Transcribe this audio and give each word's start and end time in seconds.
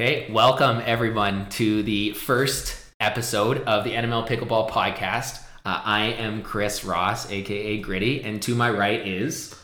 Okay, 0.00 0.32
welcome 0.32 0.80
everyone 0.86 1.46
to 1.50 1.82
the 1.82 2.12
first 2.12 2.74
episode 3.00 3.58
of 3.64 3.84
the 3.84 3.90
NML 3.90 4.26
Pickleball 4.26 4.70
Podcast. 4.70 5.42
Uh, 5.66 5.82
I 5.84 6.04
am 6.04 6.42
Chris 6.42 6.86
Ross, 6.86 7.30
aka 7.30 7.78
Gritty, 7.82 8.22
and 8.22 8.40
to 8.40 8.54
my 8.54 8.70
right 8.70 9.06
is 9.06 9.54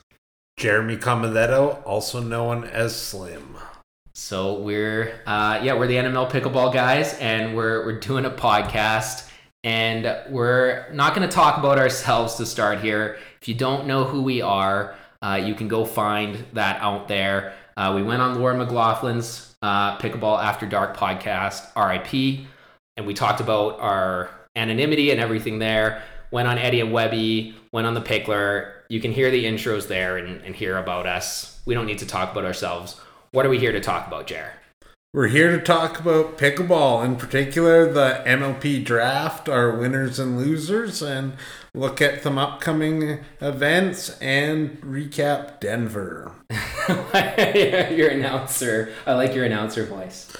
Jeremy 0.58 0.98
Comadetto, 0.98 1.82
also 1.86 2.20
known 2.20 2.64
as 2.64 2.94
Slim. 2.94 3.56
So 4.14 4.60
we're 4.60 5.22
uh, 5.24 5.60
yeah 5.62 5.72
we're 5.72 5.86
the 5.86 5.96
NML 5.96 6.30
Pickleball 6.30 6.70
guys, 6.70 7.14
and 7.14 7.56
we're 7.56 7.86
we're 7.86 7.98
doing 7.98 8.26
a 8.26 8.30
podcast, 8.30 9.30
and 9.64 10.04
we're 10.28 10.86
not 10.92 11.14
going 11.14 11.26
to 11.26 11.34
talk 11.34 11.56
about 11.56 11.78
ourselves 11.78 12.34
to 12.34 12.44
start 12.44 12.80
here. 12.80 13.16
If 13.40 13.48
you 13.48 13.54
don't 13.54 13.86
know 13.86 14.04
who 14.04 14.20
we 14.20 14.42
are, 14.42 14.96
uh, 15.22 15.40
you 15.42 15.54
can 15.54 15.68
go 15.68 15.86
find 15.86 16.44
that 16.52 16.82
out 16.82 17.08
there. 17.08 17.54
Uh, 17.76 17.92
we 17.94 18.02
went 18.02 18.22
on 18.22 18.38
Laura 18.38 18.54
McLaughlin's 18.56 19.54
uh, 19.62 19.98
Pickleball 19.98 20.42
After 20.42 20.66
Dark 20.66 20.96
podcast, 20.96 21.62
RIP, 21.76 22.46
and 22.96 23.06
we 23.06 23.12
talked 23.12 23.40
about 23.40 23.78
our 23.80 24.30
anonymity 24.54 25.10
and 25.10 25.20
everything 25.20 25.58
there. 25.58 26.02
Went 26.30 26.48
on 26.48 26.58
Eddie 26.58 26.80
and 26.80 26.92
Webby, 26.92 27.54
went 27.72 27.86
on 27.86 27.94
the 27.94 28.00
Pickler. 28.00 28.72
You 28.88 29.00
can 29.00 29.12
hear 29.12 29.30
the 29.30 29.44
intros 29.44 29.88
there 29.88 30.16
and, 30.16 30.40
and 30.42 30.56
hear 30.56 30.78
about 30.78 31.06
us. 31.06 31.60
We 31.66 31.74
don't 31.74 31.86
need 31.86 31.98
to 31.98 32.06
talk 32.06 32.32
about 32.32 32.44
ourselves. 32.44 32.98
What 33.32 33.44
are 33.44 33.50
we 33.50 33.58
here 33.58 33.72
to 33.72 33.80
talk 33.80 34.06
about, 34.06 34.26
Jer? 34.26 34.52
We're 35.16 35.28
here 35.28 35.50
to 35.56 35.64
talk 35.64 35.98
about 35.98 36.36
pickleball, 36.36 37.02
in 37.02 37.16
particular 37.16 37.90
the 37.90 38.22
MLP 38.26 38.84
draft, 38.84 39.48
our 39.48 39.74
winners 39.74 40.18
and 40.18 40.36
losers, 40.36 41.00
and 41.00 41.32
look 41.72 42.02
at 42.02 42.22
some 42.22 42.36
upcoming 42.36 43.20
events 43.40 44.10
and 44.20 44.78
recap 44.82 45.58
Denver. 45.58 46.32
your 47.96 48.10
announcer. 48.10 48.92
I 49.06 49.14
like 49.14 49.34
your 49.34 49.46
announcer 49.46 49.86
voice. 49.86 50.30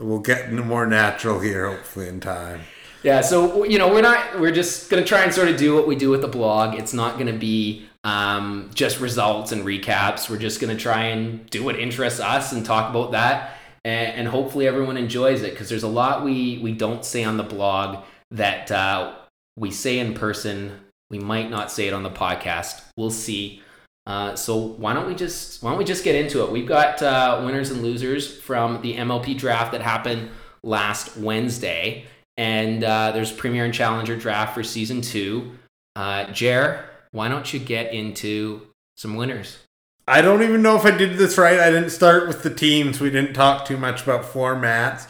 We'll 0.00 0.18
get 0.18 0.52
more 0.52 0.84
natural 0.84 1.38
here, 1.38 1.70
hopefully, 1.70 2.08
in 2.08 2.18
time. 2.18 2.62
Yeah, 3.04 3.20
so 3.20 3.62
you 3.62 3.78
know, 3.78 3.86
we're 3.88 4.02
not. 4.02 4.40
We're 4.40 4.50
just 4.50 4.90
gonna 4.90 5.04
try 5.04 5.22
and 5.22 5.32
sort 5.32 5.46
of 5.46 5.56
do 5.56 5.76
what 5.76 5.86
we 5.86 5.94
do 5.94 6.10
with 6.10 6.22
the 6.22 6.28
blog. 6.28 6.74
It's 6.74 6.92
not 6.92 7.18
gonna 7.18 7.38
be 7.38 7.86
um, 8.02 8.68
just 8.74 8.98
results 8.98 9.52
and 9.52 9.64
recaps. 9.64 10.28
We're 10.28 10.38
just 10.38 10.60
gonna 10.60 10.74
try 10.74 11.04
and 11.04 11.48
do 11.50 11.62
what 11.62 11.78
interests 11.78 12.18
us 12.18 12.50
and 12.50 12.66
talk 12.66 12.90
about 12.90 13.12
that 13.12 13.58
and, 13.84 14.16
and 14.16 14.28
hopefully 14.28 14.66
everyone 14.66 14.96
enjoys 14.96 15.42
it 15.42 15.50
because 15.50 15.68
there's 15.68 15.82
a 15.82 15.88
lot 15.88 16.24
we 16.24 16.58
we 16.58 16.72
don't 16.72 17.04
say 17.04 17.24
on 17.24 17.36
the 17.36 17.42
blog 17.42 18.04
that 18.30 18.70
uh, 18.70 19.14
we 19.56 19.70
say 19.70 19.98
in 19.98 20.14
person. 20.14 20.80
We 21.10 21.18
might 21.18 21.50
not 21.50 21.70
say 21.70 21.86
it 21.86 21.92
on 21.94 22.02
the 22.02 22.10
podcast. 22.10 22.82
We'll 22.96 23.10
see. 23.10 23.62
Uh, 24.06 24.34
so 24.34 24.56
why 24.56 24.92
don't 24.92 25.06
we 25.06 25.14
just 25.14 25.62
why 25.62 25.70
don't 25.70 25.78
we 25.78 25.84
just 25.84 26.04
get 26.04 26.14
into 26.14 26.42
it? 26.42 26.50
We've 26.50 26.66
got 26.66 27.02
uh, 27.02 27.42
winners 27.44 27.70
and 27.70 27.82
losers 27.82 28.40
from 28.40 28.82
the 28.82 28.96
MLP 28.96 29.38
draft 29.38 29.72
that 29.72 29.80
happened 29.80 30.30
last 30.62 31.16
Wednesday, 31.16 32.06
and 32.36 32.84
uh, 32.84 33.12
there's 33.12 33.32
Premier 33.32 33.64
and 33.64 33.72
Challenger 33.72 34.16
draft 34.16 34.54
for 34.54 34.62
season 34.62 35.00
two. 35.00 35.52
Uh, 35.96 36.24
Jer, 36.32 36.84
why 37.12 37.28
don't 37.28 37.52
you 37.52 37.60
get 37.60 37.94
into 37.94 38.62
some 38.96 39.16
winners? 39.16 39.58
I 40.06 40.20
don't 40.20 40.42
even 40.42 40.60
know 40.60 40.76
if 40.76 40.84
I 40.84 40.90
did 40.90 41.16
this 41.16 41.38
right. 41.38 41.58
I 41.58 41.70
didn't 41.70 41.90
start 41.90 42.28
with 42.28 42.42
the 42.42 42.54
teams. 42.54 43.00
We 43.00 43.08
didn't 43.10 43.32
talk 43.32 43.64
too 43.64 43.78
much 43.78 44.02
about 44.02 44.24
formats. 44.24 45.06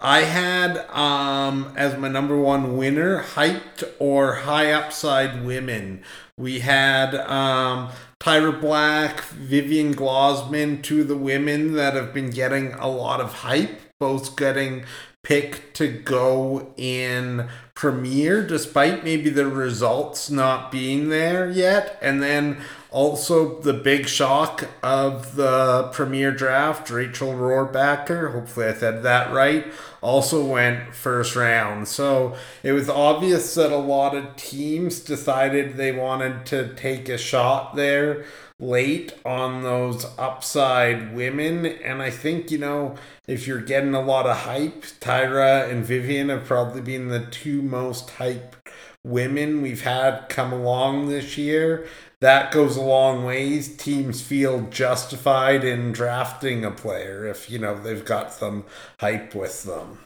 I 0.00 0.20
had 0.22 0.86
um, 0.90 1.72
as 1.76 1.96
my 1.96 2.08
number 2.08 2.38
one 2.38 2.76
winner 2.76 3.22
hyped 3.22 3.84
or 3.98 4.34
high 4.34 4.70
upside 4.70 5.46
women. 5.46 6.02
We 6.36 6.60
had 6.60 7.14
um, 7.14 7.88
Tyra 8.20 8.60
Black, 8.60 9.22
Vivian 9.22 9.94
Glozman, 9.94 10.82
two 10.82 11.02
of 11.02 11.08
the 11.08 11.16
women 11.16 11.72
that 11.74 11.94
have 11.94 12.12
been 12.12 12.28
getting 12.28 12.74
a 12.74 12.88
lot 12.88 13.22
of 13.22 13.32
hype, 13.32 13.80
both 13.98 14.36
getting 14.36 14.84
picked 15.22 15.74
to 15.74 15.88
go 15.88 16.74
in 16.76 17.48
Premiere, 17.74 18.46
despite 18.46 19.04
maybe 19.04 19.30
the 19.30 19.46
results 19.46 20.30
not 20.30 20.70
being 20.70 21.08
there 21.08 21.48
yet. 21.48 21.98
And 22.02 22.22
then 22.22 22.58
also, 22.94 23.60
the 23.60 23.72
big 23.72 24.06
shock 24.06 24.68
of 24.80 25.34
the 25.34 25.90
premier 25.92 26.30
draft, 26.30 26.88
Rachel 26.90 27.32
Rohrbacher, 27.32 28.30
hopefully 28.30 28.66
I 28.66 28.74
said 28.74 29.02
that 29.02 29.32
right, 29.32 29.66
also 30.00 30.44
went 30.44 30.94
first 30.94 31.34
round. 31.34 31.88
So 31.88 32.36
it 32.62 32.70
was 32.70 32.88
obvious 32.88 33.52
that 33.56 33.72
a 33.72 33.78
lot 33.78 34.14
of 34.14 34.36
teams 34.36 35.00
decided 35.00 35.76
they 35.76 35.90
wanted 35.90 36.46
to 36.46 36.72
take 36.76 37.08
a 37.08 37.18
shot 37.18 37.74
there 37.74 38.26
late 38.60 39.12
on 39.24 39.64
those 39.64 40.06
upside 40.16 41.16
women. 41.16 41.66
And 41.66 42.00
I 42.00 42.10
think, 42.10 42.52
you 42.52 42.58
know, 42.58 42.94
if 43.26 43.48
you're 43.48 43.60
getting 43.60 43.96
a 43.96 44.02
lot 44.02 44.26
of 44.26 44.36
hype, 44.36 44.82
Tyra 45.00 45.68
and 45.68 45.84
Vivian 45.84 46.28
have 46.28 46.44
probably 46.44 46.80
been 46.80 47.08
the 47.08 47.26
two 47.26 47.60
most 47.60 48.10
hype 48.10 48.54
women 49.02 49.62
we've 49.62 49.82
had 49.82 50.28
come 50.28 50.52
along 50.52 51.08
this 51.08 51.36
year 51.36 51.86
that 52.24 52.50
goes 52.52 52.78
a 52.78 52.80
long 52.80 53.22
ways. 53.22 53.76
Teams 53.76 54.22
feel 54.22 54.62
justified 54.70 55.62
in 55.62 55.92
drafting 55.92 56.64
a 56.64 56.70
player 56.70 57.26
if 57.26 57.50
you 57.50 57.58
know 57.58 57.78
they've 57.78 58.04
got 58.04 58.32
some 58.32 58.64
hype 58.98 59.34
with 59.34 59.64
them. 59.64 59.98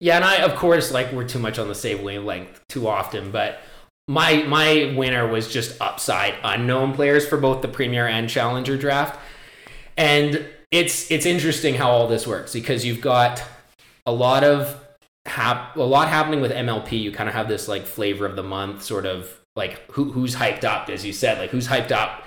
Yeah, 0.00 0.16
and 0.16 0.24
I 0.24 0.38
of 0.38 0.56
course 0.56 0.90
like 0.90 1.12
we're 1.12 1.28
too 1.28 1.38
much 1.38 1.60
on 1.60 1.68
the 1.68 1.74
same 1.76 2.02
wavelength 2.02 2.60
too 2.68 2.88
often, 2.88 3.30
but 3.30 3.60
my 4.08 4.42
my 4.42 4.92
winner 4.96 5.28
was 5.28 5.46
just 5.46 5.80
upside 5.80 6.34
unknown 6.42 6.92
players 6.92 7.24
for 7.24 7.36
both 7.36 7.62
the 7.62 7.68
Premier 7.68 8.08
and 8.08 8.28
Challenger 8.28 8.76
draft. 8.76 9.16
And 9.96 10.48
it's 10.72 11.08
it's 11.08 11.24
interesting 11.24 11.74
how 11.74 11.92
all 11.92 12.08
this 12.08 12.26
works 12.26 12.52
because 12.52 12.84
you've 12.84 13.00
got 13.00 13.44
a 14.06 14.12
lot 14.12 14.42
of 14.42 14.76
hap- 15.24 15.76
a 15.76 15.82
lot 15.82 16.08
happening 16.08 16.40
with 16.40 16.50
MLP. 16.50 17.00
You 17.00 17.12
kind 17.12 17.28
of 17.28 17.34
have 17.36 17.46
this 17.46 17.68
like 17.68 17.86
flavor 17.86 18.26
of 18.26 18.34
the 18.34 18.42
month 18.42 18.82
sort 18.82 19.06
of 19.06 19.39
like 19.56 19.90
who 19.90 20.12
who's 20.12 20.36
hyped 20.36 20.64
up, 20.64 20.88
as 20.88 21.04
you 21.04 21.12
said, 21.12 21.38
like 21.38 21.50
who's 21.50 21.68
hyped 21.68 21.92
up. 21.92 22.24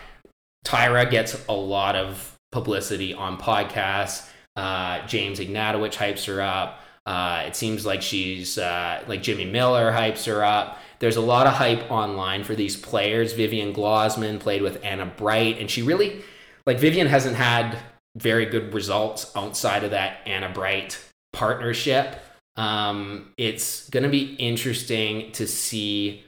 Tyra 0.65 1.09
gets 1.09 1.45
a 1.47 1.53
lot 1.53 1.95
of 1.95 2.37
publicity 2.51 3.13
on 3.13 3.37
podcasts. 3.37 4.29
Uh, 4.55 5.05
James 5.07 5.39
Ignatowich 5.39 5.97
hypes 5.97 6.25
her 6.25 6.41
up. 6.41 6.79
Uh, 7.05 7.43
it 7.45 7.55
seems 7.55 7.85
like 7.85 8.01
she's 8.01 8.57
uh, 8.57 9.03
like 9.07 9.21
Jimmy 9.21 9.45
Miller 9.45 9.91
hypes 9.91 10.25
her 10.25 10.43
up. 10.43 10.79
There's 10.99 11.17
a 11.17 11.21
lot 11.21 11.47
of 11.47 11.53
hype 11.53 11.91
online 11.91 12.43
for 12.43 12.55
these 12.55 12.77
players. 12.77 13.33
Vivian 13.33 13.73
Glozman 13.73 14.39
played 14.39 14.61
with 14.61 14.83
Anna 14.85 15.05
Bright, 15.05 15.59
and 15.59 15.69
she 15.69 15.81
really 15.81 16.21
like 16.65 16.79
Vivian 16.79 17.07
hasn't 17.07 17.35
had 17.35 17.77
very 18.15 18.45
good 18.45 18.73
results 18.73 19.31
outside 19.35 19.83
of 19.83 19.91
that 19.91 20.19
Anna 20.25 20.49
Bright 20.49 20.99
partnership. 21.33 22.21
Um, 22.55 23.33
it's 23.37 23.89
going 23.89 24.03
to 24.03 24.09
be 24.09 24.35
interesting 24.35 25.31
to 25.33 25.47
see 25.47 26.23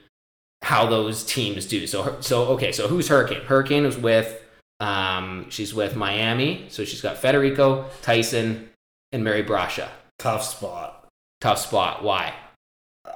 how 0.62 0.86
those 0.86 1.24
teams 1.24 1.66
do. 1.66 1.86
So 1.86 2.16
so 2.20 2.46
okay, 2.48 2.72
so 2.72 2.88
who's 2.88 3.08
Hurricane? 3.08 3.42
Hurricane 3.42 3.84
is 3.84 3.96
with 3.96 4.42
um 4.80 5.46
she's 5.50 5.74
with 5.74 5.96
Miami, 5.96 6.66
so 6.68 6.84
she's 6.84 7.00
got 7.00 7.18
Federico, 7.18 7.86
Tyson, 8.02 8.70
and 9.12 9.24
Mary 9.24 9.42
Brascia. 9.42 9.88
Tough 10.18 10.44
spot. 10.44 11.08
Tough 11.40 11.58
spot. 11.58 12.02
Why? 12.02 12.34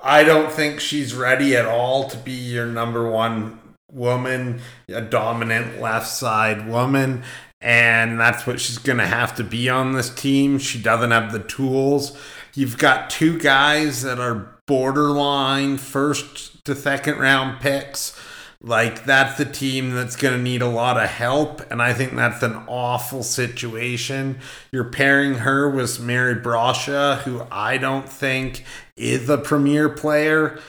I 0.02 0.24
don't 0.24 0.52
think 0.52 0.80
she's 0.80 1.14
ready 1.14 1.56
at 1.56 1.66
all 1.66 2.08
to 2.08 2.16
be 2.16 2.32
your 2.32 2.66
number 2.66 3.10
one 3.10 3.58
woman, 3.92 4.60
a 4.88 5.00
dominant 5.00 5.80
left 5.80 6.06
side 6.06 6.68
woman. 6.68 7.22
And 7.60 8.18
that's 8.18 8.46
what 8.46 8.60
she's 8.60 8.78
going 8.78 8.98
to 8.98 9.06
have 9.06 9.34
to 9.36 9.44
be 9.44 9.68
on 9.68 9.92
this 9.92 10.08
team. 10.08 10.58
She 10.58 10.80
doesn't 10.80 11.10
have 11.10 11.32
the 11.32 11.40
tools. 11.40 12.16
You've 12.54 12.78
got 12.78 13.10
two 13.10 13.38
guys 13.38 14.02
that 14.02 14.18
are 14.18 14.56
borderline 14.66 15.76
first 15.76 16.59
to 16.70 16.76
second 16.76 17.18
round 17.18 17.60
picks. 17.60 18.18
Like 18.62 19.04
that's 19.04 19.38
the 19.38 19.46
team 19.46 19.92
that's 19.92 20.16
going 20.16 20.36
to 20.36 20.42
need 20.42 20.60
a 20.60 20.68
lot 20.68 21.02
of 21.02 21.08
help, 21.08 21.62
and 21.70 21.80
I 21.80 21.94
think 21.94 22.14
that's 22.14 22.42
an 22.42 22.56
awful 22.66 23.22
situation. 23.22 24.38
You're 24.70 24.90
pairing 24.90 25.36
her 25.36 25.70
with 25.70 25.98
Mary 25.98 26.34
Brascia, 26.34 27.18
who 27.22 27.46
I 27.50 27.78
don't 27.78 28.06
think 28.06 28.64
is 28.98 29.30
a 29.30 29.38
premier 29.38 29.88
player. 29.88 30.60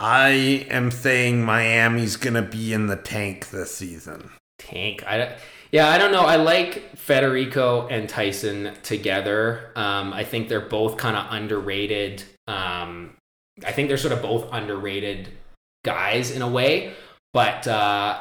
I 0.00 0.66
am 0.70 0.90
saying 0.90 1.44
Miami's 1.44 2.16
going 2.16 2.34
to 2.34 2.42
be 2.42 2.72
in 2.72 2.88
the 2.88 2.96
tank 2.96 3.50
this 3.50 3.76
season. 3.76 4.30
Tank. 4.58 5.04
I 5.06 5.36
yeah, 5.70 5.88
I 5.88 5.98
don't 5.98 6.12
know. 6.12 6.22
I 6.22 6.36
like 6.36 6.96
Federico 6.96 7.86
and 7.88 8.08
Tyson 8.08 8.72
together. 8.82 9.70
Um, 9.76 10.12
I 10.12 10.24
think 10.24 10.48
they're 10.48 10.60
both 10.60 10.96
kind 10.96 11.16
of 11.16 11.26
underrated. 11.30 12.24
Um, 12.48 13.16
I 13.64 13.72
think 13.72 13.88
they're 13.88 13.98
sort 13.98 14.12
of 14.12 14.22
both 14.22 14.48
underrated 14.52 15.28
guys 15.86 16.30
in 16.30 16.42
a 16.42 16.48
way, 16.48 16.92
but 17.32 17.66
uh, 17.66 18.20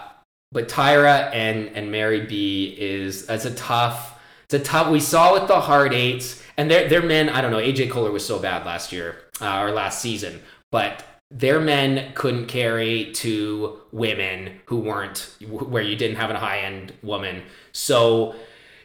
but 0.53 0.69
Tyra 0.69 1.29
and 1.33 1.67
and 1.75 1.91
Mary 1.91 2.25
B 2.25 2.75
is 2.79 3.25
that's 3.25 3.43
a 3.43 3.53
tough. 3.55 4.17
It's 4.45 4.53
a 4.53 4.59
tough. 4.59 4.89
We 4.89 5.01
saw 5.01 5.33
with 5.33 5.49
the 5.49 5.59
hard 5.59 5.93
eights, 5.93 6.41
and 6.55 6.71
their 6.71 6.87
their 6.87 7.01
men. 7.01 7.27
I 7.27 7.41
don't 7.41 7.51
know. 7.51 7.57
AJ 7.57 7.91
Koller 7.91 8.11
was 8.11 8.25
so 8.25 8.39
bad 8.39 8.65
last 8.65 8.93
year 8.93 9.17
uh, 9.41 9.59
or 9.59 9.71
last 9.71 10.01
season, 10.01 10.41
but 10.71 11.03
their 11.29 11.59
men 11.59 12.13
couldn't 12.13 12.45
carry 12.45 13.11
two 13.11 13.81
women 13.91 14.61
who 14.67 14.77
weren't 14.77 15.35
where 15.49 15.83
you 15.83 15.97
didn't 15.97 16.17
have 16.17 16.29
a 16.29 16.37
high 16.37 16.59
end 16.59 16.93
woman. 17.01 17.43
So 17.73 18.35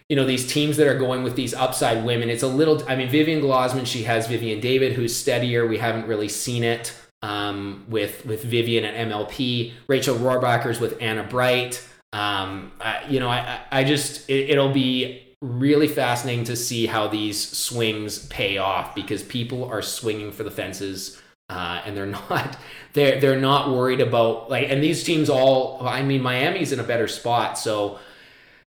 you 0.09 0.17
know 0.17 0.27
these 0.27 0.53
teams 0.53 0.77
that 0.79 0.89
are 0.89 0.99
going 0.99 1.23
with 1.23 1.37
these 1.37 1.55
upside 1.55 2.05
women. 2.05 2.31
It's 2.31 2.43
a 2.43 2.49
little. 2.49 2.83
I 2.89 2.97
mean, 2.97 3.09
Vivian 3.09 3.41
Glozman, 3.41 3.87
she 3.87 4.03
has 4.03 4.27
Vivienne 4.27 4.61
David, 4.61 4.95
who's 4.95 5.15
steadier. 5.15 5.69
We 5.69 5.79
haven't 5.79 6.09
really 6.09 6.29
seen 6.29 6.65
it 6.65 6.93
um, 7.23 7.85
with 7.89 8.25
with 8.27 8.43
Vivian 8.45 8.85
at 8.85 9.09
MLP. 9.09 9.73
Rachel 9.87 10.17
Rohrbacher's 10.17 10.81
with 10.81 11.01
Anna 11.01 11.25
Bright. 11.25 11.87
Um, 12.13 12.73
I, 12.81 13.05
you 13.09 13.21
know, 13.21 13.29
I 13.29 13.61
I 13.71 13.85
just 13.85 14.29
it, 14.29 14.51
it'll 14.51 14.73
be 14.73 15.27
really 15.43 15.89
fascinating 15.89 16.45
to 16.45 16.57
see 16.57 16.87
how 16.87 17.09
these 17.09 17.41
swings 17.41 18.27
pay 18.27 18.59
off 18.59 18.95
because 18.95 19.23
people 19.23 19.65
are 19.65 19.81
swinging 19.81 20.31
for 20.31 20.43
the 20.43 20.51
fences 20.51 21.21
uh, 21.51 21.83
and 21.85 21.97
they're 21.97 22.07
not 22.31 22.57
they're 22.93 23.21
they're 23.21 23.41
not 23.41 23.71
worried 23.71 24.01
about 24.01 24.51
like 24.51 24.69
and 24.71 24.83
these 24.83 25.03
teams 25.03 25.29
all 25.29 25.87
I 25.87 26.03
mean 26.03 26.23
Miami's 26.23 26.73
in 26.73 26.81
a 26.81 26.85
better 26.85 27.09
spot 27.09 27.59
so 27.59 27.99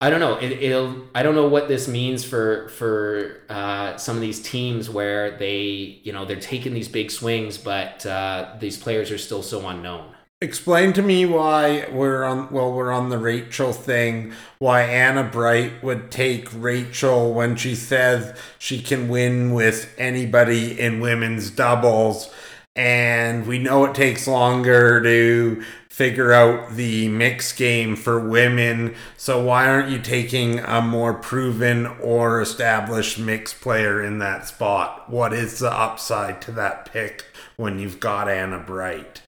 I 0.00 0.10
don't 0.10 0.20
know. 0.20 0.36
It, 0.36 0.60
will 0.70 1.04
I 1.14 1.22
don't 1.22 1.34
know 1.34 1.48
what 1.48 1.68
this 1.68 1.88
means 1.88 2.24
for 2.24 2.68
for 2.68 3.40
uh, 3.48 3.96
some 3.96 4.16
of 4.16 4.20
these 4.20 4.42
teams 4.42 4.90
where 4.90 5.36
they 5.36 6.00
you 6.02 6.12
know 6.12 6.24
they're 6.24 6.36
taking 6.36 6.74
these 6.74 6.88
big 6.88 7.10
swings 7.10 7.56
but 7.56 8.04
uh, 8.04 8.54
these 8.60 8.76
players 8.76 9.10
are 9.10 9.18
still 9.18 9.42
so 9.42 9.66
unknown. 9.66 10.14
Explain 10.40 10.92
to 10.94 11.00
me 11.00 11.24
why 11.24 11.88
we're 11.90 12.22
on 12.24 12.52
well 12.52 12.70
we're 12.72 12.92
on 12.92 13.08
the 13.08 13.16
Rachel 13.16 13.72
thing 13.72 14.34
why 14.58 14.82
Anna 14.82 15.24
Bright 15.24 15.82
would 15.82 16.10
take 16.10 16.48
Rachel 16.52 17.32
when 17.32 17.56
she 17.56 17.74
says 17.74 18.36
she 18.58 18.82
can 18.82 19.08
win 19.08 19.54
with 19.54 19.94
anybody 19.96 20.78
in 20.78 21.00
women's 21.00 21.50
doubles. 21.50 22.30
And 22.76 23.46
we 23.46 23.58
know 23.58 23.84
it 23.84 23.94
takes 23.94 24.26
longer 24.26 25.00
to 25.00 25.64
figure 25.94 26.32
out 26.32 26.72
the 26.72 27.06
mix 27.06 27.52
game 27.52 27.94
for 27.94 28.18
women. 28.18 28.92
So 29.16 29.44
why 29.44 29.68
aren't 29.68 29.90
you 29.90 30.00
taking 30.00 30.58
a 30.58 30.82
more 30.82 31.14
proven 31.14 31.86
or 31.86 32.40
established 32.40 33.16
mix 33.16 33.54
player 33.54 34.02
in 34.02 34.18
that 34.18 34.48
spot? 34.48 35.08
What 35.08 35.32
is 35.32 35.60
the 35.60 35.70
upside 35.70 36.42
to 36.42 36.50
that 36.52 36.90
pick 36.92 37.26
when 37.56 37.78
you've 37.78 38.00
got 38.00 38.28
Anna 38.28 38.58
Bright? 38.58 39.22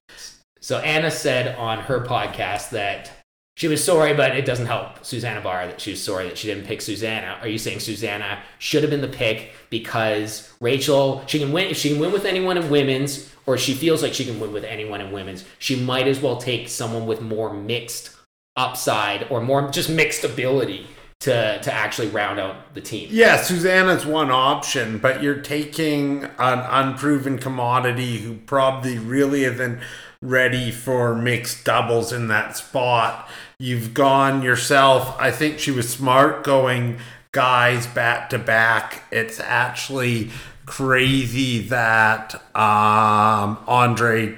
So 0.59 0.79
Anna 0.79 1.09
said 1.09 1.55
on 1.55 1.79
her 1.79 2.01
podcast 2.01 2.71
that 2.71 3.16
she 3.57 3.67
was 3.67 3.83
sorry, 3.83 4.13
but 4.13 4.37
it 4.37 4.45
doesn't 4.45 4.67
help 4.67 5.03
Susanna 5.03 5.41
Barr 5.41 5.65
that 5.65 5.81
she 5.81 5.89
was 5.89 6.03
sorry 6.03 6.25
that 6.25 6.37
she 6.37 6.47
didn't 6.47 6.67
pick 6.67 6.79
Susanna. 6.79 7.39
Are 7.41 7.47
you 7.47 7.57
saying 7.57 7.79
Susanna 7.79 8.37
should 8.59 8.83
have 8.83 8.91
been 8.91 9.01
the 9.01 9.07
pick 9.07 9.49
because 9.71 10.53
Rachel 10.61 11.23
she 11.25 11.39
can 11.39 11.51
win 11.51 11.71
if 11.71 11.77
she 11.77 11.89
can 11.89 11.99
win 11.99 12.11
with 12.11 12.25
anyone 12.25 12.59
in 12.59 12.69
women's, 12.69 13.33
or 13.47 13.57
she 13.57 13.73
feels 13.73 14.03
like 14.03 14.13
she 14.13 14.25
can 14.25 14.39
win 14.39 14.53
with 14.53 14.63
anyone 14.63 15.01
in 15.01 15.11
women's, 15.11 15.43
she 15.57 15.75
might 15.75 16.07
as 16.07 16.21
well 16.21 16.37
take 16.37 16.69
someone 16.69 17.07
with 17.07 17.19
more 17.19 17.51
mixed 17.51 18.15
upside 18.55 19.25
or 19.31 19.41
more 19.41 19.71
just 19.71 19.89
mixed 19.89 20.23
ability 20.23 20.85
to 21.21 21.59
to 21.63 21.73
actually 21.73 22.09
round 22.09 22.39
out 22.39 22.75
the 22.75 22.81
team. 22.81 23.09
Yeah, 23.11 23.41
Susanna's 23.41 24.05
one 24.05 24.29
option, 24.29 24.99
but 24.99 25.23
you're 25.23 25.41
taking 25.41 26.25
an 26.25 26.59
unproven 26.59 27.39
commodity 27.39 28.19
who 28.19 28.35
probably 28.35 28.99
really 28.99 29.45
isn't 29.45 29.79
ready 30.21 30.71
for 30.71 31.15
mixed 31.15 31.63
doubles 31.63 32.11
in 32.11 32.27
that 32.27 32.57
spot. 32.57 33.27
You've 33.59 33.95
gone 33.95 34.43
yourself. 34.43 35.15
I 35.19 35.31
think 35.31 35.57
she 35.57 35.71
was 35.71 35.89
smart 35.89 36.43
going 36.43 36.99
guys 37.31 37.87
back 37.87 38.29
to 38.29 38.37
back. 38.37 39.03
It's 39.11 39.39
actually 39.39 40.29
crazy 40.67 41.61
that 41.69 42.35
um, 42.55 43.57
Andre 43.67 44.37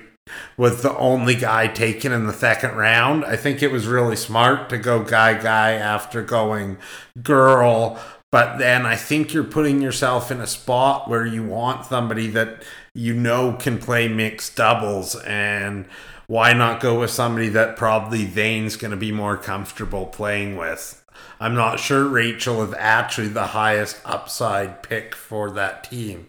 was 0.56 0.84
the 0.84 0.96
only 0.98 1.36
guy 1.36 1.68
taken 1.68 2.14
in 2.14 2.28
the 2.28 2.34
second 2.34 2.78
round. 2.78 3.26
I 3.26 3.36
think 3.36 3.62
it 3.62 3.74
was 3.74 3.88
really 3.88 4.16
smart 4.16 4.70
to 4.70 4.78
go 4.78 5.04
guy 5.04 5.34
guy 5.34 5.74
after 5.74 6.22
going 6.22 6.78
girl. 7.22 8.00
But 8.32 8.58
then 8.58 8.86
I 8.86 8.96
think 8.96 9.34
you're 9.34 9.44
putting 9.44 9.82
yourself 9.82 10.32
in 10.32 10.40
a 10.40 10.48
spot 10.48 11.10
where 11.10 11.26
you 11.26 11.44
want 11.44 11.86
somebody 11.86 12.28
that 12.28 12.64
you 12.94 13.14
know 13.14 13.58
can 13.60 13.80
play 13.80 14.08
mixed 14.08 14.56
doubles 14.56 15.16
and 15.16 15.88
why 16.30 16.54
not 16.54 16.80
go 16.80 17.00
with 17.00 17.10
somebody 17.10 17.50
that 17.50 17.76
probably 17.76 18.28
Zane's 18.28 18.76
going 18.76 18.92
to 18.92 18.98
be 18.98 19.12
more 19.12 19.36
comfortable 19.36 20.06
playing 20.06 20.56
with? 20.58 21.04
I'm 21.40 21.56
not 21.56 21.80
sure 21.80 22.08
Rachel 22.08 22.62
is 22.62 22.74
actually 22.78 23.30
the 23.30 23.48
highest 23.48 24.00
upside 24.06 24.84
pick 24.84 25.16
for 25.16 25.50
that 25.52 25.86
team. 25.86 26.28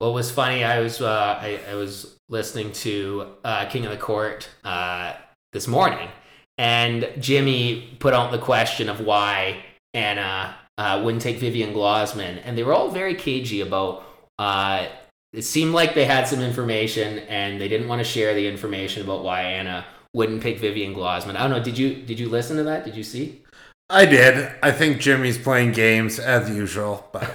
Well, 0.00 0.10
it 0.10 0.14
was 0.14 0.32
funny. 0.32 0.64
I 0.64 0.80
was 0.80 1.00
uh, 1.00 1.38
I, 1.40 1.60
I 1.70 1.76
was 1.76 2.16
listening 2.28 2.72
to 2.72 3.34
uh, 3.44 3.66
King 3.66 3.86
of 3.86 3.92
the 3.92 3.98
Court 3.98 4.48
uh, 4.64 5.12
this 5.52 5.68
morning, 5.68 6.08
and 6.58 7.08
Jimmy 7.20 7.96
put 8.00 8.14
out 8.14 8.32
the 8.32 8.38
question 8.38 8.88
of 8.88 8.98
why 8.98 9.62
Anna 9.94 10.56
uh, 10.76 11.00
wouldn't 11.04 11.22
take 11.22 11.38
Vivian 11.38 11.72
Glozman, 11.72 12.42
and 12.44 12.58
they 12.58 12.64
were 12.64 12.74
all 12.74 12.90
very 12.90 13.14
cagey 13.14 13.60
about 13.60 14.04
uh, 14.40 14.88
it 15.34 15.42
seemed 15.42 15.74
like 15.74 15.94
they 15.94 16.04
had 16.04 16.28
some 16.28 16.40
information 16.40 17.18
and 17.20 17.60
they 17.60 17.66
didn't 17.66 17.88
want 17.88 17.98
to 17.98 18.04
share 18.04 18.34
the 18.34 18.46
information 18.46 19.02
about 19.02 19.24
why 19.24 19.42
Anna 19.42 19.84
wouldn't 20.12 20.42
pick 20.42 20.60
Vivian 20.60 20.94
Glozman. 20.94 21.34
I 21.34 21.42
don't 21.42 21.50
know. 21.50 21.62
Did 21.62 21.76
you 21.76 21.96
did 21.96 22.20
you 22.20 22.28
listen 22.28 22.56
to 22.56 22.62
that? 22.64 22.84
Did 22.84 22.94
you 22.94 23.02
see? 23.02 23.42
I 23.90 24.06
did. 24.06 24.54
I 24.62 24.70
think 24.70 25.00
Jimmy's 25.00 25.36
playing 25.36 25.72
games 25.72 26.18
as 26.18 26.48
usual, 26.48 27.08
but 27.12 27.34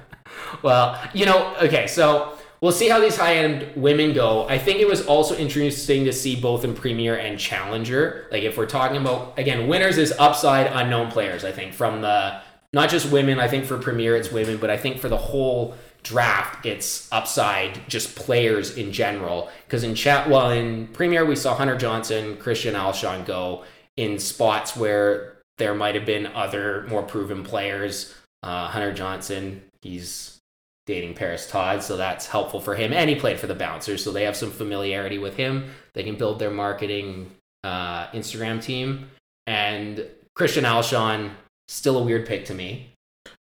well, 0.62 0.98
you 1.12 1.26
know, 1.26 1.54
okay, 1.60 1.88
so 1.88 2.38
we'll 2.60 2.72
see 2.72 2.88
how 2.88 3.00
these 3.00 3.16
high 3.16 3.34
end 3.34 3.70
women 3.74 4.12
go. 4.12 4.48
I 4.48 4.56
think 4.56 4.78
it 4.78 4.86
was 4.86 5.04
also 5.04 5.36
interesting 5.36 6.04
to 6.04 6.12
see 6.12 6.40
both 6.40 6.64
in 6.64 6.74
Premier 6.74 7.18
and 7.18 7.38
Challenger. 7.38 8.28
Like 8.30 8.44
if 8.44 8.56
we're 8.56 8.66
talking 8.66 8.98
about 8.98 9.36
again, 9.38 9.66
winners 9.66 9.98
is 9.98 10.14
upside 10.20 10.68
unknown 10.68 11.10
players. 11.10 11.44
I 11.44 11.50
think 11.50 11.74
from 11.74 12.00
the 12.00 12.40
not 12.72 12.90
just 12.90 13.10
women. 13.10 13.40
I 13.40 13.48
think 13.48 13.64
for 13.64 13.76
Premier 13.76 14.14
it's 14.14 14.30
women, 14.30 14.56
but 14.58 14.70
I 14.70 14.76
think 14.76 14.98
for 14.98 15.08
the 15.08 15.16
whole 15.16 15.74
draft, 16.04 16.64
it's 16.64 17.08
upside 17.10 17.88
just 17.88 18.14
players 18.14 18.76
in 18.76 18.92
general. 18.92 19.50
Because 19.66 19.82
in 19.82 19.96
chat, 19.96 20.30
well, 20.30 20.50
in 20.50 20.86
Premier, 20.88 21.24
we 21.24 21.34
saw 21.34 21.56
Hunter 21.56 21.76
Johnson, 21.76 22.36
Christian 22.36 22.74
Alshon 22.74 23.26
go 23.26 23.64
in 23.96 24.18
spots 24.18 24.76
where 24.76 25.38
there 25.58 25.74
might 25.74 25.94
have 25.94 26.06
been 26.06 26.26
other 26.26 26.86
more 26.88 27.02
proven 27.02 27.42
players. 27.42 28.14
Uh, 28.42 28.68
Hunter 28.68 28.92
Johnson, 28.92 29.62
he's 29.82 30.38
dating 30.86 31.14
Parris 31.14 31.50
Todd, 31.50 31.82
so 31.82 31.96
that's 31.96 32.26
helpful 32.26 32.60
for 32.60 32.74
him. 32.74 32.92
And 32.92 33.08
he 33.08 33.16
played 33.16 33.40
for 33.40 33.46
the 33.46 33.54
Bouncers, 33.54 34.04
so 34.04 34.12
they 34.12 34.24
have 34.24 34.36
some 34.36 34.50
familiarity 34.50 35.18
with 35.18 35.36
him. 35.36 35.70
They 35.94 36.02
can 36.02 36.16
build 36.16 36.38
their 36.38 36.50
marketing 36.50 37.30
uh, 37.62 38.08
Instagram 38.08 38.62
team. 38.62 39.10
And 39.46 40.06
Christian 40.34 40.64
Alshon, 40.64 41.30
still 41.68 41.98
a 41.98 42.02
weird 42.02 42.26
pick 42.26 42.44
to 42.46 42.54
me. 42.54 42.93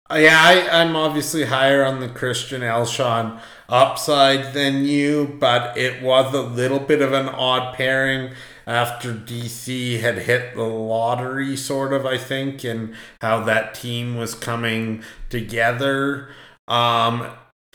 Uh, 0.08 0.16
yeah, 0.16 0.40
I, 0.40 0.82
I'm 0.82 0.94
obviously 0.94 1.44
higher 1.46 1.84
on 1.84 1.98
the 1.98 2.08
Christian 2.08 2.62
Alshon 2.62 3.40
upside 3.68 4.54
than 4.54 4.84
you, 4.84 5.36
but 5.40 5.76
it 5.76 6.00
was 6.00 6.32
a 6.32 6.42
little 6.42 6.78
bit 6.78 7.02
of 7.02 7.12
an 7.12 7.28
odd 7.28 7.74
pairing 7.74 8.32
after 8.68 9.12
DC 9.12 10.00
had 10.00 10.18
hit 10.18 10.54
the 10.54 10.62
lottery, 10.62 11.56
sort 11.56 11.92
of, 11.92 12.06
I 12.06 12.18
think, 12.18 12.62
and 12.62 12.94
how 13.20 13.42
that 13.44 13.74
team 13.74 14.16
was 14.16 14.34
coming 14.34 15.02
together. 15.28 16.28
Um, 16.68 17.28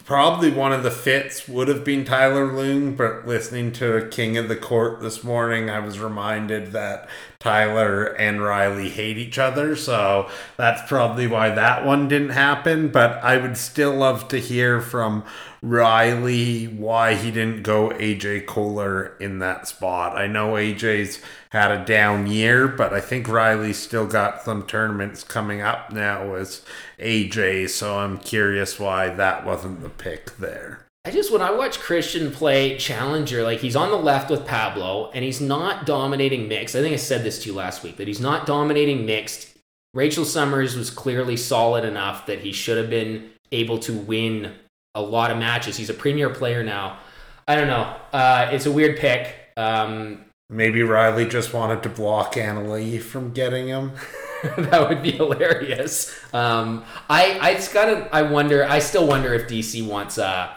probably 0.06 0.52
one 0.52 0.72
of 0.72 0.84
the 0.84 0.92
fits 0.92 1.50
would 1.50 1.68
have 1.68 1.84
been 1.84 2.06
Tyler 2.06 2.48
Loong, 2.48 2.96
but 2.96 3.28
listening 3.28 3.74
to 3.74 4.08
King 4.10 4.38
of 4.38 4.48
the 4.48 4.56
Court 4.56 5.02
this 5.02 5.22
morning, 5.24 5.70
I 5.70 5.80
was 5.80 6.00
reminded 6.00 6.72
that 6.72 7.10
Tyler 7.42 8.06
and 8.06 8.42
Riley 8.42 8.90
hate 8.90 9.18
each 9.18 9.38
other. 9.38 9.76
So 9.76 10.30
that's 10.58 10.88
probably 10.88 11.28
why 11.28 11.50
that 11.50 11.86
one 11.86 12.08
didn't 12.08 12.30
happen. 12.30 12.90
But 12.90 13.22
I 13.24 13.38
would 13.38 13.58
still 13.58 13.94
love 13.96 14.28
to 14.30 14.40
hear 14.40 14.80
from 14.80 15.24
Riley 15.62 16.66
why 16.66 17.16
he 17.16 17.30
didn't 17.32 17.64
go 17.64 17.90
AJ 17.90 18.46
Koller 18.46 19.18
in 19.20 19.40
that 19.40 19.68
spot. 19.68 20.18
I 20.18 20.28
know 20.28 20.54
AJ's 20.54 21.22
had 21.50 21.72
a 21.72 21.86
down 21.86 22.28
year, 22.28 22.68
but 22.68 22.94
I 22.94 23.02
think 23.02 23.28
Riley's 23.28 23.78
still 23.78 24.08
got 24.08 24.42
some 24.44 24.66
tournaments 24.66 25.24
coming 25.24 25.62
up 25.62 25.92
now 25.92 26.34
as 26.36 26.64
AJ, 26.98 27.70
so 27.70 28.00
I'm 28.00 28.18
curious 28.18 28.80
why 28.80 29.10
that 29.10 29.46
wasn't 29.46 29.82
the 29.82 29.90
pick 29.90 30.38
there. 30.38 30.86
I 31.04 31.10
just 31.10 31.32
when 31.32 31.42
I 31.42 31.50
watch 31.50 31.80
Christian 31.80 32.32
play 32.32 32.78
challenger, 32.78 33.42
like 33.44 33.60
he's 33.60 33.76
on 33.76 33.90
the 33.90 33.98
left 33.98 34.30
with 34.30 34.46
Pablo, 34.46 35.10
and 35.16 35.26
he's 35.26 35.42
not 35.42 35.88
dominating 35.88 36.48
mixed. 36.48 36.76
I 36.76 36.82
think 36.82 36.94
I 36.94 36.98
said 36.98 37.24
this 37.24 37.42
to 37.42 37.50
you 37.50 37.56
last 37.56 37.82
week 37.82 37.98
that 37.98 38.08
he's 38.08 38.22
not 38.22 38.46
dominating 38.46 39.06
mixed. 39.06 39.58
Rachel 39.96 40.26
Summers 40.26 40.76
was 40.76 40.92
clearly 40.92 41.38
solid 41.38 41.86
enough 41.86 42.28
that 42.28 42.40
he 42.40 42.52
should 42.52 42.78
have 42.78 42.90
been 42.90 43.32
able 43.52 43.80
to 43.80 43.94
win 43.94 44.54
a 44.94 45.02
lot 45.02 45.32
of 45.32 45.38
matches. 45.38 45.76
He's 45.76 45.90
a 45.90 45.94
premier 45.94 46.30
player 46.30 46.64
now. 46.64 47.00
I 47.48 47.56
don't 47.56 47.68
know. 47.68 47.96
Uh, 48.14 48.50
it's 48.52 48.68
a 48.68 48.72
weird 48.72 49.00
pick. 49.00 49.36
Um, 49.58 50.26
Maybe 50.52 50.84
Riley 50.84 51.26
just 51.28 51.52
wanted 51.54 51.82
to 51.84 51.90
block 51.90 52.38
Anna 52.38 53.00
from 53.00 53.32
getting 53.32 53.68
him. 53.68 53.94
that 54.58 54.88
would 54.88 55.02
be 55.02 55.12
hilarious. 55.12 56.16
Um, 56.32 56.86
I 57.10 57.40
I 57.40 57.54
just 57.56 57.74
gotta. 57.74 58.08
I 58.14 58.22
wonder. 58.22 58.66
I 58.66 58.80
still 58.80 59.08
wonder 59.08 59.34
if 59.34 59.48
DC 59.48 59.86
wants 59.88 60.18
a 60.18 60.56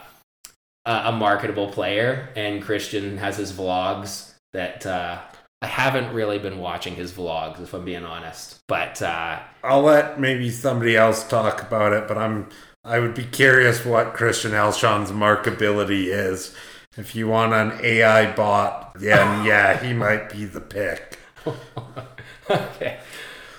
a, 0.85 1.03
a 1.05 1.11
marketable 1.11 1.69
player, 1.69 2.29
and 2.35 2.61
Christian 2.61 3.17
has 3.17 3.37
his 3.37 3.51
vlogs 3.51 4.33
that. 4.53 4.85
Uh, 4.85 5.21
I 5.61 5.67
haven't 5.67 6.13
really 6.13 6.37
been 6.37 6.59
watching 6.59 6.93
his 6.93 7.11
vlogs, 7.11 7.59
if 7.59 7.73
I'm 7.73 7.85
being 7.85 8.03
honest. 8.03 8.59
But 8.67 9.01
uh, 9.01 9.39
I'll 9.63 9.81
let 9.81 10.19
maybe 10.19 10.51
somebody 10.51 10.95
else 10.95 11.27
talk 11.27 11.63
about 11.63 11.91
it, 11.91 12.07
but 12.07 12.19
I'm 12.19 12.49
I 12.85 12.99
would 12.99 13.15
be 13.15 13.23
curious 13.23 13.83
what 13.83 14.13
Christian 14.13 14.53
Alshon's 14.53 15.11
markability 15.11 16.05
is. 16.05 16.55
If 16.95 17.15
you 17.15 17.27
want 17.27 17.53
an 17.53 17.79
AI 17.83 18.31
bot, 18.35 18.93
then 18.93 19.43
yeah, 19.45 19.77
he 19.83 19.91
might 19.91 20.29
be 20.29 20.45
the 20.45 20.61
pick. 20.61 21.17
okay. 22.49 22.99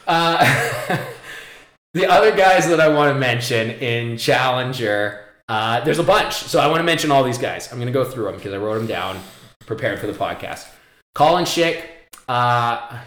Uh, 0.07 1.05
the 1.95 2.07
other 2.07 2.37
guys 2.37 2.69
that 2.69 2.79
I 2.79 2.89
want 2.89 3.13
to 3.13 3.19
mention 3.19 3.71
in 3.71 4.17
Challenger, 4.17 5.26
uh, 5.49 5.81
there's 5.85 5.99
a 5.99 6.05
bunch. 6.05 6.35
So 6.35 6.59
I 6.59 6.67
want 6.67 6.79
to 6.81 6.85
mention 6.85 7.11
all 7.11 7.23
these 7.23 7.39
guys. 7.39 7.71
I'm 7.71 7.79
going 7.79 7.87
to 7.87 7.93
go 7.93 8.05
through 8.05 8.25
them 8.25 8.37
because 8.37 8.53
I 8.53 8.59
wrote 8.59 8.79
them 8.79 8.87
down, 8.87 9.21
prepared 9.67 9.99
for 9.99 10.07
the 10.07 10.13
podcast. 10.13 10.67
Collin 11.15 11.45
Shick, 11.45 11.89
uh, 12.29 12.99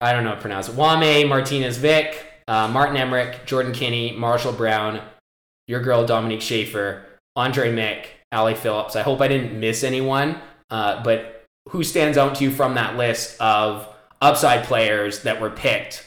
I 0.00 0.12
don't 0.12 0.24
know 0.24 0.30
how 0.30 0.34
to 0.36 0.40
pronounce 0.40 0.68
it. 0.68 0.74
Jaume, 0.74 1.28
Martinez 1.28 1.78
Vich, 1.78 2.16
uh, 2.48 2.68
Martin 2.68 2.96
Emmrich, 2.96 3.44
Jordan 3.46 3.72
Kinney, 3.72 4.12
Marshall 4.12 4.52
Brown, 4.52 5.00
your 5.68 5.80
girl 5.80 6.04
Dominique 6.04 6.42
Schaefer, 6.42 7.04
Andre 7.36 7.72
Mick, 7.72 8.06
Ali 8.32 8.54
Phillips. 8.54 8.96
I 8.96 9.02
hope 9.02 9.20
I 9.20 9.28
didn't 9.28 9.58
miss 9.58 9.84
anyone, 9.84 10.40
uh, 10.70 11.02
but 11.02 11.44
who 11.70 11.82
stands 11.84 12.18
out 12.18 12.34
to 12.36 12.44
you 12.44 12.50
from 12.50 12.74
that 12.74 12.96
list 12.96 13.40
of 13.40 13.88
upside 14.20 14.64
players 14.64 15.22
that 15.22 15.40
were 15.40 15.50
picked? 15.50 16.04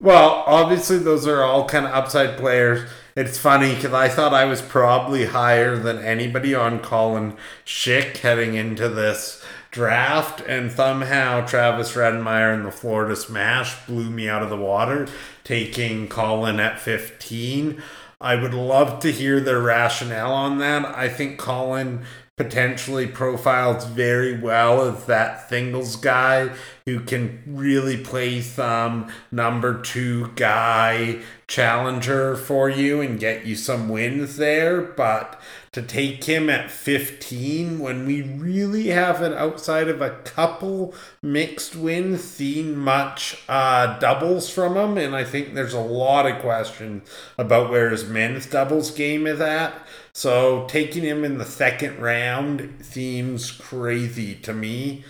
Well, 0.00 0.44
obviously, 0.46 0.98
those 0.98 1.26
are 1.26 1.42
all 1.42 1.68
kind 1.68 1.84
of 1.84 1.92
upside 1.92 2.38
players. 2.38 2.88
It's 3.16 3.38
funny 3.38 3.74
because 3.74 3.92
I 3.92 4.08
thought 4.08 4.32
I 4.32 4.44
was 4.44 4.62
probably 4.62 5.26
higher 5.26 5.76
than 5.76 5.98
anybody 5.98 6.54
on 6.54 6.80
Collin 6.80 7.36
Shick 7.64 8.18
heading 8.18 8.54
into 8.54 8.88
this 8.88 9.44
draft, 9.70 10.40
and 10.46 10.70
somehow 10.70 11.44
Travis 11.44 11.92
Rettenmaier 11.92 12.54
and 12.54 12.64
the 12.64 12.70
Florida 12.70 13.16
Smash 13.16 13.84
blew 13.86 14.10
me 14.10 14.28
out 14.28 14.42
of 14.42 14.50
the 14.50 14.56
water, 14.56 15.08
taking 15.44 16.08
Colin 16.08 16.60
at 16.60 16.78
15. 16.78 17.82
I 18.20 18.36
would 18.36 18.54
love 18.54 19.00
to 19.00 19.10
hear 19.10 19.40
their 19.40 19.60
rationale 19.60 20.32
on 20.32 20.58
that. 20.58 20.84
I 20.84 21.08
think 21.08 21.38
Colin 21.38 22.04
potentially 22.40 23.06
profiles 23.06 23.84
very 23.84 24.40
well 24.40 24.80
as 24.80 25.04
that 25.04 25.46
singles 25.50 25.94
guy 25.96 26.50
who 26.86 26.98
can 26.98 27.42
really 27.46 27.98
play 27.98 28.40
some 28.40 29.12
number 29.30 29.78
two 29.82 30.26
guy 30.36 31.20
challenger 31.46 32.34
for 32.34 32.70
you 32.70 33.02
and 33.02 33.20
get 33.20 33.44
you 33.44 33.54
some 33.54 33.90
wins 33.90 34.38
there. 34.38 34.80
But 34.80 35.38
to 35.72 35.82
take 35.82 36.24
him 36.24 36.48
at 36.48 36.70
15 36.70 37.78
when 37.78 38.06
we 38.06 38.22
really 38.22 38.86
haven't, 38.86 39.34
outside 39.34 39.88
of 39.88 40.00
a 40.00 40.18
couple 40.24 40.94
mixed 41.22 41.76
wins, 41.76 42.24
seen 42.24 42.74
much 42.74 43.42
uh, 43.50 43.98
doubles 43.98 44.48
from 44.48 44.78
him. 44.78 44.96
And 44.96 45.14
I 45.14 45.24
think 45.24 45.52
there's 45.52 45.74
a 45.74 45.80
lot 45.80 46.24
of 46.24 46.40
questions 46.40 47.06
about 47.36 47.70
where 47.70 47.90
his 47.90 48.08
men's 48.08 48.46
doubles 48.46 48.90
game 48.92 49.26
is 49.26 49.42
at. 49.42 49.74
So 50.12 50.66
taking 50.68 51.02
him 51.02 51.24
in 51.24 51.38
the 51.38 51.44
second 51.44 52.00
round 52.00 52.78
seems 52.80 53.50
crazy 53.50 54.34
to 54.36 54.52
me. 54.52 55.04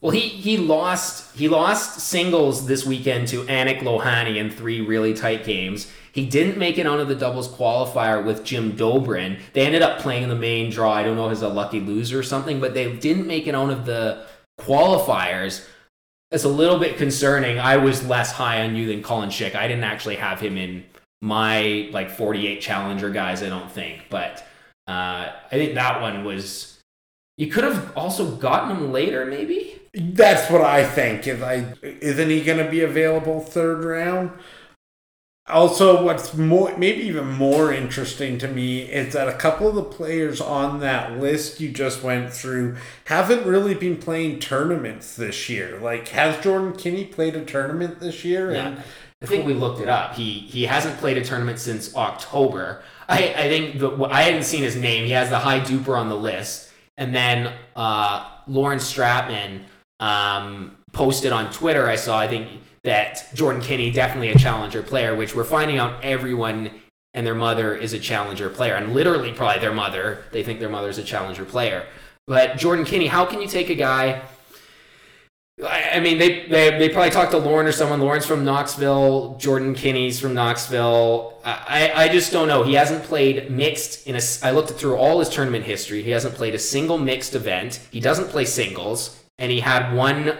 Well, 0.00 0.10
he, 0.10 0.20
he 0.20 0.56
lost 0.56 1.36
he 1.36 1.48
lost 1.48 2.00
singles 2.00 2.66
this 2.66 2.84
weekend 2.84 3.28
to 3.28 3.44
Aanik 3.44 3.80
Lohani 3.80 4.36
in 4.36 4.50
three 4.50 4.80
really 4.80 5.14
tight 5.14 5.44
games. 5.44 5.90
He 6.10 6.26
didn't 6.26 6.58
make 6.58 6.76
it 6.76 6.86
onto 6.86 7.04
the 7.04 7.14
doubles 7.14 7.48
qualifier 7.48 8.22
with 8.22 8.44
Jim 8.44 8.72
Dobrin. 8.72 9.38
They 9.52 9.64
ended 9.64 9.80
up 9.80 10.00
playing 10.00 10.24
in 10.24 10.28
the 10.28 10.34
main 10.34 10.70
draw. 10.70 10.92
I 10.92 11.04
don't 11.04 11.16
know 11.16 11.26
if 11.26 11.32
it's 11.32 11.42
a 11.42 11.48
lucky 11.48 11.80
loser 11.80 12.18
or 12.18 12.24
something, 12.24 12.60
but 12.60 12.74
they 12.74 12.94
didn't 12.96 13.28
make 13.28 13.46
it 13.46 13.54
onto 13.54 13.80
the 13.82 14.26
qualifiers. 14.60 15.66
It's 16.32 16.44
a 16.44 16.48
little 16.48 16.78
bit 16.78 16.96
concerning. 16.96 17.60
I 17.60 17.76
was 17.76 18.06
less 18.06 18.32
high 18.32 18.62
on 18.62 18.74
you 18.74 18.88
than 18.88 19.02
Collin 19.02 19.30
Shick. 19.30 19.54
I 19.54 19.68
didn't 19.68 19.84
actually 19.84 20.16
have 20.16 20.40
him 20.40 20.56
in 20.56 20.84
my 21.22 21.88
like 21.92 22.10
48 22.10 22.60
challenger 22.60 23.08
guys, 23.08 23.42
I 23.42 23.48
don't 23.48 23.70
think. 23.70 24.02
But 24.10 24.46
uh, 24.86 25.30
I 25.30 25.50
think 25.50 25.74
that 25.74 26.02
one 26.02 26.24
was 26.24 26.80
you 27.38 27.46
could 27.46 27.64
have 27.64 27.96
also 27.96 28.36
gotten 28.36 28.76
him 28.76 28.92
later, 28.92 29.24
maybe. 29.24 29.80
That's 29.94 30.50
what 30.50 30.60
I 30.60 30.84
think. 30.84 31.26
Is 31.26 31.40
I 31.40 31.74
isn't 31.82 32.28
he 32.28 32.42
going 32.42 32.62
to 32.62 32.70
be 32.70 32.82
available 32.82 33.40
third 33.40 33.84
round? 33.84 34.32
Also, 35.48 36.04
what's 36.04 36.34
more, 36.34 36.76
maybe 36.78 37.02
even 37.02 37.28
more 37.28 37.72
interesting 37.72 38.38
to 38.38 38.46
me 38.46 38.82
is 38.82 39.12
that 39.12 39.28
a 39.28 39.32
couple 39.32 39.66
of 39.66 39.74
the 39.74 39.82
players 39.82 40.40
on 40.40 40.78
that 40.78 41.18
list 41.18 41.58
you 41.60 41.68
just 41.72 42.00
went 42.00 42.32
through 42.32 42.76
haven't 43.06 43.44
really 43.44 43.74
been 43.74 43.96
playing 43.96 44.38
tournaments 44.38 45.16
this 45.16 45.48
year. 45.48 45.80
Like, 45.80 46.06
has 46.08 46.42
Jordan 46.44 46.74
Kinney 46.74 47.04
played 47.04 47.34
a 47.34 47.44
tournament 47.44 47.98
this 47.98 48.24
year? 48.24 48.52
Yeah. 48.52 48.68
And 48.68 48.82
I 49.22 49.26
think 49.26 49.46
we 49.46 49.54
looked 49.54 49.80
it 49.80 49.88
up. 49.88 50.14
He 50.14 50.40
he 50.40 50.64
hasn't 50.64 50.98
played 50.98 51.16
a 51.16 51.24
tournament 51.24 51.58
since 51.58 51.94
October. 51.94 52.82
I, 53.08 53.34
I 53.34 53.48
think 53.48 53.78
the, 53.78 53.90
I 54.04 54.22
hadn't 54.22 54.44
seen 54.44 54.62
his 54.62 54.76
name. 54.76 55.04
He 55.04 55.12
has 55.12 55.30
the 55.30 55.38
high 55.38 55.60
duper 55.60 55.96
on 55.96 56.08
the 56.08 56.16
list, 56.16 56.72
and 56.96 57.14
then 57.14 57.52
uh, 57.76 58.28
Lauren 58.48 58.78
Stratman 58.78 59.62
um, 60.00 60.76
posted 60.92 61.32
on 61.32 61.52
Twitter. 61.52 61.88
I 61.88 61.96
saw. 61.96 62.18
I 62.18 62.26
think 62.26 62.48
that 62.84 63.28
Jordan 63.34 63.62
Kinney 63.62 63.92
definitely 63.92 64.30
a 64.30 64.38
challenger 64.38 64.82
player, 64.82 65.14
which 65.14 65.36
we're 65.36 65.44
finding 65.44 65.78
out 65.78 66.02
everyone 66.02 66.70
and 67.14 67.26
their 67.26 67.34
mother 67.34 67.74
is 67.76 67.92
a 67.92 67.98
challenger 67.98 68.48
player, 68.48 68.74
and 68.74 68.94
literally 68.94 69.32
probably 69.32 69.60
their 69.60 69.72
mother. 69.72 70.24
They 70.32 70.42
think 70.42 70.60
their 70.60 70.70
mother 70.70 70.88
is 70.88 70.98
a 70.98 71.04
challenger 71.04 71.44
player. 71.44 71.86
But 72.26 72.56
Jordan 72.56 72.84
Kinney, 72.84 73.06
how 73.06 73.26
can 73.26 73.40
you 73.42 73.48
take 73.48 73.68
a 73.68 73.74
guy? 73.74 74.22
I 75.64 76.00
mean, 76.00 76.18
they, 76.18 76.46
they, 76.46 76.78
they 76.78 76.88
probably 76.88 77.10
talked 77.10 77.32
to 77.32 77.38
Lauren 77.38 77.66
or 77.66 77.72
someone. 77.72 78.00
Lauren's 78.00 78.26
from 78.26 78.44
Knoxville. 78.44 79.36
Jordan 79.38 79.74
Kinney's 79.74 80.18
from 80.20 80.34
Knoxville. 80.34 81.38
I, 81.44 81.92
I 81.94 82.08
just 82.08 82.32
don't 82.32 82.48
know. 82.48 82.62
He 82.62 82.74
hasn't 82.74 83.04
played 83.04 83.50
mixed 83.50 84.06
in 84.06 84.16
a. 84.16 84.20
I 84.42 84.50
looked 84.50 84.70
through 84.70 84.96
all 84.96 85.18
his 85.18 85.28
tournament 85.28 85.64
history. 85.64 86.02
He 86.02 86.10
hasn't 86.10 86.34
played 86.34 86.54
a 86.54 86.58
single 86.58 86.98
mixed 86.98 87.34
event. 87.34 87.80
He 87.90 88.00
doesn't 88.00 88.28
play 88.28 88.44
singles, 88.44 89.22
and 89.38 89.50
he 89.50 89.60
had 89.60 89.94
one 89.94 90.36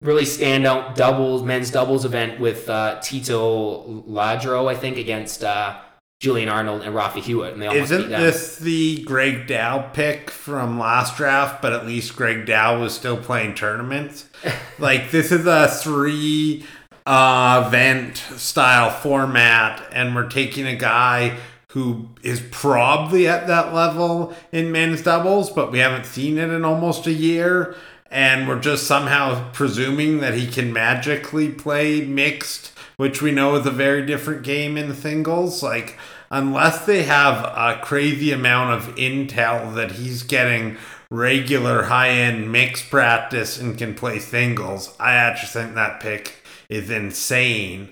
really 0.00 0.24
standout 0.24 0.94
doubles 0.94 1.42
men's 1.42 1.70
doubles 1.70 2.04
event 2.04 2.38
with 2.38 2.68
uh, 2.68 3.00
Tito 3.00 4.02
Ladro, 4.06 4.70
I 4.70 4.74
think, 4.74 4.98
against 4.98 5.42
uh, 5.42 5.80
Julian 6.24 6.48
Arnold 6.48 6.80
and 6.82 6.94
Rafa 6.94 7.20
Hewett, 7.20 7.52
and 7.52 7.60
they 7.60 7.66
almost 7.66 7.92
Isn't 7.92 8.08
this 8.08 8.56
the 8.56 9.02
Greg 9.04 9.46
Dow 9.46 9.90
pick 9.92 10.30
from 10.30 10.78
last 10.78 11.18
draft? 11.18 11.60
But 11.60 11.74
at 11.74 11.86
least 11.86 12.16
Greg 12.16 12.46
Dow 12.46 12.80
was 12.80 12.94
still 12.94 13.18
playing 13.18 13.54
tournaments. 13.54 14.26
like 14.78 15.10
this 15.10 15.30
is 15.30 15.46
a 15.46 15.68
three 15.68 16.64
uh, 17.04 17.64
event 17.66 18.16
style 18.16 18.90
format, 18.90 19.86
and 19.92 20.14
we're 20.14 20.30
taking 20.30 20.66
a 20.66 20.74
guy 20.74 21.36
who 21.72 22.08
is 22.22 22.40
probably 22.50 23.28
at 23.28 23.46
that 23.46 23.74
level 23.74 24.34
in 24.50 24.72
men's 24.72 25.02
doubles, 25.02 25.50
but 25.50 25.70
we 25.70 25.80
haven't 25.80 26.06
seen 26.06 26.38
it 26.38 26.48
in 26.48 26.64
almost 26.64 27.06
a 27.06 27.12
year 27.12 27.76
and 28.10 28.46
we're 28.46 28.60
just 28.60 28.86
somehow 28.86 29.50
presuming 29.50 30.20
that 30.20 30.34
he 30.34 30.46
can 30.46 30.72
magically 30.72 31.50
play 31.50 32.00
mixed, 32.02 32.72
which 32.96 33.20
we 33.20 33.32
know 33.32 33.56
is 33.56 33.66
a 33.66 33.72
very 33.72 34.06
different 34.06 34.44
game 34.44 34.76
in 34.76 34.94
singles. 34.94 35.64
Like, 35.64 35.98
unless 36.30 36.86
they 36.86 37.04
have 37.04 37.44
a 37.44 37.80
crazy 37.82 38.32
amount 38.32 38.72
of 38.72 38.94
intel 38.96 39.74
that 39.74 39.92
he's 39.92 40.22
getting 40.22 40.76
regular 41.10 41.84
high 41.84 42.10
end 42.10 42.50
mixed 42.50 42.90
practice 42.90 43.58
and 43.60 43.78
can 43.78 43.94
play 43.94 44.18
singles, 44.18 44.94
I 44.98 45.14
actually 45.14 45.62
think 45.62 45.74
that 45.74 46.00
pick 46.00 46.42
is 46.68 46.90
insane. 46.90 47.90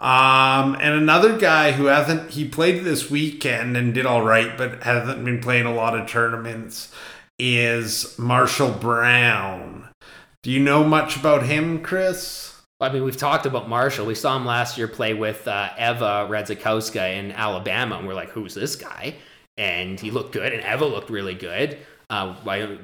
Um, 0.00 0.74
and 0.80 0.94
another 0.94 1.38
guy 1.38 1.72
who 1.72 1.86
hasn't, 1.86 2.30
he 2.30 2.48
played 2.48 2.82
this 2.82 3.08
weekend 3.08 3.76
and 3.76 3.94
did 3.94 4.04
all 4.04 4.22
right, 4.22 4.58
but 4.58 4.82
hasn't 4.82 5.24
been 5.24 5.40
playing 5.40 5.66
a 5.66 5.74
lot 5.74 5.96
of 5.96 6.08
tournaments 6.08 6.92
is 7.38 8.18
Marshall 8.18 8.72
Brown. 8.72 9.88
Do 10.42 10.50
you 10.50 10.58
know 10.58 10.82
much 10.82 11.16
about 11.16 11.44
him, 11.44 11.82
Chris? 11.82 12.51
I 12.82 12.92
mean, 12.92 13.04
we've 13.04 13.16
talked 13.16 13.46
about 13.46 13.68
Marshall. 13.68 14.06
We 14.06 14.14
saw 14.14 14.36
him 14.36 14.44
last 14.44 14.76
year 14.76 14.88
play 14.88 15.14
with 15.14 15.46
uh, 15.46 15.70
Eva 15.78 16.26
Radzikowska 16.28 17.16
in 17.16 17.32
Alabama, 17.32 17.96
and 17.96 18.06
we're 18.06 18.14
like, 18.14 18.30
who's 18.30 18.54
this 18.54 18.76
guy? 18.76 19.14
And 19.56 20.00
he 20.00 20.10
looked 20.10 20.32
good, 20.32 20.52
and 20.52 20.64
Eva 20.64 20.86
looked 20.86 21.10
really 21.10 21.34
good. 21.34 21.78
Uh, 22.10 22.34
I, 22.46 22.78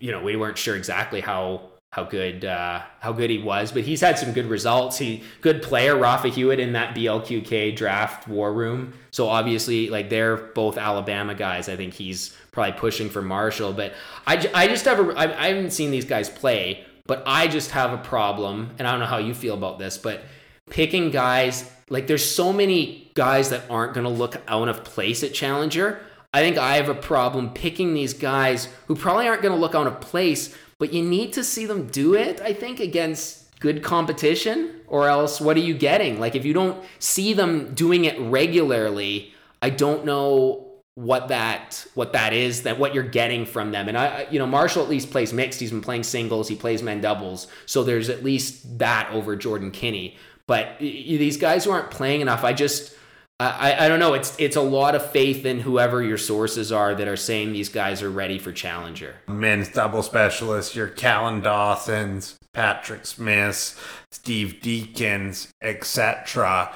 you 0.00 0.10
know, 0.10 0.22
we 0.22 0.36
weren't 0.36 0.58
sure 0.58 0.74
exactly 0.74 1.20
how 1.20 1.72
how 1.92 2.04
good 2.04 2.46
uh, 2.46 2.80
how 3.00 3.12
good 3.12 3.28
he 3.28 3.38
was, 3.38 3.70
but 3.70 3.82
he's 3.82 4.00
had 4.00 4.18
some 4.18 4.32
good 4.32 4.46
results. 4.46 4.96
He 4.96 5.22
good 5.42 5.62
player, 5.62 5.94
Rafa 5.94 6.28
Hewett 6.28 6.58
in 6.58 6.72
that 6.72 6.96
BLQK 6.96 7.76
draft 7.76 8.26
war 8.26 8.52
room. 8.52 8.94
So 9.10 9.28
obviously, 9.28 9.90
like 9.90 10.08
they're 10.08 10.36
both 10.36 10.78
Alabama 10.78 11.34
guys. 11.34 11.68
I 11.68 11.76
think 11.76 11.92
he's 11.92 12.34
probably 12.50 12.72
pushing 12.72 13.10
for 13.10 13.20
Marshall. 13.20 13.74
But 13.74 13.92
I, 14.26 14.50
I 14.54 14.68
just 14.68 14.86
have 14.86 15.00
a 15.00 15.12
I, 15.12 15.44
I 15.44 15.48
haven't 15.48 15.72
seen 15.72 15.90
these 15.90 16.06
guys 16.06 16.30
play, 16.30 16.86
but 17.06 17.22
I 17.26 17.48
just 17.48 17.72
have 17.72 17.92
a 17.92 17.98
problem, 17.98 18.70
and 18.78 18.86
I 18.86 18.92
don't 18.92 19.00
know 19.00 19.06
how 19.06 19.18
you 19.18 19.34
feel 19.34 19.54
about 19.54 19.78
this, 19.78 19.98
but 19.98 20.22
picking 20.70 21.10
guys 21.10 21.70
like 21.92 22.06
there's 22.06 22.24
so 22.24 22.52
many 22.54 23.10
guys 23.12 23.50
that 23.50 23.64
aren't 23.68 23.92
going 23.92 24.04
to 24.04 24.10
look 24.10 24.40
out 24.48 24.68
of 24.68 24.82
place 24.82 25.22
at 25.22 25.34
Challenger. 25.34 26.00
I 26.32 26.40
think 26.40 26.56
I 26.56 26.76
have 26.76 26.88
a 26.88 26.94
problem 26.94 27.50
picking 27.50 27.92
these 27.92 28.14
guys 28.14 28.68
who 28.86 28.96
probably 28.96 29.28
aren't 29.28 29.42
going 29.42 29.54
to 29.54 29.60
look 29.60 29.74
out 29.74 29.86
of 29.86 30.00
place, 30.00 30.56
but 30.78 30.94
you 30.94 31.02
need 31.02 31.34
to 31.34 31.44
see 31.44 31.66
them 31.66 31.88
do 31.88 32.14
it, 32.14 32.40
I 32.40 32.54
think, 32.54 32.80
against 32.80 33.60
good 33.60 33.82
competition, 33.82 34.80
or 34.86 35.06
else 35.06 35.38
what 35.38 35.58
are 35.58 35.60
you 35.60 35.74
getting? 35.74 36.18
Like, 36.18 36.34
if 36.34 36.46
you 36.46 36.54
don't 36.54 36.82
see 36.98 37.34
them 37.34 37.74
doing 37.74 38.06
it 38.06 38.18
regularly, 38.18 39.34
I 39.60 39.68
don't 39.68 40.06
know 40.06 40.71
what 40.94 41.28
that 41.28 41.86
what 41.94 42.12
that 42.12 42.34
is 42.34 42.64
that 42.64 42.78
what 42.78 42.94
you're 42.94 43.02
getting 43.02 43.46
from 43.46 43.72
them 43.72 43.88
and 43.88 43.96
i 43.96 44.26
you 44.30 44.38
know 44.38 44.46
marshall 44.46 44.82
at 44.82 44.90
least 44.90 45.10
plays 45.10 45.32
mixed 45.32 45.58
he's 45.58 45.70
been 45.70 45.80
playing 45.80 46.02
singles 46.02 46.48
he 46.48 46.54
plays 46.54 46.82
men 46.82 47.00
doubles 47.00 47.46
so 47.64 47.82
there's 47.82 48.10
at 48.10 48.22
least 48.22 48.78
that 48.78 49.08
over 49.10 49.34
jordan 49.34 49.70
kinney 49.70 50.16
but 50.46 50.78
these 50.78 51.38
guys 51.38 51.64
who 51.64 51.70
aren't 51.70 51.90
playing 51.90 52.20
enough 52.20 52.44
i 52.44 52.52
just 52.52 52.94
I, 53.40 53.86
I 53.86 53.88
don't 53.88 53.98
know. 53.98 54.14
It's 54.14 54.36
it's 54.38 54.56
a 54.56 54.62
lot 54.62 54.94
of 54.94 55.10
faith 55.10 55.44
in 55.44 55.60
whoever 55.60 56.02
your 56.02 56.18
sources 56.18 56.70
are 56.70 56.94
that 56.94 57.08
are 57.08 57.16
saying 57.16 57.52
these 57.52 57.68
guys 57.68 58.02
are 58.02 58.10
ready 58.10 58.38
for 58.38 58.52
challenger. 58.52 59.16
Men's 59.26 59.68
double 59.68 60.02
specialists, 60.02 60.76
your 60.76 60.88
Callan 60.88 61.40
Dawsons, 61.40 62.38
Patrick 62.52 63.04
Smiths, 63.04 63.80
Steve 64.10 64.58
Deakins, 64.62 65.48
etc. 65.60 66.72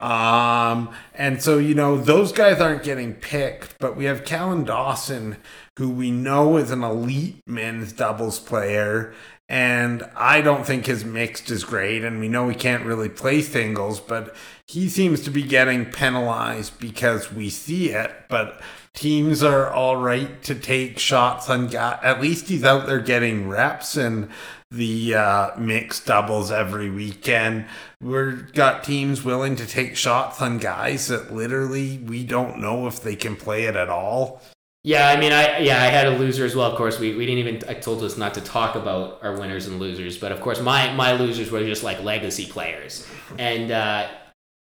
Um, 0.00 0.90
and 1.14 1.42
so, 1.42 1.58
you 1.58 1.74
know, 1.74 1.98
those 1.98 2.32
guys 2.32 2.60
aren't 2.60 2.82
getting 2.82 3.14
picked, 3.14 3.78
but 3.78 3.96
we 3.96 4.06
have 4.06 4.24
Callan 4.24 4.64
Dawson, 4.64 5.36
who 5.76 5.90
we 5.90 6.10
know 6.10 6.56
is 6.56 6.70
an 6.70 6.82
elite 6.82 7.42
men's 7.46 7.92
doubles 7.92 8.38
player. 8.38 9.12
And 9.50 10.04
I 10.14 10.42
don't 10.42 10.64
think 10.64 10.86
his 10.86 11.04
mixed 11.04 11.50
is 11.50 11.64
great. 11.64 12.04
And 12.04 12.20
we 12.20 12.28
know 12.28 12.48
he 12.48 12.54
can't 12.54 12.86
really 12.86 13.08
play 13.08 13.42
singles, 13.42 13.98
but 13.98 14.32
he 14.64 14.88
seems 14.88 15.22
to 15.22 15.30
be 15.30 15.42
getting 15.42 15.86
penalized 15.86 16.78
because 16.78 17.32
we 17.32 17.50
see 17.50 17.90
it. 17.90 18.12
But 18.28 18.62
teams 18.94 19.42
are 19.42 19.68
all 19.68 19.96
right 19.96 20.40
to 20.44 20.54
take 20.54 21.00
shots 21.00 21.50
on 21.50 21.66
guy. 21.66 21.98
At 22.00 22.20
least 22.20 22.46
he's 22.46 22.62
out 22.62 22.86
there 22.86 23.00
getting 23.00 23.48
reps. 23.48 23.96
And 23.96 24.30
the 24.70 25.16
uh, 25.16 25.50
mixed 25.58 26.06
doubles 26.06 26.52
every 26.52 26.88
weekend. 26.88 27.66
We've 28.00 28.52
got 28.52 28.84
teams 28.84 29.24
willing 29.24 29.56
to 29.56 29.66
take 29.66 29.96
shots 29.96 30.40
on 30.40 30.58
guys 30.58 31.08
that 31.08 31.34
literally 31.34 31.98
we 31.98 32.22
don't 32.22 32.60
know 32.60 32.86
if 32.86 33.02
they 33.02 33.16
can 33.16 33.34
play 33.34 33.64
it 33.64 33.74
at 33.74 33.88
all. 33.88 34.40
Yeah, 34.82 35.08
I 35.08 35.20
mean, 35.20 35.32
I 35.32 35.58
yeah, 35.58 35.82
I 35.82 35.86
had 35.86 36.06
a 36.06 36.16
loser 36.16 36.46
as 36.46 36.56
well. 36.56 36.70
Of 36.70 36.78
course, 36.78 36.98
we, 36.98 37.14
we 37.14 37.26
didn't 37.26 37.46
even. 37.46 37.68
I 37.68 37.74
told 37.74 38.02
us 38.02 38.16
not 38.16 38.32
to 38.34 38.40
talk 38.40 38.76
about 38.76 39.22
our 39.22 39.38
winners 39.38 39.66
and 39.66 39.78
losers, 39.78 40.16
but 40.16 40.32
of 40.32 40.40
course, 40.40 40.60
my 40.60 40.92
my 40.94 41.12
losers 41.12 41.50
were 41.50 41.62
just 41.64 41.82
like 41.82 42.02
legacy 42.02 42.46
players, 42.46 43.06
and 43.38 43.70
uh, 43.70 44.08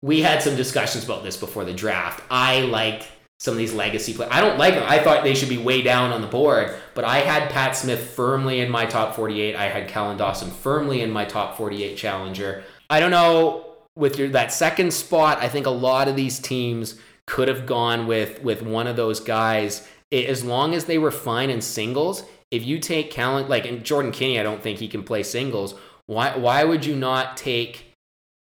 we 0.03 0.21
had 0.21 0.43
some 0.43 0.57
discussions 0.57 1.05
about 1.05 1.23
this 1.23 1.39
before 1.39 1.65
the 1.65 1.73
draft. 1.73 2.23
I 2.31 2.61
like 2.63 3.07
some 3.41 3.53
of 3.53 3.59
these 3.59 3.73
legacy 3.73 4.13
players. 4.13 4.31
I 4.35 4.43
don't 4.43 4.59
like 4.59 4.75
them. 4.75 4.85
I 4.87 4.99
thought 4.99 5.25
they 5.25 5.35
should 5.35 5.49
be 5.49 5.57
way 5.57 5.81
down 5.81 6.13
on 6.13 6.21
the 6.21 6.27
board, 6.27 6.75
but 6.95 7.05
I 7.05 7.21
had 7.21 7.51
Pat 7.51 7.75
Smith 7.75 8.11
firmly 8.11 8.61
in 8.61 8.71
my 8.71 8.85
top 8.85 9.17
48. 9.17 9.57
I 9.57 9.69
had 9.69 9.89
Callan 9.89 10.19
Dawson 10.19 10.51
firmly 10.51 11.01
in 11.01 11.11
my 11.11 11.25
top 11.25 11.57
48 11.57 11.97
challenger. 11.97 12.63
I 12.91 13.01
don't 13.01 13.11
know 13.11 13.65
with 13.97 14.19
your 14.19 14.29
that 14.29 14.53
second 14.53 14.93
spot. 14.93 15.39
I 15.39 15.49
think 15.49 15.65
a 15.65 15.71
lot 15.71 16.09
of 16.09 16.17
these 16.17 16.39
teams 16.39 17.01
could 17.27 17.49
have 17.49 17.65
gone 17.65 18.07
with 18.07 18.43
with 18.43 18.61
one 18.61 18.87
of 18.87 18.97
those 18.97 19.21
guys 19.21 19.89
as 20.15 20.45
long 20.45 20.75
as 20.75 20.85
they 20.85 20.99
were 20.99 21.11
fine 21.11 21.51
in 21.51 21.61
singles. 21.61 22.25
If 22.51 22.65
you 22.65 22.79
take 22.79 23.11
Callan 23.11 23.49
like 23.49 23.67
and 23.67 23.85
Jordan 23.85 24.13
Kinney, 24.13 24.39
I 24.39 24.43
don't 24.43 24.63
think 24.63 24.79
he 24.79 24.89
can 24.89 25.03
play 25.03 25.23
singles. 25.23 25.75
Why 26.07 26.37
why 26.37 26.65
would 26.65 26.85
you 26.85 26.95
not 26.95 27.37
take 27.37 27.93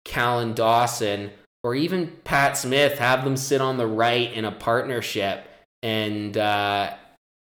Callan 0.06 0.54
Dawson? 0.54 1.32
or 1.64 1.74
even 1.76 2.08
Pat 2.24 2.58
Smith, 2.58 3.00
have 3.00 3.24
them 3.24 3.38
sit 3.38 3.62
on 3.62 3.78
the 3.78 3.88
right 3.88 4.32
in 4.34 4.46
a 4.46 4.52
partnership 4.52 5.48
and 5.82 6.38
uh, 6.38 6.94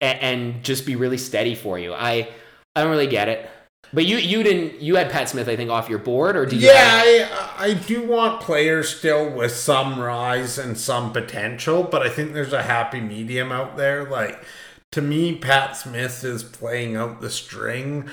and 0.01 0.63
just 0.63 0.86
be 0.86 0.95
really 0.95 1.17
steady 1.17 1.55
for 1.55 1.77
you. 1.77 1.93
I 1.93 2.29
I 2.75 2.81
don't 2.81 2.91
really 2.91 3.07
get 3.07 3.29
it. 3.29 3.50
But 3.94 4.06
you 4.06 4.17
you 4.17 4.44
didn't 4.44 4.82
you 4.82 4.96
had 4.96 5.10
Pat 5.12 5.29
Smith 5.29 5.48
I 5.48 5.56
think 5.56 5.70
off 5.70 5.89
your 5.89 6.00
board 6.00 6.36
or 6.36 6.46
did 6.46 6.62
you? 6.62 6.67
Yeah, 6.67 6.74
have- 6.74 7.32
I 7.58 7.65
I 7.70 7.74
do 7.74 8.06
want 8.06 8.41
players 8.41 8.89
still 8.96 9.29
with 9.29 9.51
some 9.53 10.00
rise 10.00 10.58
and 10.58 10.77
some 10.77 11.12
potential, 11.13 11.84
but 11.84 12.01
I 12.01 12.10
think 12.10 12.34
there's 12.34 12.53
a 12.53 12.63
happy 12.63 13.00
medium 13.01 13.51
out 13.51 13.77
there. 13.77 14.03
Like 14.03 14.44
to 14.91 15.01
me, 15.01 15.36
Pat 15.36 15.75
Smith 15.77 16.24
is 16.24 16.44
playing 16.44 16.95
out 16.95 17.21
the 17.21 17.30
string. 17.30 18.10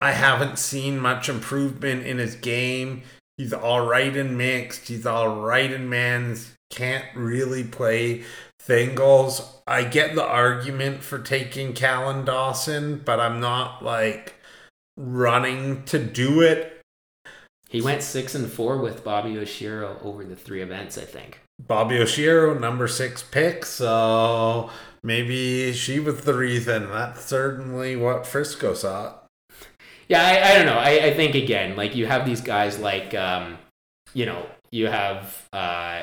I 0.00 0.12
haven't 0.12 0.58
seen 0.58 0.98
much 0.98 1.28
improvement 1.28 2.04
in 2.06 2.18
his 2.18 2.34
game. 2.36 3.02
He's 3.36 3.52
all 3.52 3.86
right 3.86 4.14
in 4.14 4.36
mixed. 4.36 4.88
He's 4.88 5.06
all 5.06 5.40
right 5.40 5.70
in 5.70 5.88
men's. 5.88 6.54
Can't 6.70 7.04
really 7.14 7.64
play 7.64 8.24
singles. 8.58 9.60
I 9.66 9.84
get 9.84 10.14
the 10.14 10.24
argument 10.24 11.02
for 11.02 11.18
taking 11.18 11.72
Callan 11.72 12.24
Dawson, 12.24 13.00
but 13.04 13.20
I'm 13.20 13.40
not 13.40 13.82
like 13.84 14.33
running 14.96 15.84
to 15.84 15.98
do 15.98 16.40
it. 16.40 16.80
He 17.68 17.80
went 17.82 18.02
six 18.02 18.34
and 18.34 18.50
four 18.50 18.78
with 18.78 19.04
Bobbi 19.04 19.34
Oshiro 19.34 20.00
over 20.04 20.24
the 20.24 20.36
three 20.36 20.62
events, 20.62 20.96
I 20.96 21.04
think. 21.04 21.40
Bobbi 21.62 22.00
Oshiro, 22.00 22.58
number 22.58 22.86
six 22.86 23.22
pick, 23.22 23.64
so 23.64 24.70
maybe 25.02 25.72
she 25.72 25.98
was 25.98 26.20
the 26.22 26.34
reason. 26.34 26.88
That's 26.90 27.24
certainly 27.24 27.96
what 27.96 28.26
Frisco 28.26 28.74
saw. 28.74 29.14
Yeah, 30.08 30.22
I, 30.22 30.50
I 30.50 30.54
don't 30.54 30.66
know. 30.66 30.78
I, 30.78 31.06
I 31.06 31.14
think 31.14 31.34
again, 31.34 31.76
like 31.76 31.96
you 31.96 32.06
have 32.06 32.26
these 32.26 32.40
guys 32.40 32.78
like 32.78 33.14
um, 33.14 33.58
you 34.12 34.26
know, 34.26 34.46
you 34.70 34.86
have 34.86 35.48
uh 35.52 36.02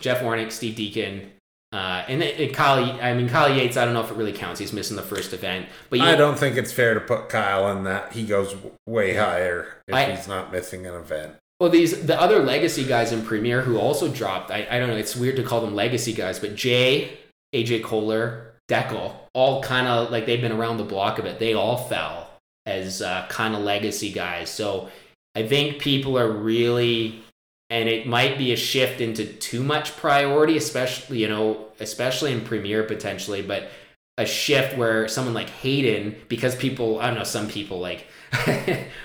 Jeff 0.00 0.20
Warnick, 0.22 0.52
Steve 0.52 0.76
Deakin, 0.76 1.32
uh, 1.74 2.04
and, 2.06 2.22
and 2.22 2.54
Kyle, 2.54 2.84
I 3.02 3.14
mean 3.14 3.28
Kyle 3.28 3.52
Yates. 3.52 3.76
I 3.76 3.84
don't 3.84 3.94
know 3.94 4.00
if 4.00 4.10
it 4.12 4.16
really 4.16 4.32
counts. 4.32 4.60
He's 4.60 4.72
missing 4.72 4.96
the 4.96 5.02
first 5.02 5.32
event, 5.32 5.66
but 5.90 5.98
you, 5.98 6.04
I 6.04 6.14
don't 6.14 6.38
think 6.38 6.56
it's 6.56 6.72
fair 6.72 6.94
to 6.94 7.00
put 7.00 7.28
Kyle 7.28 7.68
in 7.76 7.82
that. 7.82 8.12
He 8.12 8.24
goes 8.24 8.54
way 8.86 9.16
higher 9.16 9.66
if 9.88 9.94
I, 9.94 10.14
he's 10.14 10.28
not 10.28 10.52
missing 10.52 10.86
an 10.86 10.94
event. 10.94 11.34
Well, 11.58 11.70
these 11.70 12.06
the 12.06 12.20
other 12.20 12.44
legacy 12.44 12.84
guys 12.84 13.10
in 13.10 13.24
Premier 13.24 13.62
who 13.62 13.76
also 13.76 14.06
dropped. 14.06 14.52
I, 14.52 14.68
I 14.70 14.78
don't 14.78 14.88
know. 14.88 14.96
It's 14.96 15.16
weird 15.16 15.34
to 15.34 15.42
call 15.42 15.60
them 15.62 15.74
legacy 15.74 16.12
guys, 16.12 16.38
but 16.38 16.54
Jay, 16.54 17.18
AJ 17.52 17.82
Koller, 17.82 18.54
Dekel, 18.68 19.12
all 19.32 19.60
kind 19.60 19.88
of 19.88 20.12
like 20.12 20.26
they've 20.26 20.40
been 20.40 20.52
around 20.52 20.76
the 20.76 20.84
block 20.84 21.18
of 21.18 21.24
it. 21.24 21.40
They 21.40 21.54
all 21.54 21.76
fell 21.76 22.30
as 22.66 23.02
uh, 23.02 23.26
kind 23.28 23.56
of 23.56 23.62
legacy 23.62 24.12
guys. 24.12 24.48
So 24.48 24.90
I 25.34 25.46
think 25.48 25.80
people 25.80 26.16
are 26.16 26.30
really, 26.30 27.24
and 27.70 27.88
it 27.88 28.06
might 28.06 28.38
be 28.38 28.52
a 28.52 28.56
shift 28.56 29.00
into 29.00 29.24
too 29.26 29.62
much 29.62 29.96
priority, 29.96 30.56
especially 30.56 31.18
you 31.18 31.28
know, 31.28 31.66
especially 31.80 32.32
in 32.32 32.40
Premier 32.42 32.82
potentially, 32.82 33.42
but 33.42 33.70
a 34.18 34.26
shift 34.26 34.76
where 34.76 35.08
someone 35.08 35.34
like 35.34 35.50
Hayden, 35.50 36.14
because 36.28 36.54
people, 36.54 37.00
I 37.00 37.08
don't 37.08 37.16
know, 37.16 37.24
some 37.24 37.48
people 37.48 37.80
like, 37.80 38.06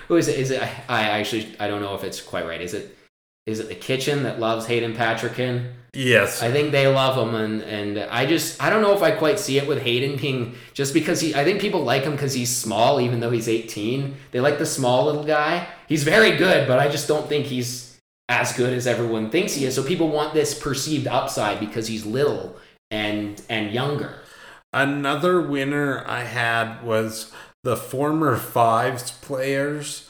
who 0.08 0.18
is 0.18 0.28
it? 0.28 0.40
Is 0.40 0.52
it? 0.52 0.62
I, 0.62 0.84
I 0.88 1.02
actually, 1.20 1.56
I 1.60 1.68
don't 1.68 1.82
know 1.82 1.96
if 1.96 2.04
it's 2.04 2.22
quite 2.22 2.46
right. 2.46 2.62
Is 2.62 2.74
it? 2.74 2.96
Is 3.46 3.60
it 3.60 3.70
the 3.70 3.76
kitchen 3.76 4.24
that 4.24 4.40
loves 4.40 4.68
Hayden 4.68 4.96
Patriquin? 4.96 5.74
Yes. 5.94 6.44
I 6.44 6.52
think 6.52 6.72
they 6.72 6.88
love 6.88 7.18
him 7.18 7.34
and 7.34 7.64
and 7.64 7.98
I 7.98 8.28
just 8.28 8.62
I 8.62 8.70
don't 8.70 8.84
know 8.84 8.94
if 8.94 9.02
I 9.02 9.10
quite 9.10 9.40
see 9.40 9.58
it 9.58 9.68
with 9.68 9.82
Hayden 9.82 10.18
being 10.18 10.56
just 10.74 10.94
because 10.94 11.20
he 11.20 11.34
I 11.34 11.44
think 11.44 11.60
people 11.60 11.82
like 11.82 12.04
him 12.04 12.16
cuz 12.16 12.34
he's 12.34 12.56
small 12.56 13.02
even 13.02 13.20
though 13.20 13.32
he's 13.32 13.50
18. 13.50 14.16
They 14.32 14.40
like 14.40 14.60
the 14.60 14.68
small 14.68 15.06
little 15.06 15.24
guy. 15.24 15.68
He's 15.88 16.04
very 16.04 16.38
good, 16.38 16.68
but 16.68 16.78
I 16.78 16.90
just 16.90 17.08
don't 17.08 17.28
think 17.28 17.48
he's 17.48 17.89
as 18.30 18.54
good 18.54 18.72
as 18.72 18.88
everyone 18.88 19.30
thinks 19.30 19.56
he 19.56 19.66
is. 19.66 19.76
So 19.76 19.84
people 19.84 20.08
want 20.08 20.34
this 20.34 20.58
perceived 20.58 21.08
upside 21.08 21.60
because 21.60 21.88
he's 21.88 22.06
little 22.06 22.56
and 22.90 23.42
and 23.50 23.74
younger. 23.74 24.22
Another 24.72 25.42
winner 25.42 26.06
I 26.08 26.24
had 26.24 26.82
was 26.84 27.34
the 27.64 27.76
former 27.76 28.38
fives 28.38 29.12
players 29.12 30.10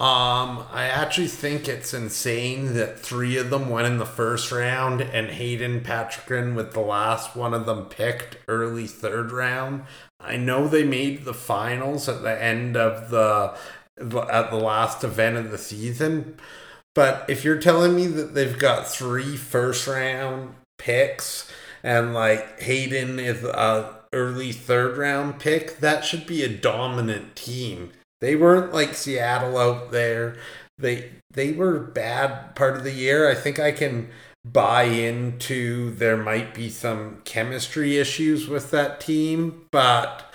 um, 0.00 0.64
I 0.70 0.84
actually 0.84 1.26
think 1.26 1.66
it's 1.66 1.92
insane 1.92 2.74
that 2.74 3.00
three 3.00 3.36
of 3.36 3.50
them 3.50 3.68
went 3.68 3.88
in 3.88 3.98
the 3.98 4.06
first 4.06 4.52
round 4.52 5.00
and 5.00 5.28
Hayden 5.28 5.80
Patriquin 5.80 6.54
with 6.54 6.72
the 6.72 6.80
last 6.80 7.34
one 7.34 7.52
of 7.52 7.66
them 7.66 7.86
picked 7.86 8.36
early 8.46 8.86
third 8.86 9.32
round. 9.32 9.82
I 10.20 10.36
know 10.36 10.68
they 10.68 10.84
made 10.84 11.24
the 11.24 11.34
finals 11.34 12.08
at 12.08 12.22
the 12.22 12.40
end 12.40 12.76
of 12.76 13.10
the 13.10 13.56
at 14.00 14.50
the 14.50 14.56
last 14.56 15.02
event 15.02 15.36
of 15.36 15.50
the 15.50 15.58
season, 15.58 16.36
but 16.94 17.24
if 17.28 17.44
you're 17.44 17.58
telling 17.58 17.94
me 17.94 18.06
that 18.06 18.34
they've 18.34 18.58
got 18.58 18.88
three 18.88 19.36
first 19.36 19.86
round 19.86 20.54
picks 20.78 21.50
and 21.82 22.14
like 22.14 22.60
Hayden 22.60 23.18
is 23.18 23.44
a 23.44 23.96
early 24.12 24.52
third 24.52 24.96
round 24.96 25.38
pick, 25.38 25.78
that 25.80 26.04
should 26.04 26.26
be 26.26 26.42
a 26.42 26.48
dominant 26.48 27.36
team 27.36 27.92
they 28.20 28.34
weren't 28.36 28.72
like 28.72 28.94
Seattle 28.94 29.58
out 29.58 29.90
there. 29.90 30.36
They 30.78 31.10
they 31.30 31.52
were 31.52 31.78
bad 31.78 32.54
part 32.54 32.76
of 32.76 32.84
the 32.84 32.92
year. 32.92 33.30
I 33.30 33.34
think 33.34 33.58
I 33.58 33.72
can 33.72 34.08
buy 34.44 34.84
into 34.84 35.94
there 35.94 36.16
might 36.16 36.54
be 36.54 36.70
some 36.70 37.20
chemistry 37.24 37.98
issues 37.98 38.48
with 38.48 38.70
that 38.70 39.00
team, 39.00 39.66
but 39.70 40.32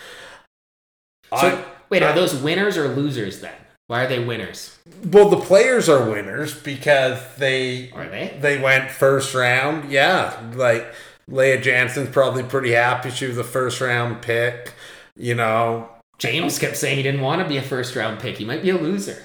so 1.30 1.48
I, 1.48 1.66
wait, 1.90 2.04
are 2.04 2.14
those 2.14 2.36
winners 2.36 2.78
or 2.78 2.90
losers 2.90 3.42
then? 3.42 3.56
Why 3.88 4.06
are 4.06 4.08
they 4.08 4.24
winners? 4.24 4.80
Well, 5.06 5.30
the 5.30 5.38
players 5.38 5.90
are 5.90 6.10
winners 6.10 6.60
because 6.60 7.20
they 7.38 7.92
are 7.92 8.08
they 8.08 8.38
they 8.40 8.62
went 8.62 8.90
first 8.90 9.36
round. 9.36 9.92
Yeah, 9.92 10.40
like 10.56 10.94
Lea 11.28 11.58
Jansen's 11.58 12.10
probably 12.10 12.44
pretty 12.44 12.72
happy 12.72 13.10
she 13.10 13.28
was 13.28 13.38
a 13.38 13.44
first 13.44 13.82
round 13.82 14.22
pick. 14.22 14.74
You 15.16 15.36
know, 15.36 15.90
James 16.18 16.58
kept 16.58 16.78
saying 16.78 16.98
he 16.98 17.04
didn't 17.04 17.22
want 17.22 17.42
to 17.42 17.48
be 17.48 17.58
a 17.58 17.62
first 17.62 17.96
round 17.96 18.20
pick. 18.20 18.38
He 18.38 18.46
might 18.46 18.62
be 18.62 18.70
a 18.70 18.78
loser. 18.78 19.22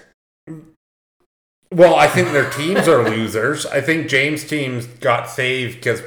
Well, 1.71 1.95
I 1.95 2.07
think 2.09 2.33
their 2.33 2.51
teams 2.51 2.89
are 2.89 3.09
losers. 3.09 3.67
I 3.67 3.81
think 3.83 4.09
James' 4.09 4.45
teams 4.45 4.87
got 4.87 5.29
saved 5.29 5.77
because 5.77 6.03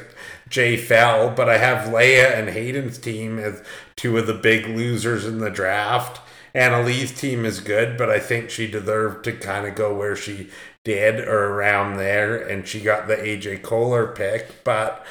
Jay 0.48 0.76
fell, 0.76 1.30
but 1.30 1.48
I 1.48 1.58
have 1.58 1.88
Leia 1.88 2.36
and 2.36 2.48
Hayden's 2.48 2.98
team 2.98 3.38
as 3.38 3.62
two 3.96 4.18
of 4.18 4.26
the 4.26 4.34
big 4.34 4.66
losers 4.66 5.24
in 5.24 5.38
the 5.38 5.50
draft. 5.50 6.20
Annalise 6.54 7.12
team 7.12 7.44
is 7.44 7.60
good, 7.60 7.96
but 7.96 8.10
I 8.10 8.18
think 8.18 8.50
she 8.50 8.70
deserved 8.70 9.24
to 9.24 9.32
kind 9.32 9.66
of 9.66 9.74
go 9.74 9.94
where 9.94 10.16
she 10.16 10.50
did 10.84 11.20
or 11.20 11.54
around 11.54 11.96
there, 11.96 12.36
and 12.36 12.66
she 12.66 12.80
got 12.80 13.06
the 13.06 13.16
AJ 13.16 13.62
Koller 13.62 14.06
pick. 14.06 14.62
But 14.64 15.04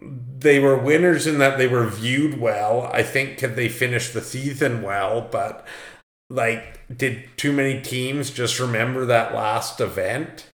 they 0.00 0.58
were 0.58 0.76
winners 0.76 1.26
in 1.26 1.38
that 1.38 1.58
they 1.58 1.68
were 1.68 1.86
viewed 1.86 2.40
well. 2.40 2.90
I 2.92 3.02
think 3.02 3.38
could 3.38 3.56
they 3.56 3.68
finish 3.68 4.10
the 4.10 4.20
season 4.20 4.82
well, 4.82 5.28
but 5.30 5.66
like 6.30 6.80
did 6.94 7.28
too 7.36 7.52
many 7.52 7.80
teams 7.80 8.30
just 8.30 8.58
remember 8.58 9.04
that 9.06 9.34
last 9.34 9.80
event? 9.80 10.50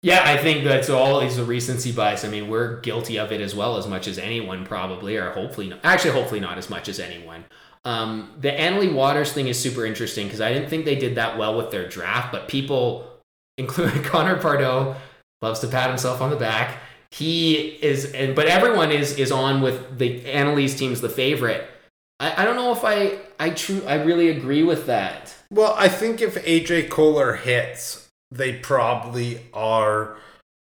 Yeah, 0.00 0.22
I 0.24 0.36
think 0.36 0.62
that's 0.62 0.88
all 0.88 1.20
is 1.20 1.38
a 1.38 1.44
recency 1.44 1.90
bias. 1.90 2.24
I 2.24 2.28
mean, 2.28 2.48
we're 2.48 2.80
guilty 2.80 3.18
of 3.18 3.32
it 3.32 3.40
as 3.40 3.54
well, 3.56 3.76
as 3.76 3.88
much 3.88 4.06
as 4.06 4.16
anyone 4.16 4.64
probably, 4.64 5.16
or 5.16 5.30
hopefully 5.30 5.68
not. 5.68 5.80
Actually, 5.82 6.12
hopefully 6.12 6.38
not 6.38 6.56
as 6.56 6.70
much 6.70 6.88
as 6.88 7.00
anyone. 7.00 7.44
Um, 7.88 8.32
the 8.38 8.52
Anna 8.52 8.80
Leigh 8.80 8.92
Waters 8.92 9.32
thing 9.32 9.48
is 9.48 9.58
super 9.58 9.86
interesting 9.86 10.26
because 10.26 10.42
I 10.42 10.52
didn't 10.52 10.68
think 10.68 10.84
they 10.84 10.94
did 10.94 11.14
that 11.14 11.38
well 11.38 11.56
with 11.56 11.70
their 11.70 11.88
draft, 11.88 12.30
but 12.32 12.46
people, 12.46 13.10
including 13.56 14.02
Connor 14.02 14.36
Pardoe, 14.36 14.94
loves 15.40 15.60
to 15.60 15.68
pat 15.68 15.88
himself 15.88 16.20
on 16.20 16.28
the 16.28 16.36
back. 16.36 16.80
He 17.10 17.54
is, 17.82 18.12
and 18.12 18.36
but 18.36 18.46
everyone 18.46 18.92
is 18.92 19.16
is 19.16 19.32
on 19.32 19.62
with 19.62 19.98
the 19.98 20.22
Annalise 20.26 20.76
team's 20.76 21.00
the 21.00 21.08
favorite. 21.08 21.66
I, 22.20 22.42
I 22.42 22.44
don't 22.44 22.56
know 22.56 22.72
if 22.72 22.84
I 22.84 23.20
I 23.40 23.50
true 23.50 23.82
I 23.86 23.94
really 23.94 24.28
agree 24.28 24.62
with 24.62 24.84
that. 24.84 25.34
Well, 25.50 25.74
I 25.78 25.88
think 25.88 26.20
if 26.20 26.34
AJ 26.44 26.90
Koller 26.90 27.36
hits, 27.36 28.10
they 28.30 28.52
probably 28.52 29.46
are 29.54 30.18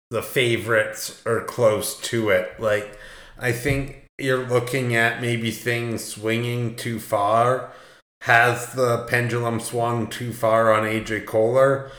the 0.10 0.23
favorites 0.23 1.21
or 1.28 1.43
close 1.43 1.99
to 2.02 2.32
it. 2.32 2.60
Like, 2.60 2.97
I 3.38 3.52
think 3.52 4.03
you're 4.17 4.45
looking 4.45 4.95
at 4.95 5.21
maybe 5.21 5.52
things 5.52 6.04
swinging 6.04 6.76
too 6.76 6.99
far. 6.99 7.71
Has 8.21 8.73
the 8.73 9.06
pendulum 9.10 9.60
swung 9.60 10.08
too 10.08 10.32
far 10.32 10.71
on 10.71 10.84
AJ 10.84 11.26
Koller? 11.26 11.91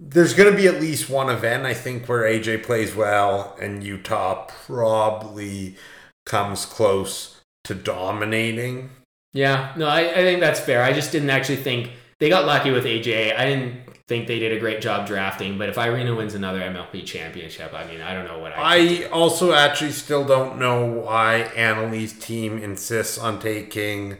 There's 0.00 0.34
going 0.34 0.50
to 0.50 0.56
be 0.56 0.66
at 0.66 0.80
least 0.80 1.10
one 1.10 1.28
event, 1.28 1.66
I 1.66 1.74
think, 1.74 2.08
where 2.08 2.22
AJ 2.22 2.64
plays 2.64 2.94
well 2.94 3.56
and 3.60 3.82
Utah 3.82 4.46
probably 4.66 5.76
comes 6.24 6.66
close 6.66 7.40
to 7.64 7.74
dominating. 7.74 8.90
Yeah, 9.32 9.74
no, 9.76 9.86
I, 9.86 10.10
I 10.10 10.14
think 10.14 10.40
that's 10.40 10.60
fair. 10.60 10.82
I 10.82 10.92
just 10.92 11.12
didn't 11.12 11.30
actually 11.30 11.56
think 11.56 11.90
they 12.20 12.28
got 12.28 12.46
lucky 12.46 12.70
with 12.70 12.84
AJ. 12.84 13.38
I 13.38 13.44
didn't 13.44 13.85
think 14.08 14.28
they 14.28 14.38
did 14.38 14.52
a 14.52 14.60
great 14.60 14.80
job 14.80 15.06
drafting, 15.06 15.58
but 15.58 15.68
if 15.68 15.76
Irina 15.76 16.14
wins 16.14 16.34
another 16.34 16.60
MLP 16.60 17.04
championship, 17.04 17.74
I 17.74 17.86
mean, 17.86 18.00
I 18.00 18.14
don't 18.14 18.26
know 18.26 18.38
what 18.38 18.52
I. 18.52 19.02
I 19.02 19.08
also 19.08 19.52
actually 19.52 19.92
still 19.92 20.24
don't 20.24 20.58
know 20.58 20.84
why 20.84 21.50
Annalie's 21.56 22.16
team 22.18 22.58
insists 22.58 23.18
on 23.18 23.40
taking, 23.40 24.18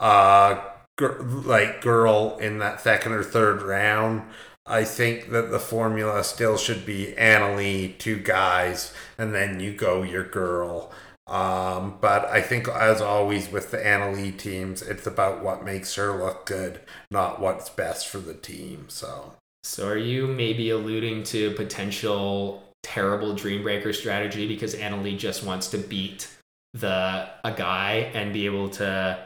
uh, 0.00 0.60
gr- 0.96 1.22
like 1.22 1.80
girl 1.80 2.36
in 2.40 2.58
that 2.58 2.80
second 2.80 3.12
or 3.12 3.22
third 3.22 3.62
round. 3.62 4.22
I 4.66 4.84
think 4.84 5.30
that 5.30 5.50
the 5.50 5.60
formula 5.60 6.22
still 6.24 6.58
should 6.58 6.84
be 6.84 7.14
Annalie, 7.16 7.96
two 7.96 8.18
guys, 8.18 8.92
and 9.16 9.34
then 9.34 9.60
you 9.60 9.72
go 9.72 10.02
your 10.02 10.24
girl. 10.24 10.92
Um, 11.28 11.98
but 12.00 12.24
I 12.26 12.40
think, 12.40 12.68
as 12.68 13.00
always 13.02 13.52
with 13.52 13.70
the 13.70 13.76
Annalie 13.76 14.36
teams, 14.36 14.80
it's 14.82 15.06
about 15.06 15.42
what 15.42 15.64
makes 15.64 15.94
her 15.96 16.16
look 16.16 16.46
good, 16.46 16.80
not 17.10 17.40
what's 17.40 17.68
best 17.68 18.08
for 18.08 18.18
the 18.18 18.34
team. 18.34 18.86
So, 18.88 19.34
so 19.62 19.88
are 19.88 19.96
you 19.96 20.26
maybe 20.26 20.70
alluding 20.70 21.24
to 21.24 21.50
potential 21.52 22.62
terrible 22.82 23.34
Dreambreaker 23.34 23.94
strategy 23.94 24.48
because 24.48 24.74
Annalie 24.74 25.18
just 25.18 25.44
wants 25.44 25.68
to 25.68 25.78
beat 25.78 26.28
the 26.74 27.28
a 27.44 27.52
guy 27.52 28.10
and 28.14 28.32
be 28.32 28.46
able 28.46 28.68
to 28.70 29.18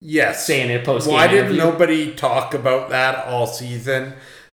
yes, 0.00 0.46
say 0.46 0.62
in 0.62 0.70
a 0.70 0.84
post. 0.84 1.08
Why 1.08 1.26
did 1.26 1.56
nobody 1.56 2.14
talk 2.14 2.54
about 2.54 2.90
that 2.90 3.26
all 3.26 3.46
season? 3.46 4.14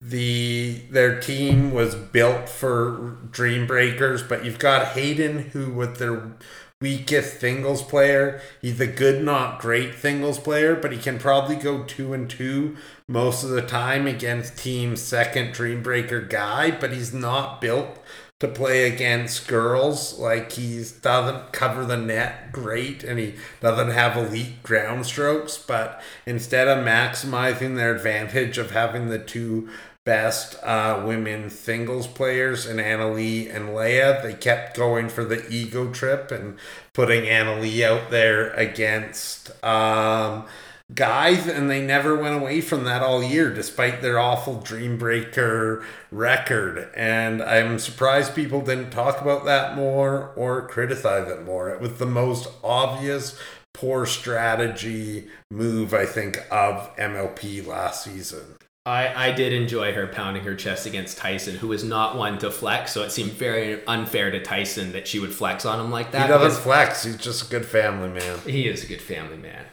The 0.08 0.82
their 0.92 1.20
team 1.20 1.72
was 1.72 1.96
built 1.96 2.48
for 2.48 3.18
dream 3.32 3.66
breakers 3.66 4.22
but 4.22 4.46
you've 4.46 4.60
got 4.60 4.90
hayden 4.90 5.50
who 5.50 5.72
with 5.72 5.98
their 5.98 6.36
weakest 6.80 7.40
singles 7.40 7.82
player 7.82 8.40
he's 8.62 8.80
a 8.80 8.86
good 8.86 9.24
not 9.24 9.60
great 9.60 9.96
singles 9.96 10.38
player 10.38 10.76
but 10.76 10.92
he 10.92 11.00
can 11.00 11.18
probably 11.18 11.56
go 11.56 11.84
two 11.84 12.14
and 12.14 12.30
two 12.30 12.76
most 13.08 13.44
of 13.44 13.50
the 13.50 13.64
time 13.64 14.06
against 14.06 14.60
team 14.60 14.96
second 14.96 15.54
dream 15.54 15.82
breaker 15.82 16.22
guy 16.22 16.70
but 16.70 16.94
he's 16.94 17.14
not 17.14 17.60
built 17.60 17.98
to 18.40 18.48
play 18.50 18.92
against 18.92 19.48
girls. 19.48 20.20
Like 20.20 20.52
he 20.54 20.84
doesn't 21.02 21.54
cover 21.54 21.86
the 21.86 21.98
net 21.98 22.52
great 22.52 23.04
and 23.04 23.18
he 23.18 23.36
doesn't 23.62 23.92
have 23.92 24.18
elite 24.18 24.62
ground 24.62 25.06
strokes 25.06 25.58
but 25.58 26.02
instead 26.26 26.68
of 26.68 26.86
maximizing 26.86 27.76
their 27.76 27.96
advantage 27.96 28.58
of 28.58 28.72
having 28.72 29.08
the 29.08 29.20
two 29.20 29.70
best 30.06 30.56
uh, 30.64 31.04
women 31.04 31.50
singles 31.50 32.06
players 32.06 32.68
in 32.68 32.78
Annalie 32.78 33.54
and 33.54 33.70
Leia. 33.70 34.22
They 34.22 34.36
kept 34.36 34.78
going 34.78 35.10
for 35.10 35.26
the 35.26 35.48
ego 35.50 35.92
trip 35.92 36.32
and 36.32 36.58
putting 36.94 37.24
Annalie 37.24 37.84
out 37.84 38.12
there 38.12 38.52
against 38.52 39.52
um, 39.66 40.46
guys, 40.94 41.48
and 41.48 41.72
they 41.72 41.82
never 41.82 42.16
went 42.16 42.40
away 42.40 42.62
from 42.62 42.84
that 42.84 43.02
all 43.02 43.24
year, 43.24 43.52
despite 43.52 44.04
their 44.04 44.20
awful 44.20 44.58
Dreambreaker 44.58 45.84
record. 46.12 46.88
And 46.96 47.42
I'm 47.42 47.80
surprised 47.80 48.36
people 48.36 48.62
didn't 48.62 48.92
talk 48.92 49.22
about 49.22 49.46
that 49.46 49.76
more 49.76 50.32
or 50.36 50.68
criticize 50.68 51.28
it 51.30 51.44
more. 51.44 51.72
It 51.72 51.82
was 51.82 51.98
the 51.98 52.06
most 52.06 52.48
obvious 52.64 53.40
poor 53.74 54.06
strategy 54.06 55.28
move, 55.50 55.96
I 55.96 56.06
think, 56.06 56.38
of 56.52 56.96
MLP 56.96 57.66
last 57.66 58.04
season. 58.04 58.56
I, 58.86 59.30
I 59.30 59.32
did 59.32 59.52
enjoy 59.52 59.94
her 59.94 60.06
pounding 60.06 60.44
her 60.44 60.54
chest 60.54 60.86
against 60.86 61.18
Tyson, 61.18 61.56
who 61.56 61.70
was 61.70 61.84
not 61.84 62.16
one 62.16 62.38
to 62.40 62.52
flex. 62.52 62.92
So 62.94 63.02
it 63.02 63.12
seemed 63.12 63.32
very 63.32 63.84
unfair 63.86 64.30
to 64.30 64.42
Tyson 64.42 64.92
that 64.92 65.08
she 65.08 65.18
would 65.18 65.34
flex 65.34 65.66
on 65.66 65.80
him 65.80 65.90
like 65.90 66.12
that. 66.12 66.24
He 66.24 66.28
doesn't 66.28 66.62
flex. 66.62 67.04
He's 67.04 67.18
just 67.18 67.48
a 67.48 67.50
good 67.50 67.66
family 67.66 68.10
man. 68.10 68.40
He 68.46 68.68
is 68.68 68.84
a 68.84 68.88
good 68.88 69.02
family 69.02 69.38
man. 69.38 69.66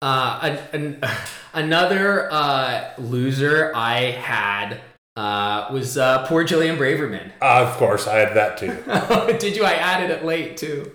Uh, 0.00 0.58
an, 0.72 1.00
an, 1.02 1.10
another 1.54 2.28
uh, 2.30 2.92
loser 2.98 3.72
I 3.74 4.12
had 4.12 4.80
uh, 5.16 5.68
was 5.72 5.98
uh, 5.98 6.24
poor 6.28 6.44
Jillian 6.44 6.78
Braverman. 6.78 7.32
Uh, 7.42 7.66
of 7.66 7.76
course, 7.78 8.06
I 8.06 8.18
had 8.18 8.36
that 8.36 8.58
too. 8.58 9.38
did 9.38 9.56
you? 9.56 9.64
I 9.64 9.72
added 9.72 10.10
it 10.10 10.24
late 10.24 10.56
too. 10.56 10.92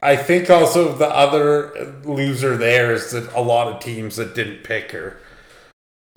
I 0.00 0.16
think 0.16 0.48
also 0.48 0.94
the 0.94 1.08
other 1.08 2.00
loser 2.04 2.56
there 2.56 2.92
is 2.92 3.10
that 3.10 3.30
a 3.34 3.42
lot 3.42 3.66
of 3.66 3.80
teams 3.82 4.16
that 4.16 4.34
didn't 4.34 4.62
pick 4.62 4.92
her. 4.92 5.18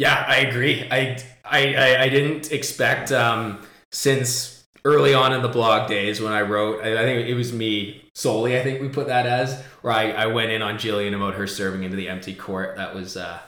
Yeah, 0.02 0.26
I 0.28 0.38
agree. 0.38 0.88
I 0.90 1.22
I 1.46 1.98
I, 2.06 2.10
didn't 2.10 2.52
expect 2.52 3.12
um, 3.12 3.62
since 3.92 4.66
early 4.84 5.14
on 5.14 5.32
in 5.32 5.44
the 5.44 5.48
blog 5.48 5.88
days 5.88 6.20
when 6.20 6.34
I 6.34 6.42
wrote. 6.42 6.84
I, 6.84 7.04
I, 7.04 7.04
think 7.04 7.30
it 7.30 7.36
was 7.36 7.54
me 7.54 8.10
solely. 8.16 8.60
I 8.60 8.64
think 8.64 8.82
we 8.82 8.90
put 8.90 9.06
that 9.06 9.28
as 9.28 9.62
where 9.84 9.94
I, 9.94 10.10
I 10.10 10.26
went 10.26 10.50
in 10.52 10.64
on 10.64 10.80
Jillian 10.80 11.16
about 11.16 11.36
her 11.36 11.46
serving 11.46 11.84
into 11.84 11.96
the 11.96 12.10
empty 12.10 12.34
court. 12.34 12.78
That 12.78 12.96
was 12.96 13.16
uh, 13.16 13.42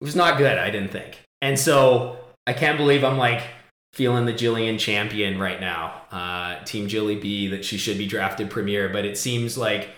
it 0.00 0.04
was 0.04 0.16
not 0.16 0.38
good. 0.38 0.58
I 0.58 0.70
didn't 0.70 0.90
think, 0.90 1.20
and 1.40 1.56
so 1.56 2.16
I 2.48 2.52
can't 2.52 2.76
believe 2.76 3.04
I'm 3.04 3.16
like 3.16 3.44
feeling 3.92 4.24
the 4.24 4.34
Jillian 4.34 4.76
champion 4.76 5.38
right 5.38 5.60
now. 5.60 6.02
Uh, 6.10 6.64
Team 6.64 6.88
Jilly 6.88 7.14
B 7.14 7.46
that 7.46 7.64
she 7.64 7.78
should 7.78 7.96
be 7.96 8.08
drafted 8.08 8.50
premier, 8.50 8.88
but 8.88 9.04
it 9.04 9.16
seems 9.16 9.56
like 9.56 9.90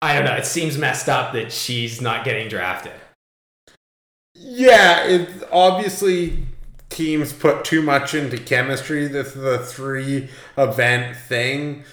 I 0.00 0.14
don't 0.14 0.24
know. 0.24 0.36
It 0.36 0.46
seems 0.46 0.78
messed 0.78 1.10
up 1.10 1.34
that 1.34 1.52
she's 1.52 2.00
not 2.00 2.24
getting 2.24 2.48
drafted. 2.48 2.94
Yeah, 4.40 5.04
it 5.04 5.28
obviously 5.50 6.46
teams 6.90 7.32
put 7.32 7.64
too 7.64 7.82
much 7.82 8.14
into 8.14 8.38
chemistry. 8.38 9.08
This 9.08 9.34
is 9.36 9.44
a 9.44 9.58
three 9.58 10.28
event 10.56 11.16
thing. 11.16 11.84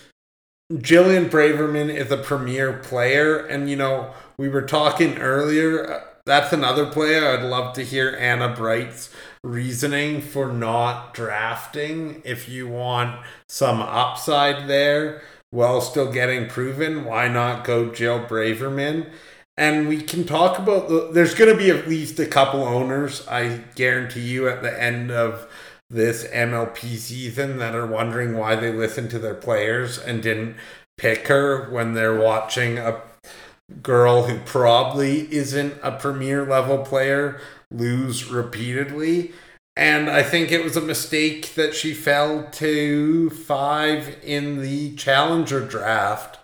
Jillian 0.72 1.30
Braverman 1.30 1.94
is 1.94 2.12
a 2.12 2.18
premier 2.18 2.74
player, 2.74 3.38
and 3.38 3.70
you 3.70 3.76
know, 3.76 4.14
we 4.38 4.50
were 4.50 4.64
talking 4.64 5.18
earlier. 5.18 5.92
Uh, 5.92 6.02
that's 6.26 6.54
another 6.54 6.88
player 6.88 7.28
I'd 7.28 7.44
love 7.44 7.74
to 7.76 7.84
hear 7.84 8.16
Anna 8.20 8.50
Bright's 8.50 9.12
reasoning 9.44 10.22
for 10.22 10.52
not 10.52 11.14
drafting. 11.14 12.22
If 12.26 12.50
you 12.50 12.68
want 12.68 13.24
some 13.48 13.80
upside 13.80 14.68
there 14.68 15.22
while 15.52 15.82
still 15.82 16.12
getting 16.12 16.48
proven, 16.50 17.06
why 17.06 17.28
not 17.28 17.64
go 17.64 17.92
Jill 17.92 18.22
Braverman? 18.22 19.12
And 19.58 19.88
we 19.88 20.02
can 20.02 20.26
talk 20.26 20.60
about 20.60 20.90
the, 20.90 21.10
there's 21.12 21.34
going 21.34 21.52
to 21.52 21.58
be 21.58 21.70
at 21.70 21.88
least 21.88 22.20
a 22.20 22.26
couple 22.26 22.64
owners 22.64 23.28
i 23.28 23.62
guarantee 23.76 24.22
you 24.22 24.48
at 24.48 24.62
the 24.62 24.84
end 24.84 25.12
of 25.12 25.48
this 25.90 26.26
mlp 26.28 26.78
season 26.78 27.58
that 27.58 27.76
are 27.76 27.86
wondering 27.86 28.38
why 28.38 28.56
they 28.56 28.72
listened 28.72 29.10
to 29.10 29.20
their 29.20 29.36
players 29.36 29.98
and 29.98 30.24
didn't 30.24 30.56
pick 30.98 31.28
her 31.28 31.70
when 31.70 31.94
they're 31.94 32.20
watching 32.20 32.78
a 32.78 33.02
girl 33.82 34.24
who 34.24 34.40
probably 34.40 35.32
isn't 35.34 35.76
a 35.82 35.92
premier 35.92 36.46
level 36.46 36.80
player 36.80 37.40
lose 37.72 38.30
repeatedly. 38.30 39.32
And 39.78 40.10
I 40.10 40.24
think 40.24 40.52
it 40.52 40.64
was 40.64 40.78
a 40.78 40.82
mistake 40.82 41.56
that 41.56 41.76
she 41.76 41.94
fell 41.94 42.50
to 42.52 43.30
five 43.32 44.18
in 44.24 44.62
the 44.62 44.96
challenger 44.96 45.60
draft. 45.60 46.40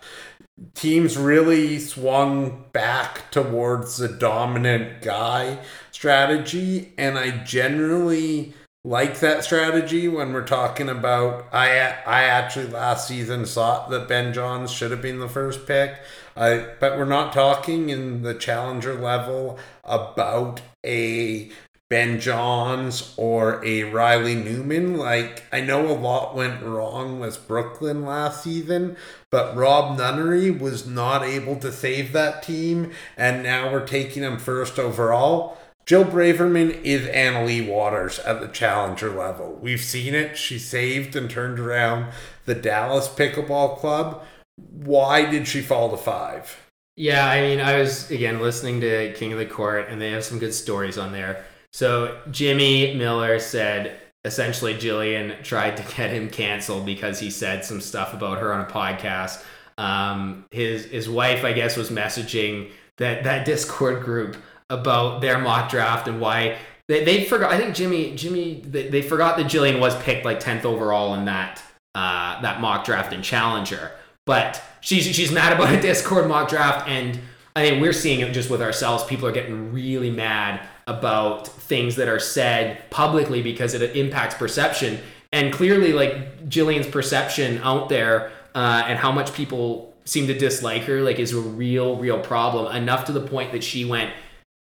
Teams 0.74 1.18
really 1.18 1.80
swung 1.80 2.66
back 2.72 3.32
towards 3.32 3.98
the 3.98 4.08
dominant 4.08 5.02
guy 5.02 5.60
strategy, 5.92 6.94
and 6.98 7.18
I 7.18 7.44
generally 7.44 8.54
like 8.84 9.20
that 9.20 9.44
strategy 9.44 10.08
when 10.08 10.34
we're 10.34 10.46
talking 10.46 10.90
about 10.90 11.46
I 11.54 11.70
I 12.06 12.24
actually 12.24 12.68
last 12.68 13.08
season 13.08 13.46
thought 13.46 13.92
that 13.92 14.08
Ben 14.08 14.34
Johns 14.34 14.72
should 14.72 14.90
have 14.92 15.02
been 15.02 15.20
the 15.20 15.30
first 15.30 15.68
pick. 15.68 15.96
I 16.36 16.68
but 16.80 16.98
we're 16.98 17.06
not 17.06 17.34
talking 17.34 17.90
in 17.90 18.24
the 18.24 18.34
challenger 18.34 18.96
level 18.96 19.60
about 19.84 20.62
a 20.84 21.52
Ben 21.92 22.22
Johns 22.22 23.14
or 23.18 23.64
a 23.66 23.84
Riley 23.84 24.34
Newman. 24.34 24.96
Like 24.96 25.44
I 25.52 25.60
know 25.60 25.92
a 25.92 25.92
lot 25.92 26.34
went 26.34 26.64
wrong 26.64 27.20
with 27.20 27.46
Brooklyn 27.50 28.06
last 28.06 28.46
season, 28.46 28.96
but 29.30 29.58
Rob 29.58 29.98
Nunnery 29.98 30.52
was 30.52 30.88
not 30.88 31.22
able 31.24 31.58
to 31.58 31.70
save 31.70 32.14
that 32.14 32.44
team, 32.44 32.92
and 33.18 33.44
now 33.44 33.70
we're 33.70 33.86
taking 33.86 34.24
him 34.24 34.40
first 34.40 34.80
overall. 34.80 35.58
Jill 35.86 36.06
Braverman 36.06 36.82
is 36.82 37.08
Anna 37.08 37.44
Leigh 37.44 37.68
Waters 37.70 38.20
at 38.20 38.40
the 38.40 38.48
challenger 38.48 39.10
level. 39.10 39.60
We've 39.62 39.82
seen 39.82 40.16
it. 40.16 40.38
She 40.38 40.60
saved 40.60 41.18
and 41.18 41.30
turned 41.30 41.60
around 41.60 42.14
the 42.46 42.56
Dallas 42.56 43.10
Pickleball 43.10 43.80
Club. 43.80 44.24
Why 44.56 45.30
did 45.30 45.46
she 45.46 45.60
fall 45.60 45.92
to 45.92 45.98
five? 45.98 46.56
Yeah, 46.96 47.28
I 47.28 47.42
mean, 47.42 47.60
I 47.60 47.80
was 47.80 48.10
again 48.10 48.40
listening 48.40 48.80
to 48.80 49.12
King 49.14 49.34
of 49.34 49.40
the 49.40 49.46
Court, 49.46 49.88
and 49.90 50.02
they 50.02 50.12
have 50.12 50.24
some 50.24 50.40
good 50.40 50.54
stories 50.54 50.98
on 50.98 51.12
there. 51.12 51.44
So 51.74 52.20
Jimmy 52.32 52.94
Miller 52.96 53.40
said 53.40 54.00
essentially 54.24 54.76
Jillian 54.76 55.44
tried 55.44 55.78
to 55.78 55.84
get 55.96 56.12
him 56.12 56.30
canceled 56.30 56.86
because 56.86 57.20
he 57.20 57.30
said 57.30 57.66
some 57.66 57.82
stuff 57.82 58.14
about 58.14 58.40
her 58.40 58.54
on 58.54 58.62
a 58.62 58.70
podcast. 58.70 59.44
Um, 59.78 60.46
his 60.52 60.86
his 60.86 61.10
wife, 61.10 61.44
I 61.44 61.54
guess, 61.54 61.78
was 61.78 61.90
messaging 61.90 62.72
that 62.98 63.24
that 63.24 63.46
Discord 63.46 64.04
group 64.04 64.38
about 64.70 65.22
their 65.22 65.40
mock 65.40 65.70
draft 65.70 66.08
and 66.08 66.22
why 66.22 66.58
they, 66.88 67.04
they 67.04 67.24
forgot. 67.24 67.52
I 67.52 67.58
think 67.58 67.76
Jimmy 67.76 68.16
Jimmy 68.16 68.62
they, 68.66 68.90
they 68.90 69.02
forgot 69.02 69.38
that 69.38 69.48
Jillian 69.48 69.80
was 69.80 69.96
picked 70.04 70.26
like 70.26 70.40
tenth 70.40 70.66
overall 70.66 71.16
in 71.16 71.26
that 71.26 71.64
uh, 71.96 72.42
that 72.42 72.62
mock 72.62 72.86
draft 72.86 73.14
and 73.14 73.24
Challenger, 73.24 73.92
but 74.26 74.62
she's 74.82 75.06
she's 75.06 75.32
mad 75.32 75.54
about 75.54 75.74
a 75.74 75.82
Discord 75.82 76.28
mock 76.28 76.50
draft, 76.50 76.88
and 76.88 77.20
I 77.56 77.68
think 77.68 77.82
we're 77.82 77.94
seeing 77.94 78.20
it 78.20 78.32
just 78.34 78.50
with 78.50 78.62
ourselves. 78.62 79.04
People 79.06 79.28
are 79.28 79.32
getting 79.32 79.74
really 79.74 80.12
mad 80.12 80.68
about 80.98 81.48
things 81.48 81.96
that 81.96 82.08
are 82.08 82.20
said 82.20 82.90
publicly 82.90 83.42
because 83.42 83.74
it 83.74 83.96
impacts 83.96 84.36
perception, 84.36 85.00
and 85.32 85.54
clearly, 85.54 85.94
like 85.94 86.50
Jillian's 86.50 86.88
perception 86.88 87.60
out 87.60 87.90
there 87.90 88.32
uh, 88.54 88.84
and 88.86 89.00
how 89.00 89.12
much 89.12 89.34
people 89.34 89.94
seem 90.06 90.28
to 90.28 90.38
dislike 90.38 90.84
her, 90.84 91.02
like 91.02 91.20
is 91.20 91.34
a 91.34 91.40
real 91.40 91.96
real 91.98 92.20
problem. 92.20 92.76
Enough 92.76 93.06
to 93.06 93.12
the 93.12 93.22
point 93.22 93.52
that 93.54 93.64
she 93.64 93.86
went 93.86 94.12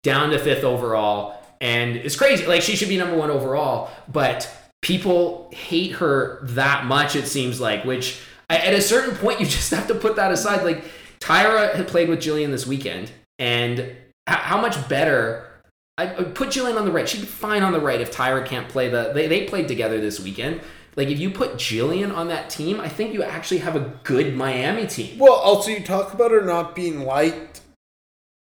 down 0.04 0.30
to 0.32 0.40
fifth 0.40 0.64
overall, 0.64 1.42
and 1.62 1.96
it's 1.96 2.16
crazy. 2.16 2.46
Like 2.46 2.62
she 2.62 2.76
should 2.76 2.90
be 2.90 2.98
number 2.98 3.18
one 3.18 3.32
overall, 3.32 3.90
but 4.12 4.52
people 4.82 5.50
hate 5.54 5.94
her 5.94 6.40
that 6.44 6.86
much. 6.86 7.16
It 7.16 7.28
seems 7.28 7.60
like, 7.60 7.86
which 7.86 8.20
at 8.50 8.74
a 8.74 8.82
certain 8.82 9.16
point 9.16 9.40
you 9.40 9.46
just 9.46 9.72
have 9.72 9.88
to 9.88 9.96
put 9.96 10.18
that 10.18 10.32
aside. 10.32 10.64
Like 10.64 10.84
Tyra 11.20 11.74
had 11.76 11.88
played 11.88 12.10
with 12.10 12.20
Jillian 12.20 12.52
this 12.52 12.68
weekend, 12.68 13.12
and 13.40 13.96
how 14.28 14.60
much 14.60 14.88
better. 14.90 15.46
I 15.98 16.06
put 16.06 16.50
Jillian 16.50 16.78
on 16.78 16.86
the 16.86 16.92
right. 16.92 17.10
She'd 17.10 17.22
be 17.22 17.28
fine 17.28 17.64
on 17.64 17.74
the 17.74 17.80
right 17.80 18.00
if 18.00 18.16
Tyra 18.16 18.46
can't 18.46 18.70
play 18.70 18.88
the. 18.90 19.12
They, 19.14 19.28
they 19.28 19.46
played 19.46 19.68
together 19.68 20.00
this 20.00 20.20
weekend. 20.20 20.62
Like 20.96 21.10
if 21.10 21.20
you 21.20 21.30
put 21.30 21.54
Jillian 21.54 22.16
on 22.16 22.28
that 22.28 22.50
team, 22.50 22.80
I 22.80 22.90
think 22.90 23.14
you 23.14 23.24
actually 23.24 23.60
have 23.60 23.76
a 23.76 23.94
good 24.04 24.36
Miami 24.36 24.88
team. 24.88 25.18
Well, 25.18 25.34
also 25.34 25.72
you 25.72 25.84
talk 25.84 26.14
about 26.14 26.32
her 26.32 26.42
not 26.42 26.76
being 26.76 27.02
liked 27.02 27.62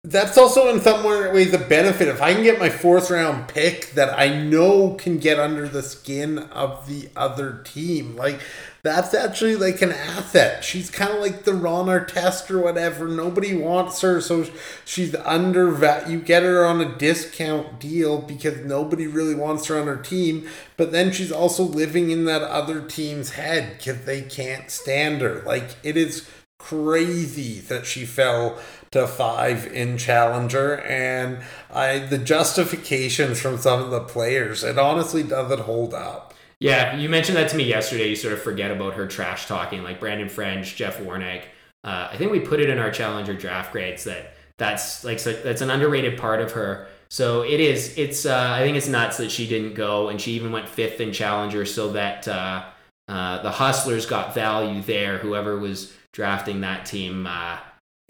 that's 0.04 0.36
also 0.36 0.68
in 0.74 0.80
some 0.80 1.04
ways 1.04 1.54
a 1.54 1.58
benefit. 1.58 2.08
If 2.08 2.20
I 2.20 2.34
can 2.34 2.42
get 2.42 2.58
my 2.58 2.70
fourth 2.70 3.08
round 3.08 3.46
pick 3.46 3.92
that 3.92 4.18
I 4.18 4.36
know 4.36 4.94
can 4.94 5.18
get 5.18 5.38
under 5.38 5.68
the 5.68 5.82
skin 5.82 6.38
of 6.38 6.88
the 6.88 7.08
other 7.14 7.62
team, 7.64 8.16
like 8.16 8.40
that's 8.84 9.14
actually 9.14 9.54
like 9.54 9.80
an 9.80 9.92
asset. 9.92 10.64
She's 10.64 10.90
kind 10.90 11.12
of 11.12 11.20
like 11.20 11.44
the 11.44 11.54
Ron 11.54 11.86
Artest 11.86 12.50
or 12.50 12.60
whatever. 12.60 13.06
Nobody 13.06 13.54
wants 13.54 14.00
her, 14.00 14.20
so 14.20 14.44
she's 14.84 15.14
under. 15.14 15.68
You 16.08 16.20
get 16.20 16.42
her 16.42 16.66
on 16.66 16.80
a 16.80 16.98
discount 16.98 17.78
deal 17.78 18.20
because 18.20 18.64
nobody 18.64 19.06
really 19.06 19.36
wants 19.36 19.66
her 19.66 19.80
on 19.80 19.86
her 19.86 19.98
team. 19.98 20.48
But 20.76 20.90
then 20.90 21.12
she's 21.12 21.30
also 21.30 21.62
living 21.62 22.10
in 22.10 22.24
that 22.24 22.42
other 22.42 22.80
team's 22.80 23.30
head 23.30 23.78
because 23.78 24.04
they 24.04 24.22
can't 24.22 24.68
stand 24.68 25.20
her. 25.20 25.42
Like 25.46 25.76
it 25.84 25.96
is 25.96 26.28
crazy 26.58 27.60
that 27.60 27.86
she 27.86 28.04
fell 28.04 28.58
to 28.90 29.06
five 29.06 29.66
in 29.66 29.96
Challenger, 29.96 30.80
and 30.80 31.38
I 31.72 32.00
the 32.00 32.18
justifications 32.18 33.40
from 33.40 33.58
some 33.58 33.80
of 33.80 33.90
the 33.90 34.00
players 34.00 34.64
it 34.64 34.76
honestly 34.76 35.22
doesn't 35.22 35.60
hold 35.60 35.94
up. 35.94 36.31
Yeah, 36.62 36.96
you 36.96 37.08
mentioned 37.08 37.36
that 37.38 37.50
to 37.50 37.56
me 37.56 37.64
yesterday. 37.64 38.08
You 38.08 38.14
sort 38.14 38.34
of 38.34 38.40
forget 38.40 38.70
about 38.70 38.94
her 38.94 39.08
trash 39.08 39.46
talking, 39.46 39.82
like 39.82 39.98
Brandon 39.98 40.28
French, 40.28 40.76
Jeff 40.76 40.98
Warnick. 40.98 41.42
Uh, 41.82 42.08
I 42.12 42.16
think 42.16 42.30
we 42.30 42.38
put 42.38 42.60
it 42.60 42.70
in 42.70 42.78
our 42.78 42.92
Challenger 42.92 43.34
draft 43.34 43.72
grades 43.72 44.04
that 44.04 44.34
that's 44.58 45.02
like 45.02 45.18
so 45.18 45.32
that's 45.32 45.60
an 45.60 45.70
underrated 45.70 46.16
part 46.16 46.40
of 46.40 46.52
her. 46.52 46.86
So 47.10 47.42
it 47.42 47.58
is. 47.58 47.98
It's. 47.98 48.26
Uh, 48.26 48.54
I 48.56 48.60
think 48.60 48.76
it's 48.76 48.86
nuts 48.86 49.16
that 49.16 49.32
she 49.32 49.48
didn't 49.48 49.74
go, 49.74 50.08
and 50.08 50.20
she 50.20 50.32
even 50.32 50.52
went 50.52 50.68
fifth 50.68 51.00
in 51.00 51.12
Challenger, 51.12 51.66
so 51.66 51.92
that 51.94 52.28
uh, 52.28 52.64
uh, 53.08 53.42
the 53.42 53.50
Hustlers 53.50 54.06
got 54.06 54.32
value 54.32 54.82
there. 54.82 55.18
Whoever 55.18 55.58
was 55.58 55.92
drafting 56.12 56.60
that 56.60 56.86
team 56.86 57.26
uh, 57.26 57.58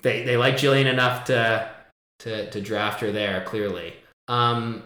they 0.03 0.25
they 0.25 0.37
like 0.37 0.57
Jillian 0.57 0.87
enough 0.87 1.25
to 1.25 1.71
to 2.19 2.51
to 2.51 2.61
draft 2.61 3.01
her 3.01 3.13
there 3.13 3.43
clearly. 3.45 3.95
Um, 4.29 4.83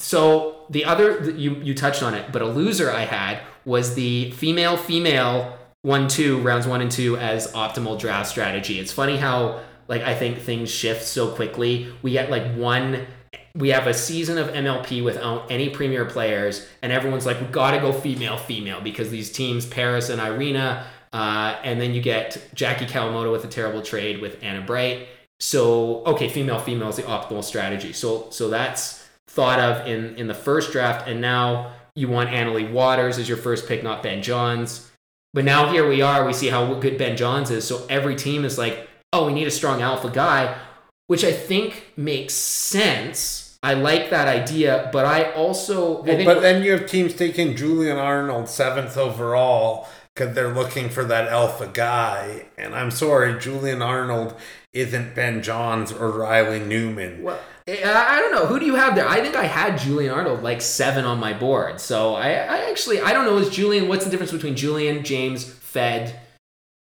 so 0.00 0.64
the 0.70 0.86
other 0.86 1.30
you 1.30 1.56
you 1.56 1.74
touched 1.74 2.02
on 2.02 2.14
it, 2.14 2.32
but 2.32 2.40
a 2.40 2.46
loser 2.46 2.90
I 2.90 3.02
had 3.02 3.40
was 3.64 3.94
the 3.94 4.30
female 4.32 4.76
female 4.76 5.58
one 5.82 6.08
two 6.08 6.40
rounds 6.40 6.66
one 6.66 6.80
and 6.80 6.90
two 6.90 7.16
as 7.18 7.52
optimal 7.52 7.98
draft 7.98 8.28
strategy. 8.28 8.80
It's 8.80 8.92
funny 8.92 9.18
how 9.18 9.60
like 9.88 10.02
I 10.02 10.14
think 10.14 10.38
things 10.38 10.70
shift 10.70 11.04
so 11.04 11.28
quickly. 11.34 11.92
We 12.00 12.12
get 12.12 12.30
like 12.30 12.54
one 12.54 13.06
we 13.54 13.70
have 13.70 13.86
a 13.86 13.94
season 13.94 14.38
of 14.38 14.48
MLP 14.48 15.04
without 15.04 15.50
any 15.50 15.68
premier 15.68 16.04
players, 16.04 16.66
and 16.82 16.92
everyone's 16.92 17.26
like, 17.26 17.40
we 17.40 17.46
gotta 17.48 17.78
go 17.78 17.92
female, 17.92 18.38
female, 18.38 18.80
because 18.80 19.10
these 19.10 19.30
teams, 19.30 19.66
Paris 19.66 20.08
and 20.08 20.20
Irina, 20.20 20.86
uh, 21.12 21.56
and 21.64 21.80
then 21.80 21.92
you 21.92 22.00
get 22.00 22.48
Jackie 22.54 22.86
Kawamoto 22.86 23.32
with 23.32 23.44
a 23.44 23.48
terrible 23.48 23.82
trade 23.82 24.20
with 24.20 24.38
Anna 24.42 24.64
Bright. 24.64 25.08
So 25.40 26.04
okay, 26.04 26.28
female 26.28 26.58
female 26.58 26.88
is 26.88 26.96
the 26.96 27.02
optimal 27.02 27.42
strategy. 27.44 27.92
So 27.92 28.28
so 28.30 28.48
that's 28.48 28.99
thought 29.30 29.60
of 29.60 29.86
in 29.86 30.16
in 30.16 30.26
the 30.26 30.34
first 30.34 30.72
draft, 30.72 31.08
and 31.08 31.20
now 31.20 31.72
you 31.94 32.08
want 32.08 32.30
Anna 32.30 32.52
Leigh 32.52 32.70
Waters 32.70 33.18
as 33.18 33.28
your 33.28 33.38
first 33.38 33.68
pick, 33.68 33.82
not 33.82 34.02
Ben 34.02 34.22
Johns. 34.22 34.90
But 35.32 35.44
now 35.44 35.72
here 35.72 35.88
we 35.88 36.02
are, 36.02 36.26
we 36.26 36.32
see 36.32 36.48
how 36.48 36.74
good 36.74 36.98
Ben 36.98 37.16
Johns 37.16 37.50
is. 37.50 37.66
So 37.66 37.86
every 37.88 38.16
team 38.16 38.44
is 38.44 38.58
like, 38.58 38.88
oh, 39.12 39.26
we 39.26 39.32
need 39.32 39.46
a 39.46 39.50
strong 39.50 39.80
alpha 39.80 40.10
guy, 40.10 40.58
which 41.06 41.22
I 41.24 41.32
think 41.32 41.92
makes 41.96 42.34
sense. 42.34 43.56
I 43.62 43.74
like 43.74 44.10
that 44.10 44.26
idea, 44.26 44.88
but 44.92 45.04
I 45.04 45.32
also. 45.32 46.02
Well, 46.02 46.20
I 46.20 46.24
but 46.24 46.40
then 46.40 46.64
you 46.64 46.72
have 46.72 46.86
teams 46.86 47.14
taking 47.14 47.54
Julian 47.54 47.98
Arnold 47.98 48.48
seventh 48.48 48.96
overall 48.96 49.86
because 50.14 50.34
they're 50.34 50.52
looking 50.52 50.88
for 50.88 51.04
that 51.04 51.28
alpha 51.28 51.70
guy. 51.72 52.46
And 52.58 52.74
I'm 52.74 52.90
sorry, 52.90 53.38
Julian 53.38 53.82
Arnold 53.82 54.34
isn't 54.72 55.14
Ben 55.14 55.42
Johns 55.42 55.92
or 55.92 56.10
Riley 56.10 56.60
Newman. 56.60 57.22
Well, 57.22 57.38
Eh, 57.70 57.88
I 57.88 58.18
don't 58.18 58.32
know. 58.32 58.46
Who 58.46 58.58
do 58.58 58.66
you 58.66 58.74
have 58.74 58.96
there? 58.96 59.08
I 59.08 59.20
think 59.20 59.36
I 59.36 59.44
had 59.44 59.78
Julian 59.78 60.12
Arnold 60.12 60.42
like 60.42 60.60
seven 60.60 61.04
on 61.04 61.20
my 61.20 61.32
board. 61.32 61.80
So 61.80 62.14
I, 62.16 62.30
I 62.30 62.70
actually 62.70 63.00
I 63.00 63.12
don't 63.12 63.24
know. 63.24 63.38
Is 63.38 63.48
Julian? 63.48 63.86
What's 63.86 64.04
the 64.04 64.10
difference 64.10 64.32
between 64.32 64.56
Julian, 64.56 65.04
James, 65.04 65.44
Fed, 65.44 66.18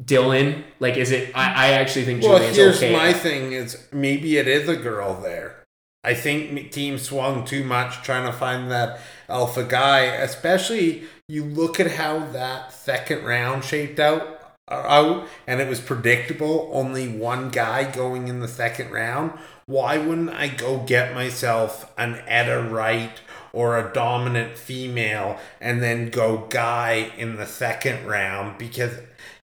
Dylan? 0.05 0.65
Like, 0.79 0.97
is 0.99 1.13
it? 1.13 1.35
I, 1.35 1.69
I 1.69 1.73
actually 1.73 2.05
think 2.05 2.21
Julian's 2.21 2.57
well, 2.57 2.67
here's 2.67 2.77
okay. 2.77 2.93
my 2.93 3.15
thing: 3.15 3.53
is 3.53 3.87
maybe 3.91 4.37
it 4.37 4.47
is 4.47 4.69
a 4.69 4.77
girl 4.77 5.19
there. 5.21 5.65
I 6.05 6.15
think 6.15 6.71
team 6.71 6.99
swung 6.99 7.45
too 7.45 7.65
much 7.65 8.03
trying 8.03 8.27
to 8.27 8.33
find 8.33 8.71
that 8.71 9.01
alpha 9.29 9.65
guy, 9.65 10.03
especially 10.03 11.05
you 11.27 11.45
look 11.45 11.81
at 11.81 11.93
how 11.93 12.21
that 12.27 12.73
second 12.73 13.25
round 13.25 13.65
shaped 13.65 13.99
out 13.99 14.37
uh, 14.69 14.75
out 14.75 15.29
and 15.47 15.61
it 15.61 15.69
was 15.69 15.81
predictable 15.81 16.71
only 16.73 17.09
one 17.09 17.51
guy 17.51 17.89
going 17.91 18.29
in 18.29 18.41
the 18.41 18.49
second 18.49 18.91
round 18.91 19.33
why 19.69 19.99
wouldn't 19.99 20.31
i 20.31 20.47
go 20.47 20.79
get 20.79 21.13
myself 21.13 21.93
an 21.99 22.23
Etta 22.29 22.63
Wright 22.63 23.21
or 23.53 23.77
a 23.77 23.93
dominant 23.93 24.57
female 24.57 25.39
and 25.61 25.83
then 25.83 26.09
go 26.09 26.47
guy 26.49 27.11
in 27.19 27.35
the 27.35 27.47
second 27.47 28.07
round? 28.07 28.59
Because 28.59 28.93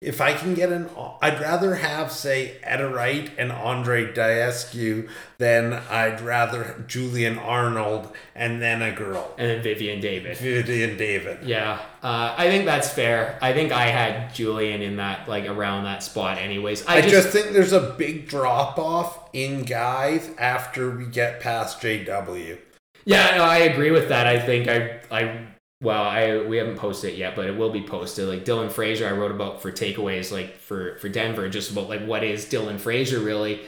if 0.03 0.21
I 0.21 0.35
can 0.35 0.55
get 0.55 0.73
an, 0.73 0.91
I'd 1.23 1.41
rather 1.41 1.77
have 1.77 2.11
say 2.11 2.57
Etta 2.65 2.89
Wright 2.89 3.31
and 3.39 3.53
Andrei 3.53 4.13
Daescu 4.13 5.09
than 5.39 5.73
I'd 5.73 6.21
rather 6.21 6.85
Julian 6.89 7.39
Arnold 7.39 8.13
and 8.35 8.61
then 8.61 8.83
a 8.83 8.91
girl, 8.91 9.33
and 9.39 9.49
then 9.49 9.63
Vivienne 9.63 10.01
David. 10.01 10.37
Vivienne 10.39 10.97
David. 10.97 11.45
Yeah, 11.45 11.81
uh, 12.03 12.35
I 12.37 12.49
think 12.49 12.65
that's 12.65 12.91
fair. 12.91 13.39
I 13.41 13.53
think 13.53 13.71
I 13.71 13.87
had 13.87 14.35
Julian 14.35 14.83
in 14.83 14.97
that 14.97 15.29
like 15.29 15.47
around 15.47 15.85
that 15.85 16.03
spot, 16.03 16.37
anyways. 16.37 16.85
I, 16.87 17.01
just, 17.03 17.29
think 17.29 17.53
there's 17.53 17.73
a 17.73 17.95
big 17.97 18.27
drop 18.27 18.79
off 18.81 19.31
in 19.33 19.63
guys 19.63 20.29
after 20.37 20.91
we 20.91 21.07
get 21.07 21.41
past 21.41 21.81
JW. 21.81 22.59
Yeah, 23.05 23.37
no, 23.37 23.45
I 23.45 23.59
agree 23.59 23.93
with 23.93 24.09
that. 24.09 24.27
I 24.27 24.41
think 24.41 24.69
I 24.69 25.01
I 25.13 25.47
well, 25.83 26.05
I 26.05 26.39
we 26.39 26.57
haven't 26.57 26.79
posted 26.79 27.15
it 27.15 27.17
yet, 27.19 27.35
but 27.35 27.47
it 27.47 27.57
will 27.57 27.71
be 27.71 27.83
posted. 27.83 28.29
Like 28.29 28.45
Dylan 28.45 28.71
Frazier, 28.71 29.09
I 29.09 29.13
wrote 29.13 29.33
about 29.33 29.61
for 29.61 29.73
takeaways, 29.73 30.31
like 30.31 30.57
for 30.57 30.97
for 30.99 31.09
Denver, 31.09 31.49
just 31.49 31.73
about 31.73 31.89
like 31.89 32.07
what 32.07 32.23
is 32.23 32.47
Dylan 32.47 32.79
Frazier 32.79 33.19
really. 33.19 33.61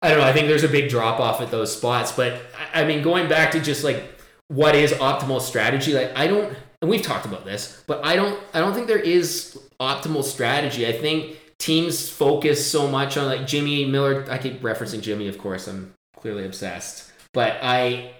I 0.00 0.10
don't 0.10 0.18
know. 0.18 0.24
I 0.24 0.32
think 0.32 0.46
there's 0.46 0.62
a 0.62 0.68
big 0.68 0.88
drop 0.88 1.18
off 1.18 1.40
at 1.40 1.50
those 1.50 1.76
spots, 1.76 2.12
but 2.12 2.40
I 2.72 2.84
mean, 2.84 3.02
going 3.02 3.28
back 3.28 3.50
to 3.52 3.60
just 3.60 3.82
like 3.82 4.04
what 4.46 4.76
is 4.76 4.92
optimal 4.92 5.40
strategy, 5.40 5.92
like 5.92 6.16
I 6.16 6.28
don't, 6.28 6.56
and 6.80 6.88
we've 6.88 7.02
talked 7.02 7.26
about 7.26 7.44
this, 7.44 7.82
but 7.88 8.04
I 8.04 8.14
don't, 8.14 8.40
I 8.54 8.60
don't 8.60 8.74
think 8.74 8.86
there 8.86 9.00
is 9.00 9.58
optimal 9.80 10.22
strategy. 10.22 10.86
I 10.86 10.92
think 10.92 11.36
teams 11.58 12.08
focus 12.08 12.70
so 12.70 12.86
much 12.86 13.16
on 13.16 13.26
like 13.26 13.48
Jimmy 13.48 13.84
Miller. 13.84 14.24
I 14.30 14.38
keep 14.38 14.62
referencing 14.62 15.02
Jimmy, 15.02 15.26
of 15.26 15.38
course. 15.38 15.66
I'm 15.66 15.92
clearly 16.16 16.46
obsessed, 16.46 17.10
but 17.32 17.58
I 17.60 18.12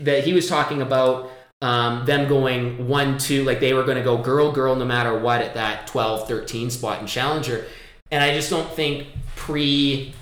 that 0.00 0.22
he 0.22 0.32
was 0.32 0.48
talking 0.48 0.80
about 0.80 1.32
um, 1.64 2.04
them 2.04 2.28
going 2.28 2.88
one 2.88 3.16
two 3.16 3.42
like 3.42 3.58
they 3.58 3.72
were 3.72 3.84
going 3.84 3.96
to 3.96 4.02
go 4.02 4.18
girl 4.18 4.52
girl 4.52 4.76
no 4.76 4.84
matter 4.84 5.18
what 5.18 5.40
at 5.40 5.54
that 5.54 5.86
12 5.86 6.28
13 6.28 6.68
spot 6.68 7.00
in 7.00 7.06
challenger. 7.06 7.64
And 8.10 8.22
i 8.22 8.34
just 8.34 8.50
don't 8.50 8.70
think 8.70 9.08
pre 9.34 10.14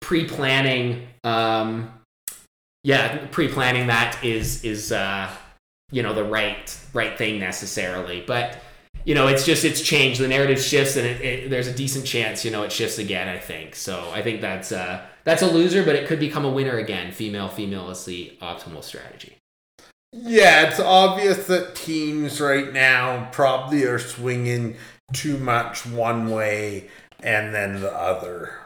pre 0.00 0.24
planning 0.24 1.06
um, 1.22 1.92
yeah 2.82 3.26
pre 3.30 3.46
planning 3.46 3.86
that 3.86 4.24
is 4.24 4.64
is 4.64 4.90
uh, 4.90 5.30
you 5.92 6.02
know 6.02 6.14
the 6.14 6.24
right 6.24 6.76
right 6.92 7.16
thing 7.16 7.38
necessarily. 7.38 8.24
But 8.26 8.60
you 9.04 9.14
know 9.14 9.28
it's 9.28 9.46
just 9.46 9.64
it's 9.64 9.82
changed. 9.82 10.20
The 10.20 10.26
narrative 10.26 10.60
shifts 10.60 10.96
and 10.96 11.06
it, 11.06 11.20
it, 11.20 11.50
there's 11.50 11.68
a 11.68 11.74
decent 11.74 12.04
chance 12.06 12.44
you 12.44 12.50
know 12.50 12.64
it 12.64 12.72
shifts 12.72 12.98
again 12.98 13.28
i 13.28 13.38
think. 13.38 13.76
So 13.76 14.10
i 14.12 14.20
think 14.20 14.40
that's 14.40 14.72
uh 14.72 15.06
that's 15.22 15.42
a 15.42 15.46
loser 15.48 15.84
but 15.84 15.94
it 15.94 16.08
could 16.08 16.18
become 16.18 16.44
a 16.44 16.50
winner 16.50 16.78
again. 16.78 17.12
Female 17.12 17.48
female 17.48 17.88
is 17.90 18.04
the 18.04 18.36
optimal 18.42 18.82
strategy 18.82 19.36
yeah, 20.12 20.68
it's 20.68 20.78
obvious 20.78 21.46
that 21.46 21.74
teams 21.74 22.40
right 22.40 22.72
now 22.72 23.28
probably 23.32 23.84
are 23.84 23.98
swinging 23.98 24.76
too 25.12 25.38
much 25.38 25.86
one 25.86 26.30
way 26.30 26.88
and 27.22 27.54
then 27.54 27.80
the 27.80 27.92
other. 27.92 28.58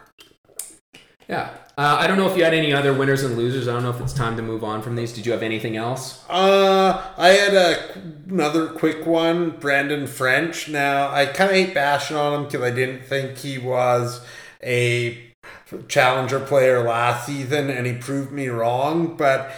Yeah. 1.29 1.49
Uh, 1.77 1.97
I 1.99 2.07
don't 2.07 2.17
know 2.17 2.27
if 2.27 2.35
you 2.35 2.43
had 2.43 2.53
any 2.53 2.73
other 2.73 2.93
winners 2.93 3.23
and 3.23 3.37
losers. 3.37 3.67
I 3.67 3.73
don't 3.73 3.83
know 3.83 3.91
if 3.91 4.01
it's 4.01 4.13
time 4.13 4.35
to 4.37 4.41
move 4.41 4.63
on 4.63 4.81
from 4.81 4.95
these. 4.95 5.13
Did 5.13 5.25
you 5.25 5.31
have 5.31 5.43
anything 5.43 5.77
else? 5.77 6.25
Uh, 6.29 7.13
I 7.17 7.29
had 7.29 7.53
a, 7.53 8.01
another 8.27 8.67
quick 8.67 9.05
one, 9.05 9.51
Brandon 9.51 10.07
French. 10.07 10.67
Now, 10.67 11.11
I 11.11 11.27
kind 11.27 11.51
of 11.51 11.55
hate 11.55 11.75
bashing 11.75 12.17
on 12.17 12.33
him 12.33 12.43
because 12.45 12.61
I 12.61 12.71
didn't 12.71 13.05
think 13.05 13.37
he 13.37 13.57
was 13.57 14.25
a 14.63 15.33
challenger 15.87 16.39
player 16.39 16.83
last 16.83 17.25
season 17.25 17.69
and 17.69 17.85
he 17.85 17.93
proved 17.93 18.31
me 18.31 18.47
wrong 18.47 19.17
but 19.17 19.51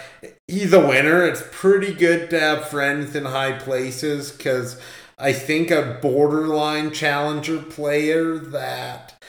he's 0.48 0.72
a 0.72 0.86
winner. 0.86 1.24
It's 1.24 1.42
pretty 1.52 1.94
good 1.94 2.30
to 2.30 2.40
have 2.40 2.68
friends 2.68 3.14
in 3.14 3.24
high 3.24 3.58
places 3.58 4.32
because 4.32 4.80
i 5.18 5.32
think 5.32 5.70
a 5.70 5.98
borderline 6.00 6.90
challenger 6.90 7.58
player 7.62 8.38
that 8.38 9.22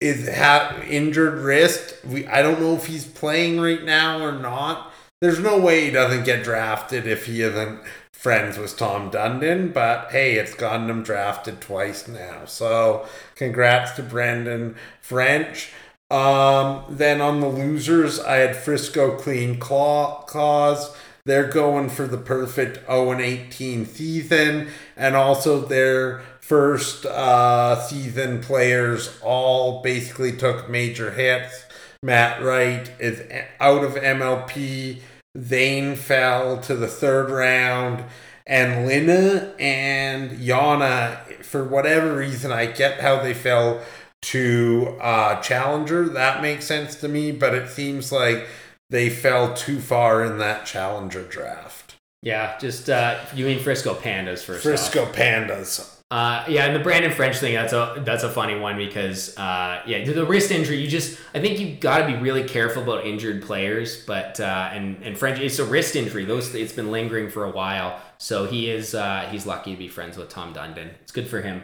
is 0.00 0.34
ha- 0.34 0.80
injured 0.88 1.38
wrist 1.40 1.96
we 2.06 2.26
i 2.26 2.42
don't 2.42 2.60
know 2.60 2.74
if 2.74 2.86
he's 2.86 3.06
playing 3.06 3.60
right 3.60 3.84
now 3.84 4.24
or 4.24 4.32
not. 4.32 4.92
There's 5.20 5.40
no 5.40 5.58
way 5.58 5.86
he 5.86 5.90
doesn't 5.90 6.24
get 6.24 6.44
drafted 6.44 7.06
if 7.06 7.26
he 7.26 7.40
isn't 7.40 7.80
friends 8.24 8.56
with 8.56 8.74
Tom 8.74 9.10
Dundon, 9.10 9.70
but 9.70 10.10
hey, 10.10 10.36
it's 10.36 10.54
gotten 10.54 10.88
him 10.88 11.02
drafted 11.02 11.60
twice 11.60 12.08
now. 12.08 12.46
So 12.46 13.06
congrats 13.34 13.90
to 13.96 14.02
Brandon 14.02 14.76
French. 15.02 15.70
Um, 16.10 16.86
then 16.88 17.20
on 17.20 17.40
the 17.40 17.48
losers, 17.48 18.18
I 18.18 18.36
had 18.36 18.56
Frisco 18.56 19.18
Clean 19.18 19.58
Claw 19.58 20.22
Claws. 20.22 20.96
They're 21.26 21.50
going 21.50 21.90
for 21.90 22.06
the 22.06 22.16
perfect 22.16 22.86
0 22.86 23.10
and 23.10 23.20
18 23.20 23.84
season, 23.84 24.68
and 24.96 25.14
also 25.14 25.60
their 25.60 26.22
first 26.40 27.04
uh, 27.04 27.78
season 27.78 28.40
players 28.40 29.18
all 29.22 29.82
basically 29.82 30.32
took 30.32 30.70
major 30.70 31.10
hits. 31.10 31.66
Matt 32.02 32.42
Wright 32.42 32.90
is 32.98 33.20
out 33.60 33.84
of 33.84 33.96
MLP. 33.96 35.02
Zane 35.38 35.96
fell 35.96 36.58
to 36.62 36.74
the 36.74 36.86
third 36.86 37.30
round, 37.30 38.04
and 38.46 38.86
Lina 38.86 39.54
and 39.58 40.30
Yana, 40.38 41.42
for 41.42 41.64
whatever 41.64 42.16
reason, 42.16 42.52
I 42.52 42.66
get 42.66 43.00
how 43.00 43.22
they 43.22 43.34
fell 43.34 43.82
to 44.22 44.96
uh, 45.00 45.40
Challenger. 45.40 46.08
That 46.08 46.42
makes 46.42 46.66
sense 46.66 46.96
to 46.96 47.08
me, 47.08 47.32
but 47.32 47.54
it 47.54 47.68
seems 47.68 48.12
like 48.12 48.46
they 48.90 49.10
fell 49.10 49.54
too 49.54 49.80
far 49.80 50.24
in 50.24 50.38
that 50.38 50.66
Challenger 50.66 51.24
draft. 51.24 51.96
Yeah, 52.22 52.56
just 52.58 52.88
uh, 52.88 53.20
you 53.34 53.44
mean 53.44 53.60
Frisco 53.60 53.94
Pandas 53.94 54.42
first. 54.42 54.62
Frisco 54.62 55.02
off. 55.02 55.12
Pandas. 55.14 55.93
Uh, 56.10 56.44
yeah, 56.48 56.66
and 56.66 56.76
the 56.76 56.80
Brandon 56.80 57.10
French 57.10 57.38
thing 57.38 57.54
that's 57.54 57.72
a 57.72 58.02
that's 58.04 58.22
a 58.22 58.28
funny 58.28 58.58
one 58.58 58.76
because 58.76 59.36
uh, 59.36 59.82
yeah, 59.86 60.04
the 60.04 60.24
wrist 60.24 60.50
injury. 60.50 60.76
You 60.76 60.86
just 60.86 61.18
I 61.34 61.40
think 61.40 61.58
you've 61.58 61.80
got 61.80 61.98
to 61.98 62.06
be 62.06 62.14
really 62.14 62.44
careful 62.44 62.82
about 62.82 63.06
injured 63.06 63.42
players. 63.42 64.04
But 64.04 64.38
uh, 64.38 64.70
and 64.72 65.02
and 65.02 65.18
French 65.18 65.40
it's 65.40 65.58
a 65.58 65.64
wrist 65.64 65.96
injury. 65.96 66.24
Those 66.24 66.54
it's 66.54 66.72
been 66.72 66.90
lingering 66.90 67.30
for 67.30 67.44
a 67.44 67.50
while. 67.50 68.00
So 68.18 68.46
he 68.46 68.70
is 68.70 68.94
uh, 68.94 69.28
he's 69.30 69.46
lucky 69.46 69.72
to 69.72 69.78
be 69.78 69.88
friends 69.88 70.16
with 70.16 70.28
Tom 70.28 70.54
Dundon. 70.54 70.90
It's 71.02 71.12
good 71.12 71.26
for 71.26 71.40
him. 71.40 71.62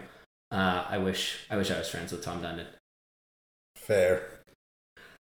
Uh, 0.50 0.84
I 0.88 0.98
wish 0.98 1.46
I 1.50 1.56
wish 1.56 1.70
I 1.70 1.78
was 1.78 1.88
friends 1.88 2.10
with 2.10 2.24
Tom 2.24 2.42
Dundon. 2.42 2.66
Fair. 3.76 4.40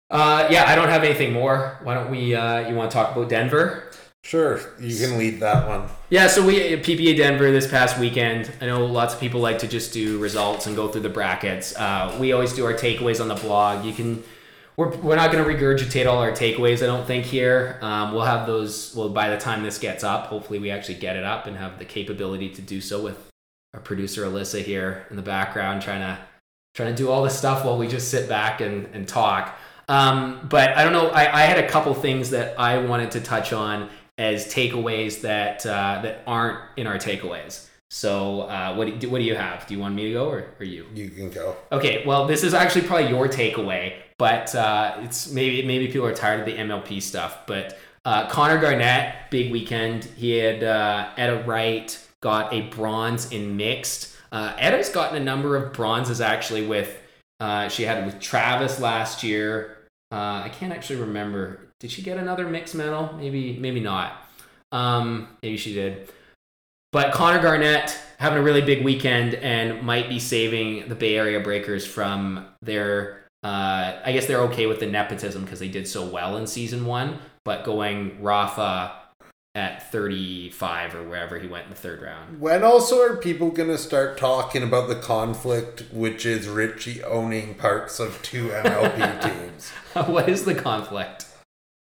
Uh, 0.09 0.47
yeah, 0.49 0.65
I 0.67 0.75
don't 0.75 0.87
have 0.87 1.03
anything 1.03 1.33
more. 1.33 1.79
Why 1.83 1.95
don't 1.95 2.09
we? 2.09 2.33
Uh, 2.33 2.69
you 2.69 2.75
want 2.75 2.91
to 2.91 2.95
talk 2.95 3.13
about 3.15 3.27
Denver? 3.27 3.86
Sure, 4.27 4.59
you 4.77 4.93
can 4.99 5.17
lead 5.17 5.39
that 5.39 5.69
one. 5.69 5.87
Yeah, 6.09 6.27
so 6.27 6.45
we 6.45 6.59
PPA 6.75 7.15
Denver 7.15 7.49
this 7.49 7.65
past 7.65 7.97
weekend. 7.97 8.51
I 8.59 8.65
know 8.65 8.85
lots 8.85 9.13
of 9.13 9.21
people 9.21 9.39
like 9.39 9.59
to 9.59 9.69
just 9.69 9.93
do 9.93 10.19
results 10.19 10.67
and 10.67 10.75
go 10.75 10.89
through 10.89 11.03
the 11.03 11.09
brackets. 11.09 11.73
Uh, 11.77 12.13
we 12.19 12.33
always 12.33 12.51
do 12.51 12.65
our 12.65 12.73
takeaways 12.73 13.21
on 13.21 13.29
the 13.29 13.35
blog. 13.35 13.85
You 13.85 13.93
can. 13.93 14.21
We're, 14.75 14.93
we're 14.97 15.15
not 15.15 15.31
going 15.31 15.41
to 15.45 15.49
regurgitate 15.49 16.07
all 16.07 16.17
our 16.17 16.33
takeaways, 16.33 16.83
I 16.83 16.87
don't 16.87 17.07
think, 17.07 17.23
here. 17.23 17.79
Um, 17.81 18.11
we'll 18.11 18.25
have 18.25 18.45
those, 18.45 18.93
well, 18.93 19.07
by 19.07 19.29
the 19.29 19.37
time 19.37 19.63
this 19.63 19.77
gets 19.77 20.03
up, 20.03 20.27
hopefully 20.27 20.59
we 20.59 20.71
actually 20.71 20.95
get 20.95 21.15
it 21.15 21.23
up 21.23 21.47
and 21.47 21.55
have 21.55 21.79
the 21.79 21.85
capability 21.85 22.49
to 22.49 22.61
do 22.61 22.81
so 22.81 23.01
with 23.01 23.31
our 23.73 23.79
producer, 23.79 24.25
Allissa, 24.25 24.61
here 24.61 25.07
in 25.09 25.15
the 25.15 25.21
background, 25.21 25.81
trying 25.81 26.01
to 26.01 26.19
trying 26.75 26.93
to 26.93 27.01
do 27.01 27.09
all 27.09 27.23
this 27.23 27.37
stuff 27.37 27.63
while 27.63 27.77
we 27.77 27.87
just 27.87 28.11
sit 28.11 28.27
back 28.27 28.59
and, 28.59 28.87
and 28.93 29.07
talk. 29.07 29.57
Um, 29.87 30.47
but 30.49 30.75
I 30.75 30.83
don't 30.83 30.91
know, 30.91 31.07
I, 31.07 31.43
I 31.43 31.45
had 31.45 31.63
a 31.63 31.69
couple 31.69 31.93
things 31.93 32.31
that 32.31 32.59
I 32.59 32.79
wanted 32.79 33.11
to 33.11 33.21
touch 33.21 33.53
on 33.53 33.89
as 34.17 34.51
takeaways 34.53 35.21
that 35.21 35.65
uh, 35.65 35.99
that 36.03 36.23
aren't 36.25 36.59
in 36.77 36.87
our 36.87 36.97
takeaways. 36.97 37.67
So 37.89 38.41
uh, 38.41 38.75
what 38.75 38.99
do, 38.99 39.09
what 39.09 39.19
do 39.19 39.23
you 39.23 39.35
have? 39.35 39.65
Do 39.65 39.73
you 39.73 39.79
want 39.79 39.95
me 39.95 40.07
to 40.07 40.13
go 40.13 40.29
or, 40.29 40.45
or 40.59 40.65
you? 40.65 40.85
You 40.93 41.09
can 41.09 41.29
go. 41.29 41.55
Okay. 41.71 42.03
Well, 42.05 42.27
this 42.27 42.43
is 42.43 42.53
actually 42.53 42.85
probably 42.85 43.09
your 43.09 43.27
takeaway, 43.27 43.93
but 44.17 44.53
uh, 44.55 44.97
it's 45.01 45.31
maybe 45.31 45.65
maybe 45.65 45.87
people 45.87 46.05
are 46.05 46.15
tired 46.15 46.41
of 46.41 46.45
the 46.45 46.57
MLP 46.57 47.01
stuff. 47.01 47.47
But 47.47 47.77
uh, 48.03 48.27
Connor 48.29 48.59
Garnett, 48.59 49.29
big 49.29 49.51
weekend. 49.51 50.05
He 50.05 50.37
had 50.37 50.63
uh, 50.63 51.09
Etta 51.17 51.43
Wright 51.45 51.97
got 52.21 52.53
a 52.53 52.61
bronze 52.61 53.31
in 53.31 53.55
mixed. 53.55 54.15
Uh, 54.31 54.53
Etta's 54.57 54.89
gotten 54.89 55.17
a 55.17 55.23
number 55.23 55.55
of 55.55 55.73
bronzes 55.73 56.21
actually 56.21 56.65
with. 56.65 57.03
Uh, 57.39 57.69
she 57.69 57.83
had 57.83 57.99
it 57.99 58.05
with 58.05 58.19
Travis 58.19 58.79
last 58.79 59.23
year. 59.23 59.77
Uh, 60.11 60.41
I 60.45 60.51
can't 60.51 60.73
actually 60.73 61.01
remember 61.01 61.66
did 61.79 61.91
she 61.91 62.01
get 62.01 62.17
another 62.17 62.47
mixed 62.47 62.75
medal? 62.75 63.13
Maybe, 63.17 63.57
maybe 63.57 63.79
not. 63.79 64.13
Um, 64.71 65.27
maybe 65.41 65.57
she 65.57 65.73
did. 65.73 66.09
But 66.91 67.13
Connor 67.13 67.41
Garnett 67.41 67.97
having 68.17 68.39
a 68.39 68.41
really 68.41 68.61
big 68.61 68.83
weekend 68.83 69.35
and 69.35 69.83
might 69.83 70.09
be 70.09 70.19
saving 70.19 70.89
the 70.89 70.95
Bay 70.95 71.17
Area 71.17 71.39
Breakers 71.39 71.85
from 71.85 72.45
their. 72.61 73.25
Uh, 73.43 73.99
I 74.03 74.11
guess 74.13 74.25
they're 74.25 74.41
okay 74.41 74.65
with 74.65 74.79
the 74.79 74.87
nepotism 74.87 75.43
because 75.43 75.59
they 75.59 75.67
did 75.67 75.87
so 75.87 76.05
well 76.05 76.37
in 76.37 76.47
season 76.47 76.85
one, 76.85 77.19
but 77.45 77.63
going 77.63 78.21
Rafa 78.21 78.93
at 79.53 79.91
35 79.91 80.95
or 80.95 81.03
wherever 81.07 81.39
he 81.39 81.47
went 81.47 81.65
in 81.65 81.69
the 81.69 81.75
third 81.75 82.01
round. 82.01 82.39
When 82.39 82.63
also 82.63 83.01
are 83.01 83.15
people 83.15 83.51
going 83.51 83.69
to 83.69 83.77
start 83.77 84.17
talking 84.17 84.63
about 84.63 84.87
the 84.87 84.95
conflict, 84.95 85.83
which 85.91 86.25
is 86.25 86.47
Richie 86.47 87.03
owning 87.03 87.55
parts 87.55 87.99
of 87.99 88.21
two 88.21 88.49
MLP 88.49 89.21
teams? 89.21 89.69
what 90.07 90.29
is 90.29 90.45
the 90.45 90.55
conflict? 90.55 91.26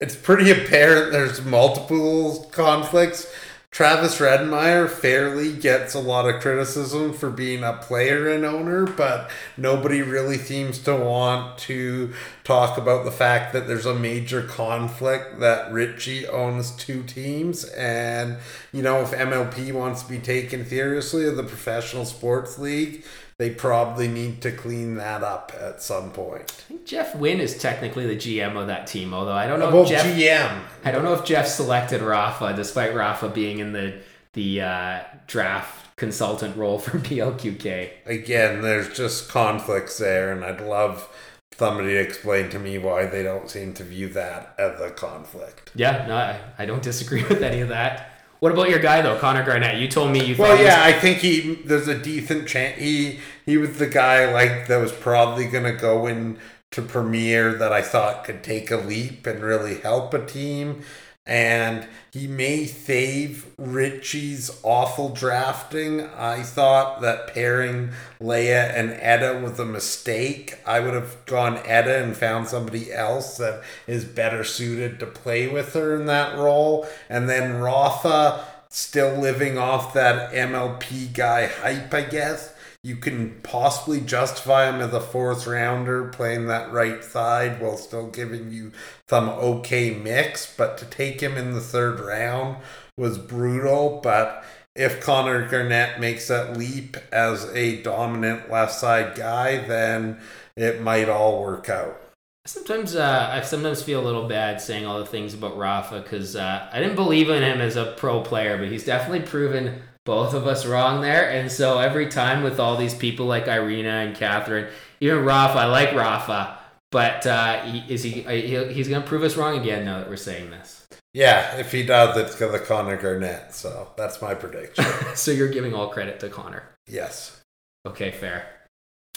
It's 0.01 0.15
pretty 0.15 0.53
apparent 0.53 1.11
there's 1.11 1.45
multiple 1.45 2.49
conflicts. 2.53 3.27
Travis 3.73 4.19
Rettenmaier 4.19 4.89
fairly 4.89 5.53
gets 5.53 5.93
a 5.93 5.99
lot 5.99 6.29
of 6.29 6.41
criticism 6.41 7.13
for 7.13 7.31
being 7.31 7.65
a 7.65 7.73
player 7.75 8.29
and 8.29 8.45
owner, 8.45 8.87
but 8.87 9.29
nobody 9.57 10.01
really 10.01 10.39
seems 10.39 10.79
to 10.81 10.95
want 10.95 11.59
to 11.59 12.15
talk 12.45 12.79
about 12.79 13.05
the 13.05 13.11
fact 13.11 13.53
that 13.53 13.67
there's 13.67 13.87
a 13.87 13.95
major 13.95 14.43
conflict 14.43 15.41
that 15.41 15.71
Richie 15.73 16.29
owns 16.29 16.71
two 16.71 17.03
teams. 17.03 17.65
And, 17.65 18.39
you 18.73 18.83
know, 18.83 19.03
if 19.03 19.11
MLP 19.11 19.73
wants 19.73 20.03
to 20.05 20.09
be 20.09 20.19
taken 20.19 20.65
seriously 20.65 21.29
the 21.29 21.43
professional 21.43 22.05
sports 22.05 22.57
league, 22.57 23.05
they 23.39 23.51
probably 23.51 24.09
need 24.09 24.43
to 24.43 24.51
clean 24.51 24.97
that 24.97 25.23
up 25.23 25.53
at 25.61 25.81
some 25.81 26.11
point. 26.11 26.43
I 26.43 26.63
think 26.69 26.85
Jeff 26.85 27.15
Wynn 27.15 27.41
is 27.41 27.57
technically 27.57 28.07
the 28.07 28.17
GM 28.17 28.57
of 28.57 28.67
that 28.67 28.87
team, 28.89 29.15
although 29.15 29.33
I 29.33 29.47
don't 29.47 29.61
know 29.61 29.71
Well, 29.71 29.85
if 29.85 29.89
Jeff 29.89 30.07
GM. 30.07 30.63
I 30.85 30.91
don't 30.91 31.05
know 31.05 31.15
if 31.15 31.25
Jeff 31.25 31.47
selected 31.47 32.03
Rafa, 32.03 32.55
despite 32.55 32.95
Rafa 32.95 33.29
being 33.29 33.61
in 33.61 33.73
the 33.73 34.01
the 34.35 34.61
uh, 34.61 35.01
draft 35.27 35.97
consultant 35.97 36.57
role 36.57 36.79
for 36.79 36.99
PLQK. 36.99 37.91
Again, 38.07 38.61
there's 38.61 38.95
just 38.97 39.29
conflicts 39.29 39.99
there, 39.99 40.33
and 40.33 40.45
I'd 40.45 40.61
love 40.61 41.09
somebody 41.57 41.91
to 41.91 42.01
explain 42.01 42.51
to 42.51 42.59
me 42.59 42.79
why 42.79 43.07
they 43.07 43.23
don't 43.23 43.51
seem 43.51 43.73
to 43.75 43.85
view 43.85 44.09
that 44.11 44.55
as 44.59 44.81
a 44.81 44.91
conflict. 44.91 45.73
Yeah, 45.75 46.07
no, 46.07 46.17
I, 46.17 46.41
I 46.59 46.67
don't 46.67 46.83
disagree 46.83 47.25
with 47.29 47.43
any 47.43 47.61
of 47.61 47.69
that. 47.69 48.13
What 48.41 48.53
about 48.53 48.71
your 48.71 48.79
guy 48.79 49.03
though, 49.03 49.19
Connor 49.19 49.45
Garnett? 49.45 49.81
You 49.81 49.89
told 49.89 50.11
me 50.13 50.25
you 50.25 50.37
Well, 50.37 50.51
thought 50.51 50.59
he 50.59 50.65
was- 50.65 50.73
yeah, 50.73 50.85
I 50.85 50.93
think 50.93 51.19
he 51.19 51.57
there's 51.65 51.89
a 51.89 51.99
decent 51.99 52.47
chance 52.49 52.79
he 52.79 53.19
he 53.45 53.57
was 53.57 53.79
the 53.79 53.87
guy 53.87 54.33
like 54.33 54.67
that 54.69 54.81
was 54.81 54.93
probably 54.93 55.47
gonna 55.47 55.73
go 55.73 56.07
in 56.07 56.39
to 56.71 56.83
premiere 56.83 57.55
that 57.55 57.73
I 57.73 57.83
thought 57.83 58.25
could 58.25 58.43
take 58.45 58.71
a 58.71 58.77
leap 58.77 59.27
and 59.27 59.43
really 59.43 59.79
help 59.81 60.13
a 60.15 60.25
team. 60.25 60.83
And 61.29 61.87
he 62.11 62.27
may 62.27 62.65
save 62.65 63.47
Richie's 63.59 64.51
awful 64.63 65.11
drafting. 65.11 66.01
I 66.17 66.43
thought 66.43 67.03
that 67.03 67.29
pairing 67.29 67.91
Lea 68.19 68.51
and 68.51 68.93
Etta 68.93 69.39
was 69.39 69.61
a 69.61 69.67
mistake. 69.67 70.59
I 70.67 70.81
would 70.81 70.95
have 70.95 71.25
gone 71.27 71.61
Etta 71.67 72.03
and 72.03 72.17
found 72.17 72.49
somebody 72.49 72.91
else 72.91 73.37
that 73.37 73.63
is 73.87 74.07
better 74.07 74.43
suited 74.43 74.99
to 75.01 75.07
play 75.07 75.49
with 75.49 75.75
her 75.75 75.95
in 75.95 76.07
that 76.07 76.39
role. 76.39 76.89
And 77.11 77.29
then 77.29 77.61
Rafa, 77.61 78.47
still 78.71 79.15
living 79.15 79.59
off 79.59 79.93
that 79.93 80.33
MLP 80.33 81.13
guy 81.13 81.47
hype, 81.47 81.93
I 81.93 82.03
guess. 82.03 82.55
You 82.89 82.97
can 82.97 83.39
possibly 83.43 84.01
justify 84.01 84.71
him 84.71 84.81
as 84.81 84.95
a 84.95 85.01
fourth 85.01 85.47
rounder 85.47 86.09
playing 86.09 86.47
that 86.47 86.73
right 86.73 87.05
side 87.05 87.61
while 87.61 87.77
still 87.77 88.07
giving 88.07 88.51
you 88.51 88.73
some 89.11 89.29
okay 89.29 89.91
mix, 89.91 90.57
but 90.57 90.79
to 90.79 90.87
take 90.87 91.21
him 91.21 91.37
in 91.37 91.53
the 91.53 91.61
third 91.61 92.01
round 92.01 92.57
was 92.97 93.19
brutal. 93.19 94.01
But 94.03 94.43
if 94.75 95.03
Connor 95.03 95.47
Garnett 95.51 96.01
makes 96.01 96.29
that 96.29 96.57
leap 96.57 96.97
as 97.13 97.45
a 97.55 97.83
dominant 97.83 98.51
left 98.51 98.73
side 98.73 99.15
guy, 99.15 99.59
then 99.67 100.19
it 100.57 100.81
might 100.81 101.11
all 101.11 101.43
work 101.43 101.69
out. 101.69 102.01
Sometimes 102.47 102.97
uh, 102.97 103.29
I 103.31 103.43
sometimes 103.43 103.83
feel 103.83 104.01
a 104.01 104.07
little 104.07 104.27
bad 104.27 104.63
saying 104.63 104.87
all 104.87 104.99
the 104.99 105.05
things 105.05 105.35
about 105.35 105.59
Rafa 105.59 106.01
because 106.01 106.37
uh, 106.37 106.71
I 106.73 106.81
didn't 106.81 106.97
believe 106.97 107.29
in 107.29 107.43
him 107.43 107.61
as 107.61 107.77
a 107.77 107.93
pro 107.99 108.23
player, 108.23 108.57
but 108.57 108.69
he's 108.69 108.87
definitely 108.87 109.27
proven 109.29 109.83
both 110.09 110.33
of 110.33 110.47
us 110.47 110.65
wrong 110.65 111.03
there. 111.03 111.31
And 111.31 111.53
so 111.53 111.79
every 111.79 112.09
time 112.09 112.43
with 112.43 112.59
all 112.59 112.79
these 112.79 112.95
people 112.95 113.27
like 113.27 113.47
Irina 113.47 113.91
and 113.91 114.17
Catherine, 114.17 114.73
even 115.01 115.23
Rafa, 115.23 115.59
I 115.59 115.67
like 115.67 115.93
Rafa, 115.93 116.59
but 116.91 117.27
uh, 117.27 117.63
he, 117.67 117.93
is 117.93 118.03
he? 118.03 118.23
he 118.23 118.73
he's 118.73 118.89
going 118.89 119.03
to 119.03 119.07
prove 119.07 119.23
us 119.23 119.37
wrong 119.37 119.59
again 119.61 119.85
now 119.85 119.99
that 119.99 120.09
we're 120.09 120.17
saying 120.17 120.51
this. 120.51 120.87
Yeah, 121.13 121.59
if 121.59 121.71
he 121.73 121.83
does, 121.83 122.17
it's 122.17 122.37
going 122.37 122.59
to 122.59 122.59
Connor 122.59 122.97
Garnett. 122.97 123.55
So 123.55 123.91
that's 123.99 124.23
my 124.23 124.35
prediction. 124.35 124.87
so 125.15 125.31
you're 125.31 125.51
giving 125.51 125.75
all 125.75 125.89
credit 125.89 126.19
to 126.21 126.31
Connor. 126.31 126.63
yes. 126.87 127.43
Okay, 127.87 128.11
fair. 128.11 128.47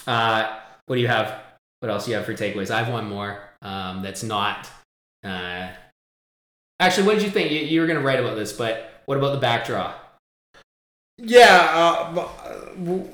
Uh, 0.05 0.59
what 0.87 0.97
do 0.97 1.01
you 1.01 1.07
have? 1.07 1.41
What 1.79 1.89
else 1.89 2.03
do 2.03 2.11
you 2.11 2.17
have 2.17 2.25
for 2.25 2.33
takeaways? 2.33 2.69
I 2.69 2.83
have 2.83 2.93
one 2.93 3.07
more. 3.07 3.39
Um, 3.61 4.01
that's 4.01 4.23
not. 4.23 4.69
Uh, 5.23 5.69
actually, 6.81 7.07
what 7.07 7.15
did 7.15 7.23
you 7.23 7.31
think? 7.31 7.49
You, 7.49 7.59
you 7.59 7.79
were 7.79 7.87
going 7.87 7.99
to 7.99 8.05
write 8.05 8.19
about 8.19 8.35
this, 8.35 8.51
but 8.51 9.01
what 9.05 9.17
about 9.17 9.39
the 9.39 9.45
backdraw? 9.45 9.93
Yeah, 11.23 11.69
uh, 11.71 12.27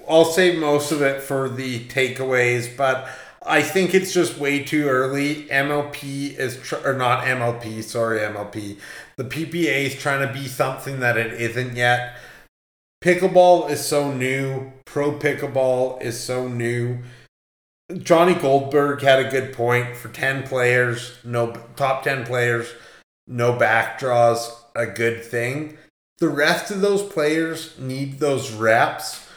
I'll 0.08 0.26
save 0.26 0.60
most 0.60 0.94
of 0.94 1.02
it 1.02 1.22
for 1.22 1.50
the 1.50 1.86
takeaways, 1.88 2.76
but 2.76 3.10
I 3.46 3.62
think 3.62 3.94
it's 3.94 4.14
just 4.14 4.38
way 4.38 4.64
too 4.64 4.88
early. 4.88 5.44
MLP 5.46 6.38
is, 6.38 6.58
tr- 6.62 6.86
or 6.86 6.94
not 6.94 7.26
MLP, 7.26 7.84
sorry, 7.84 8.20
MLP. 8.20 8.80
The 9.18 9.26
PPA 9.26 9.86
is 9.86 9.96
trying 9.96 10.26
to 10.26 10.34
be 10.34 10.48
something 10.48 11.02
that 11.02 11.18
it 11.18 11.34
isn't 11.34 11.76
yet. 11.76 12.18
Pickleball 13.04 13.70
is 13.70 13.86
so 13.86 14.14
new. 14.14 14.72
Pro 14.86 15.12
pickleball 15.12 16.02
is 16.02 16.18
so 16.18 16.48
new. 16.48 17.00
Johnny 17.98 18.36
Goldberg 18.36 19.02
had 19.02 19.26
a 19.26 19.30
good 19.30 19.54
point 19.54 19.98
for 19.98 20.08
10 20.08 20.44
players, 20.44 21.18
no 21.26 21.52
top 21.76 22.04
10 22.04 22.26
players, 22.26 22.74
no 23.28 23.54
backdraws, 23.54 24.50
a 24.76 24.86
good 24.86 25.24
thing 25.26 25.78
the 26.20 26.30
rest 26.30 26.72
of 26.72 26.82
those 26.82 27.04
players 27.04 27.78
need 27.80 28.20
those 28.20 28.52
reps. 28.52 29.28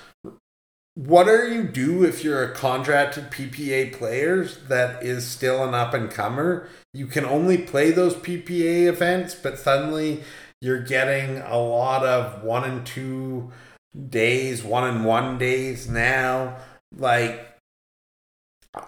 What 0.95 1.29
are 1.29 1.47
you 1.47 1.65
do 1.65 2.05
if 2.05 2.25
you're 2.25 2.43
a 2.43 2.55
contracted 2.55 3.31
PPA 3.31 3.93
player 3.93 4.45
that 4.45 5.03
is 5.03 5.27
still 5.27 5.65
an 5.65 5.75
up 5.75 5.95
and 5.95 6.11
comer? 6.11 6.69
You 6.93 7.07
can 7.07 7.25
only 7.25 7.59
play 7.59 7.91
those 7.91 8.15
PPA 8.15 8.87
events, 8.87 9.35
but 9.35 9.59
suddenly 9.59 10.25
you're 10.61 10.83
getting 10.83 11.39
a 11.39 11.59
lot 11.59 12.05
of 12.05 12.43
one 12.43 12.65
and 12.65 12.85
two 12.85 13.53
days, 14.09 14.63
one 14.63 14.85
and 14.85 15.05
one 15.05 15.39
days 15.39 15.89
now. 15.89 16.57
Like 16.95 17.51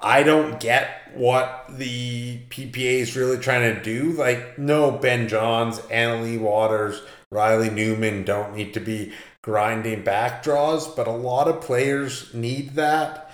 I 0.00 0.22
don't 0.22 0.60
get 0.60 1.10
what 1.14 1.66
the 1.70 2.38
PPA 2.50 3.00
is 3.00 3.16
really 3.16 3.38
trying 3.38 3.74
to 3.74 3.82
do. 3.82 4.12
Like, 4.12 4.58
no, 4.58 4.92
Ben 4.92 5.28
Johns, 5.28 5.80
Anna 5.90 6.22
Leigh 6.22 6.38
Waters, 6.38 7.02
Riley 7.32 7.70
Newman 7.70 8.24
don't 8.24 8.54
need 8.54 8.74
to 8.74 8.80
be 8.80 9.12
grinding 9.40 10.04
back 10.04 10.42
draws, 10.42 10.86
but 10.86 11.08
a 11.08 11.12
lot 11.12 11.48
of 11.48 11.60
players 11.60 12.32
need 12.34 12.74
that. 12.74 13.30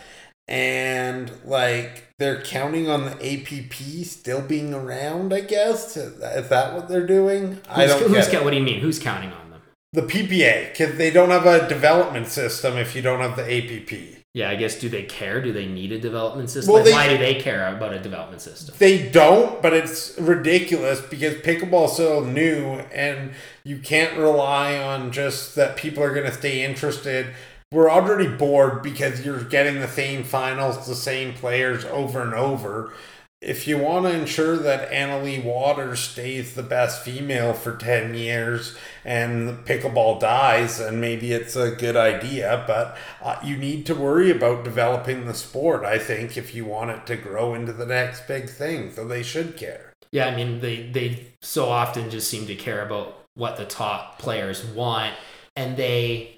And 0.46 1.30
like 1.44 2.14
they're 2.18 2.40
counting 2.40 2.88
on 2.88 3.04
the 3.04 3.12
APP 3.12 4.06
still 4.06 4.40
being 4.40 4.72
around, 4.72 5.34
I 5.34 5.40
guess. 5.40 5.96
Is 5.96 6.18
that 6.20 6.74
what 6.74 6.88
they're 6.88 7.06
doing? 7.06 7.60
I 7.68 7.86
don't 7.86 8.08
who's 8.08 8.28
ca- 8.28 8.42
what 8.42 8.50
do 8.50 8.56
you 8.56 8.62
mean? 8.62 8.80
Who's 8.80 8.98
counting 8.98 9.32
on 9.32 9.50
them? 9.50 9.60
the 9.92 10.02
PPA 10.02 10.70
because 10.70 10.96
they 10.96 11.10
don't 11.10 11.30
have 11.30 11.46
a 11.46 11.68
development 11.68 12.28
system 12.28 12.76
if 12.76 12.94
you 12.94 13.02
don't 13.02 13.20
have 13.20 13.36
the 13.36 13.42
APP. 13.42 14.17
Yeah, 14.38 14.50
I 14.50 14.54
guess 14.54 14.78
do 14.78 14.88
they 14.88 15.02
care? 15.02 15.42
Do 15.42 15.52
they 15.52 15.66
need 15.66 15.90
a 15.90 15.98
development 15.98 16.48
system? 16.48 16.72
Well, 16.72 16.84
Like, 16.84 16.92
they- 16.92 16.96
why 16.96 17.08
do 17.08 17.18
they 17.18 17.34
care 17.34 17.74
about 17.74 17.92
a 17.92 17.98
development 17.98 18.40
system? 18.40 18.72
They 18.78 19.02
don't, 19.08 19.60
but 19.60 19.72
it's 19.72 20.16
ridiculous 20.16 21.00
because 21.00 21.34
pickleball's 21.34 21.96
so 21.96 22.20
new 22.20 22.78
and 22.94 23.32
you 23.64 23.78
can't 23.78 24.16
rely 24.16 24.78
on 24.78 25.10
just 25.10 25.56
that 25.56 25.76
people 25.76 26.04
are 26.04 26.14
going 26.14 26.26
to 26.26 26.32
stay 26.32 26.64
interested. 26.64 27.26
We're 27.72 27.90
already 27.90 28.28
bored 28.28 28.80
because 28.80 29.26
you're 29.26 29.42
getting 29.42 29.80
the 29.80 29.88
same 29.88 30.22
finals, 30.22 30.86
the 30.86 30.94
same 30.94 31.32
players 31.32 31.84
over 31.86 32.22
and 32.22 32.32
over. 32.32 32.92
If 33.40 33.68
you 33.68 33.78
want 33.78 34.04
to 34.04 34.18
ensure 34.18 34.56
that 34.56 34.92
Anna 34.92 35.22
Leigh 35.22 35.40
Waters 35.40 36.00
stays 36.00 36.54
the 36.54 36.62
best 36.62 37.04
female 37.04 37.52
for 37.52 37.76
10 37.76 38.14
years 38.14 38.76
and 39.04 39.64
pickleball 39.64 40.18
dies, 40.18 40.78
then 40.78 40.98
maybe 40.98 41.32
it's 41.32 41.54
a 41.54 41.70
good 41.70 41.94
idea. 41.94 42.64
But 42.66 42.98
uh, 43.22 43.38
you 43.44 43.56
need 43.56 43.86
to 43.86 43.94
worry 43.94 44.32
about 44.32 44.64
developing 44.64 45.24
the 45.24 45.34
sport, 45.34 45.84
I 45.84 45.98
think, 45.98 46.36
if 46.36 46.52
you 46.52 46.64
want 46.64 46.90
it 46.90 47.06
to 47.06 47.16
grow 47.16 47.54
into 47.54 47.72
the 47.72 47.86
next 47.86 48.26
big 48.26 48.48
thing. 48.48 48.90
So 48.92 49.06
they 49.06 49.22
should 49.22 49.56
care. 49.56 49.92
Yeah, 50.10 50.26
I 50.26 50.34
mean 50.34 50.60
they 50.60 50.88
they 50.90 51.26
so 51.40 51.68
often 51.68 52.10
just 52.10 52.30
seem 52.30 52.46
to 52.46 52.54
care 52.54 52.84
about 52.84 53.26
what 53.34 53.56
the 53.56 53.66
top 53.66 54.18
players 54.18 54.64
want, 54.64 55.14
and 55.54 55.76
they 55.76 56.37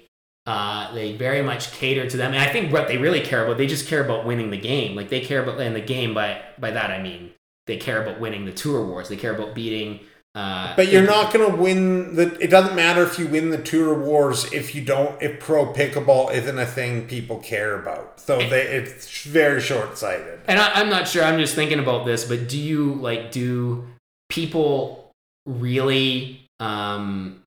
uh, 0.51 0.93
they 0.93 1.07
very 1.27 1.41
much 1.51 1.63
cater 1.79 2.05
to 2.09 2.17
them. 2.17 2.31
And 2.33 2.41
I 2.41 2.49
think 2.53 2.73
what 2.73 2.87
they 2.89 2.97
really 2.97 3.21
care 3.21 3.41
about, 3.43 3.57
they 3.57 3.67
just 3.67 3.87
care 3.87 4.03
about 4.03 4.25
winning 4.25 4.49
the 4.51 4.63
game. 4.73 4.95
Like 4.99 5.09
they 5.09 5.21
care 5.21 5.41
about 5.43 5.59
in 5.61 5.73
the 5.73 5.87
game. 5.95 6.13
By 6.13 6.29
by 6.63 6.71
that 6.71 6.89
I 6.91 6.99
mean 7.01 7.31
they 7.67 7.77
care 7.77 8.01
about 8.03 8.19
winning 8.19 8.43
the 8.45 8.51
tour 8.51 8.85
wars. 8.85 9.07
They 9.07 9.15
care 9.15 9.33
about 9.33 9.55
beating. 9.55 10.01
Uh, 10.33 10.73
But 10.75 10.87
you're 10.91 11.05
not 11.17 11.33
going 11.33 11.45
to 11.49 11.57
win 11.57 12.15
the. 12.15 12.25
It 12.39 12.49
doesn't 12.49 12.75
matter 12.75 13.03
if 13.03 13.19
you 13.19 13.27
win 13.27 13.49
the 13.49 13.61
Tour 13.61 13.93
Wars 14.07 14.39
if 14.53 14.73
you 14.73 14.81
don't. 14.81 15.21
If 15.21 15.41
pro 15.41 15.73
pickleball 15.73 16.33
isn't 16.33 16.57
a 16.57 16.65
thing 16.65 17.05
people 17.07 17.39
care 17.39 17.77
about, 17.81 18.19
so 18.19 18.37
they, 18.37 18.63
it's 18.77 19.25
very 19.25 19.59
short 19.59 19.97
sighted. 19.97 20.39
And 20.47 20.57
I, 20.57 20.67
I'm 20.79 20.89
not 20.89 21.07
sure. 21.07 21.23
I'm 21.23 21.37
just 21.37 21.53
thinking 21.53 21.79
about 21.79 22.05
this. 22.05 22.23
But 22.23 22.47
do 22.47 22.57
you 22.57 22.93
like? 22.95 23.31
Do 23.31 23.85
people 24.29 25.11
really 25.45 26.47
um, 26.61 27.43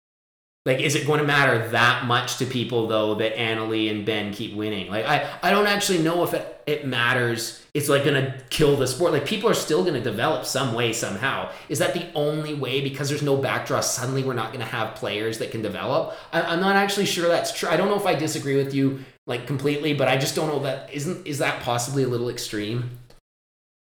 Like, 0.66 0.80
is 0.80 0.94
it 0.94 1.06
going 1.06 1.20
to 1.20 1.26
matter 1.26 1.68
that 1.68 2.06
much 2.06 2.38
to 2.38 2.46
people 2.46 2.86
though 2.86 3.16
that 3.16 3.38
Anna 3.38 3.66
Leigh 3.66 3.90
and 3.90 4.06
Ben 4.06 4.32
keep 4.32 4.54
winning? 4.54 4.90
Like, 4.90 5.04
I, 5.04 5.28
I 5.42 5.50
don't 5.50 5.66
actually 5.66 5.98
know 5.98 6.24
if 6.24 6.32
it, 6.32 6.62
it 6.66 6.86
matters. 6.86 7.62
It's 7.74 7.90
like 7.90 8.04
going 8.04 8.24
to 8.24 8.34
kill 8.48 8.74
the 8.76 8.86
sport. 8.86 9.12
Like, 9.12 9.26
people 9.26 9.50
are 9.50 9.54
still 9.54 9.82
going 9.82 9.94
to 9.94 10.00
develop 10.00 10.46
some 10.46 10.72
way 10.72 10.94
somehow. 10.94 11.50
Is 11.68 11.80
that 11.80 11.92
the 11.92 12.06
only 12.14 12.54
way? 12.54 12.80
Because 12.80 13.10
there's 13.10 13.22
no 13.22 13.36
backdraw, 13.36 13.82
suddenly 13.82 14.24
we're 14.24 14.32
not 14.32 14.54
going 14.54 14.64
to 14.64 14.72
have 14.72 14.94
players 14.94 15.36
that 15.38 15.50
can 15.50 15.60
develop. 15.60 16.16
I, 16.32 16.40
I'm 16.40 16.60
not 16.60 16.76
actually 16.76 17.06
sure 17.06 17.28
that's 17.28 17.52
true. 17.52 17.68
I 17.68 17.76
don't 17.76 17.88
know 17.88 17.96
if 17.96 18.06
I 18.06 18.14
disagree 18.14 18.56
with 18.56 18.72
you 18.72 19.04
like 19.26 19.46
completely, 19.46 19.92
but 19.92 20.08
I 20.08 20.16
just 20.16 20.34
don't 20.34 20.48
know 20.48 20.60
that 20.60 20.92
isn't 20.92 21.26
is 21.26 21.38
that 21.38 21.62
possibly 21.62 22.02
a 22.02 22.08
little 22.08 22.28
extreme? 22.28 22.98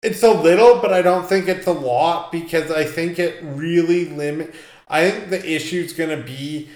It's 0.03 0.23
a 0.23 0.31
little, 0.33 0.81
but 0.81 0.95
I 0.95 1.03
don't 1.03 1.29
think 1.29 1.47
it's 1.47 1.66
a 1.66 1.73
lot 1.73 2.33
because 2.33 2.71
I 2.71 2.85
think 2.85 3.18
it 3.18 3.39
really 3.43 4.07
limit. 4.07 4.55
I 4.91 5.11
think 5.11 5.30
the 5.30 5.51
issue 5.51 5.80
is 5.80 5.93
going 5.93 6.11
to 6.11 6.22
be 6.22 6.68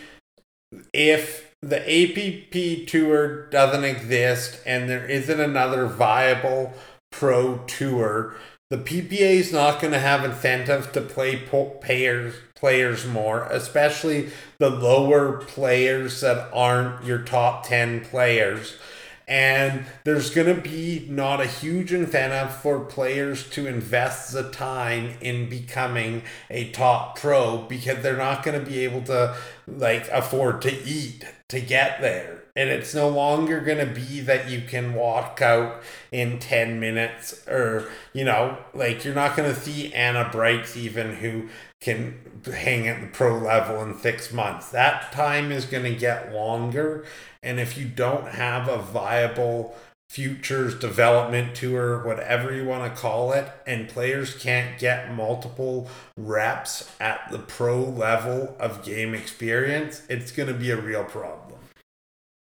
if 0.93 1.53
the 1.61 1.81
APP 1.81 2.87
tour 2.87 3.47
doesn't 3.51 3.85
exist 3.85 4.61
and 4.65 4.89
there 4.89 5.05
isn't 5.07 5.41
another 5.41 5.87
viable 5.87 6.73
pro 7.11 7.59
tour, 7.67 8.35
the 8.71 8.79
PPA 8.79 9.21
is 9.21 9.53
not 9.53 9.81
going 9.81 9.93
to 9.93 9.99
have 9.99 10.25
incentives 10.25 10.87
to 10.93 11.01
play 11.01 11.37
players 11.37 12.35
players 12.55 13.05
more, 13.05 13.45
especially 13.51 14.31
the 14.59 14.71
lower 14.71 15.33
players 15.39 16.21
that 16.23 16.49
aren't 16.53 17.05
your 17.05 17.19
top 17.19 17.67
10 17.67 18.07
players 18.07 18.79
and 19.27 19.87
there's 20.05 20.31
going 20.31 20.55
to 20.55 20.61
be 20.61 21.07
not 21.09 21.41
a 21.41 21.47
huge 21.47 21.93
incentive 21.93 22.55
for 22.57 22.81
players 22.81 23.49
to 23.51 23.67
invest 23.67 24.33
the 24.33 24.51
time 24.51 25.15
in 25.21 25.49
becoming 25.49 26.23
a 26.51 26.71
top 26.73 27.19
pro 27.19 27.59
because 27.63 28.03
they're 28.03 28.17
not 28.17 28.43
going 28.43 28.59
to 28.59 28.71
be 28.71 28.85
able 28.85 29.03
to 29.03 29.35
like 29.67 30.09
afford 30.09 30.61
to 30.61 30.85
eat 30.85 31.25
to 31.49 31.61
get 31.61 32.01
there. 32.01 32.45
And 32.57 32.71
it's 32.71 32.95
no 32.95 33.09
longer 33.09 33.61
going 33.61 33.87
to 33.87 33.93
be 33.93 34.21
that 34.21 34.49
you 34.49 34.63
can 34.63 34.95
walk 34.95 35.43
out 35.43 35.83
in 36.13 36.39
10 36.39 36.79
minutes 36.79 37.47
or 37.49 37.91
you 38.13 38.25
know 38.25 38.59
like 38.73 39.05
you're 39.05 39.15
not 39.15 39.37
going 39.37 39.53
to 39.53 39.61
see 39.61 39.93
anna 39.93 40.29
brights 40.31 40.77
even 40.77 41.17
who 41.17 41.49
can 41.81 42.19
hang 42.47 42.89
at 42.89 43.01
the 43.01 43.07
pro 43.09 43.37
level 43.39 43.83
in 43.83 43.99
six 43.99 44.33
months. 44.33 44.71
That 44.71 45.13
time 45.13 45.53
is 45.53 45.67
going 45.67 45.85
to 45.85 45.95
get 45.95 46.33
longer. 46.33 47.05
And 47.43 47.61
if 47.61 47.77
you 47.77 47.87
don't 47.87 48.29
have 48.29 48.69
a 48.69 48.79
viable 48.79 49.77
futures 50.15 50.79
development 50.79 51.57
tour, 51.57 52.07
whatever 52.07 52.55
you 52.55 52.65
want 52.65 52.85
to 52.85 53.01
call 53.01 53.33
it, 53.33 53.51
and 53.67 53.89
players 53.89 54.33
can't 54.37 54.79
get 54.79 55.13
multiple 55.13 55.89
reps 56.17 56.89
at 57.01 57.29
the 57.33 57.39
pro 57.41 57.83
level 57.83 58.55
of 58.61 58.85
game 58.85 59.13
experience, 59.13 60.03
it's 60.09 60.31
going 60.31 60.47
to 60.47 60.55
be 60.55 60.71
a 60.71 60.81
real 60.81 61.03
problem. 61.03 61.59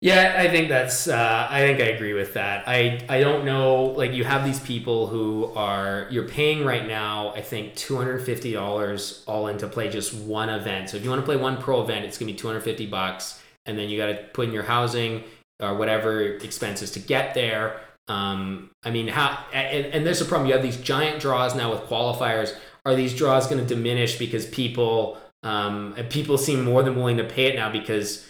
Yeah, 0.01 0.35
I 0.37 0.49
think 0.49 0.69
that's. 0.69 1.07
Uh, 1.07 1.47
I 1.49 1.61
think 1.61 1.79
I 1.79 1.93
agree 1.93 2.15
with 2.15 2.35
that. 2.35 2.67
I 2.67 3.05
I 3.09 3.21
don't 3.21 3.45
know. 3.45 3.85
Like 3.85 4.15
you 4.15 4.25
have 4.25 4.45
these 4.45 4.59
people 4.59 5.07
who 5.07 5.53
are 5.55 6.09
you're 6.11 6.27
paying 6.27 6.65
right 6.65 6.89
now. 6.89 7.35
I 7.35 7.43
think 7.43 7.77
two 7.77 7.97
hundred 7.97 8.21
fifty 8.21 8.53
dollars 8.53 9.23
all 9.29 9.47
in 9.47 9.59
to 9.59 9.69
play 9.69 9.91
just 9.91 10.15
one 10.15 10.49
event. 10.49 10.89
So 10.91 10.97
if 10.97 11.05
you 11.05 11.11
want 11.11 11.21
to 11.21 11.27
play 11.27 11.37
one 11.37 11.59
pro 11.59 11.83
event, 11.83 12.07
it's 12.07 12.17
gonna 12.19 12.33
be 12.33 12.39
two 12.39 12.47
hundred 12.47 12.63
fifty 12.63 12.87
bucks 12.87 13.41
and 13.67 13.79
then 13.79 13.89
you 13.89 13.97
got 13.97 14.07
to 14.07 14.15
put 14.33 14.49
in 14.49 14.55
your 14.55 14.63
housing 14.63 15.23
or 15.61 15.75
whatever 15.75 16.23
expenses 16.23 16.91
to 16.93 17.01
get 17.01 17.35
there. 17.35 17.81
Um, 18.09 18.71
I 18.83 18.91
mean, 18.91 19.09
how 19.09 19.45
and, 19.53 19.87
and 19.87 20.07
there's 20.07 20.21
a 20.21 20.25
problem. 20.25 20.49
You 20.49 20.55
have 20.55 20.63
these 20.63 20.79
giant 20.79 21.21
draws 21.21 21.55
now 21.55 21.71
with 21.71 21.83
qualifiers. 21.83 22.57
Are 22.85 22.95
these 22.95 23.15
draws 23.15 23.47
going 23.47 23.61
to 23.61 23.75
diminish 23.75 24.19
because 24.19 24.47
people 24.47 25.19
um, 25.43 25.95
people 26.09 26.39
seem 26.39 26.65
more 26.65 26.83
than 26.83 26.97
willing 26.97 27.17
to 27.19 27.25
pay 27.25 27.47
it 27.47 27.57
now 27.57 27.71
because 27.71 28.27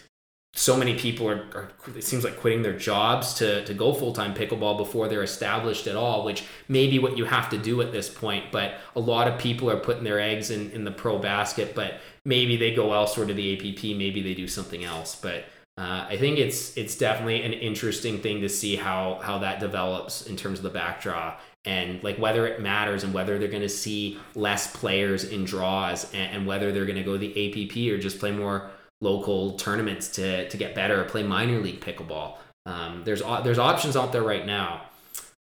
so 0.53 0.75
many 0.75 0.97
people 0.97 1.29
are, 1.29 1.45
are, 1.55 1.71
it 1.95 2.03
seems 2.03 2.25
like 2.25 2.37
quitting 2.37 2.61
their 2.61 2.77
jobs 2.77 3.33
to, 3.35 3.63
to 3.63 3.73
go 3.73 3.93
full-time 3.93 4.33
pickleball 4.33 4.77
before 4.77 5.07
they're 5.07 5.23
established 5.23 5.87
at 5.87 5.95
all 5.95 6.25
which 6.25 6.43
may 6.67 6.87
be 6.89 6.99
what 6.99 7.17
you 7.17 7.23
have 7.23 7.49
to 7.49 7.57
do 7.57 7.81
at 7.81 7.91
this 7.93 8.09
point 8.09 8.45
but 8.51 8.75
a 8.95 8.99
lot 8.99 9.29
of 9.29 9.39
people 9.39 9.69
are 9.69 9.77
putting 9.77 10.03
their 10.03 10.19
eggs 10.19 10.51
in, 10.51 10.69
in 10.71 10.83
the 10.83 10.91
pro 10.91 11.17
basket 11.17 11.73
but 11.73 12.01
maybe 12.25 12.57
they 12.57 12.73
go 12.73 12.93
elsewhere 12.93 13.25
to 13.25 13.33
the 13.33 13.53
app 13.53 13.97
maybe 13.97 14.21
they 14.21 14.33
do 14.33 14.47
something 14.47 14.83
else 14.83 15.15
but 15.15 15.45
uh, 15.77 16.05
i 16.09 16.17
think 16.17 16.37
it's 16.37 16.75
it's 16.77 16.97
definitely 16.97 17.43
an 17.43 17.53
interesting 17.53 18.19
thing 18.19 18.41
to 18.41 18.49
see 18.49 18.75
how 18.75 19.19
how 19.23 19.37
that 19.37 19.59
develops 19.59 20.27
in 20.27 20.35
terms 20.35 20.59
of 20.59 20.63
the 20.63 20.69
back 20.69 21.01
draw 21.01 21.35
and 21.65 22.03
like 22.03 22.17
whether 22.17 22.47
it 22.47 22.61
matters 22.61 23.03
and 23.03 23.13
whether 23.13 23.37
they're 23.37 23.47
going 23.47 23.61
to 23.61 23.69
see 23.69 24.17
less 24.33 24.75
players 24.75 25.25
in 25.25 25.45
draws 25.45 26.11
and, 26.13 26.35
and 26.35 26.47
whether 26.47 26.71
they're 26.71 26.85
going 26.85 26.97
to 26.97 27.03
go 27.03 27.17
the 27.17 27.29
app 27.29 27.93
or 27.93 27.97
just 27.99 28.19
play 28.19 28.31
more 28.31 28.71
local 29.01 29.53
tournaments 29.53 30.07
to 30.09 30.47
to 30.49 30.57
get 30.57 30.73
better, 30.73 31.01
or 31.01 31.03
play 31.05 31.23
minor 31.23 31.59
league 31.59 31.81
pickleball. 31.81 32.37
Um, 32.65 33.01
there's 33.03 33.21
there's 33.43 33.59
options 33.59 33.97
out 33.97 34.11
there 34.11 34.23
right 34.23 34.45
now, 34.45 34.83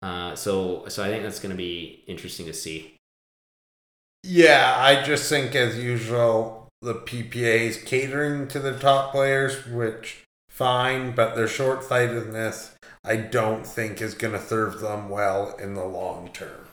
uh, 0.03 0.35
so 0.35 0.85
so 0.89 1.03
I 1.03 1.09
think 1.09 1.23
that's 1.23 1.41
going 1.41 1.53
to 1.53 1.57
be 1.57 2.03
interesting 2.07 2.47
to 2.47 2.53
see. 2.53 2.97
Yeah, 4.25 4.75
I 4.77 5.03
just 5.03 5.29
think 5.29 5.55
as 5.55 5.79
usual 5.79 6.64
the 6.85 6.95
PPAs 6.95 7.85
catering 7.85 8.47
to 8.49 8.61
the 8.61 8.79
top 8.79 9.13
players, 9.13 9.67
which 9.67 10.23
fine, 10.49 11.13
but 11.13 11.35
their 11.35 11.49
short 11.49 11.83
sightedness 11.83 12.77
I 13.05 13.17
don't 13.17 13.67
think 13.67 14.01
is 14.01 14.15
going 14.15 14.33
to 14.33 14.41
serve 14.41 14.81
them 14.81 15.11
well 15.11 15.55
in 15.57 15.75
the 15.75 15.85
long 15.85 16.31
term. 16.33 16.69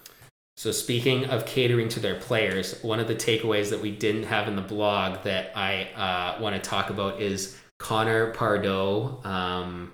So 0.55 0.71
speaking 0.71 1.25
of 1.25 1.45
catering 1.45 1.89
to 1.89 1.99
their 1.99 2.19
players, 2.19 2.81
one 2.83 2.99
of 2.99 3.07
the 3.07 3.15
takeaways 3.15 3.69
that 3.71 3.81
we 3.81 3.91
didn't 3.91 4.23
have 4.23 4.47
in 4.47 4.55
the 4.55 4.61
blog 4.61 5.23
that 5.23 5.51
I 5.57 5.85
uh, 5.95 6.41
want 6.41 6.55
to 6.55 6.69
talk 6.69 6.89
about 6.89 7.19
is 7.19 7.57
Connor 7.79 8.33
Pardoe 8.33 9.25
um, 9.25 9.93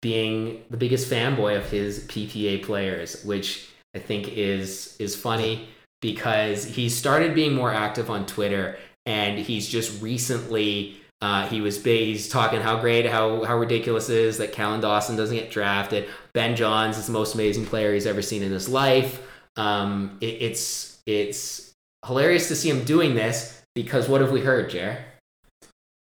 being 0.00 0.62
the 0.70 0.76
biggest 0.76 1.10
fanboy 1.10 1.56
of 1.56 1.68
his 1.68 2.06
PPA 2.06 2.64
players, 2.64 3.24
which 3.24 3.68
I 3.94 3.98
think 3.98 4.28
is 4.28 4.96
is 4.98 5.14
funny 5.14 5.68
because 6.00 6.64
he 6.64 6.88
started 6.88 7.34
being 7.34 7.54
more 7.54 7.72
active 7.72 8.10
on 8.10 8.26
Twitter 8.26 8.78
and 9.06 9.38
he's 9.38 9.68
just 9.68 10.02
recently 10.02 11.00
uh, 11.22 11.48
he 11.48 11.62
was 11.62 11.82
he's 11.82 12.28
talking 12.28 12.60
how 12.60 12.78
great 12.78 13.06
how 13.06 13.42
how 13.44 13.56
ridiculous 13.56 14.10
it 14.10 14.18
is 14.18 14.38
that 14.38 14.52
Callan 14.52 14.80
Dawson 14.80 15.16
doesn't 15.16 15.34
get 15.34 15.50
drafted. 15.50 16.08
Ben 16.34 16.56
Johns 16.56 16.98
is 16.98 17.06
the 17.06 17.12
most 17.12 17.34
amazing 17.34 17.64
player 17.64 17.94
he's 17.94 18.06
ever 18.06 18.20
seen 18.20 18.42
in 18.42 18.52
his 18.52 18.68
life. 18.68 19.22
Um, 19.56 20.18
it, 20.20 20.42
it's 20.42 21.00
it's 21.06 21.74
hilarious 22.04 22.48
to 22.48 22.56
see 22.56 22.68
him 22.68 22.84
doing 22.84 23.14
this 23.14 23.62
because 23.74 24.08
what 24.08 24.20
have 24.20 24.30
we 24.30 24.40
heard, 24.40 24.68
Jer? 24.68 25.05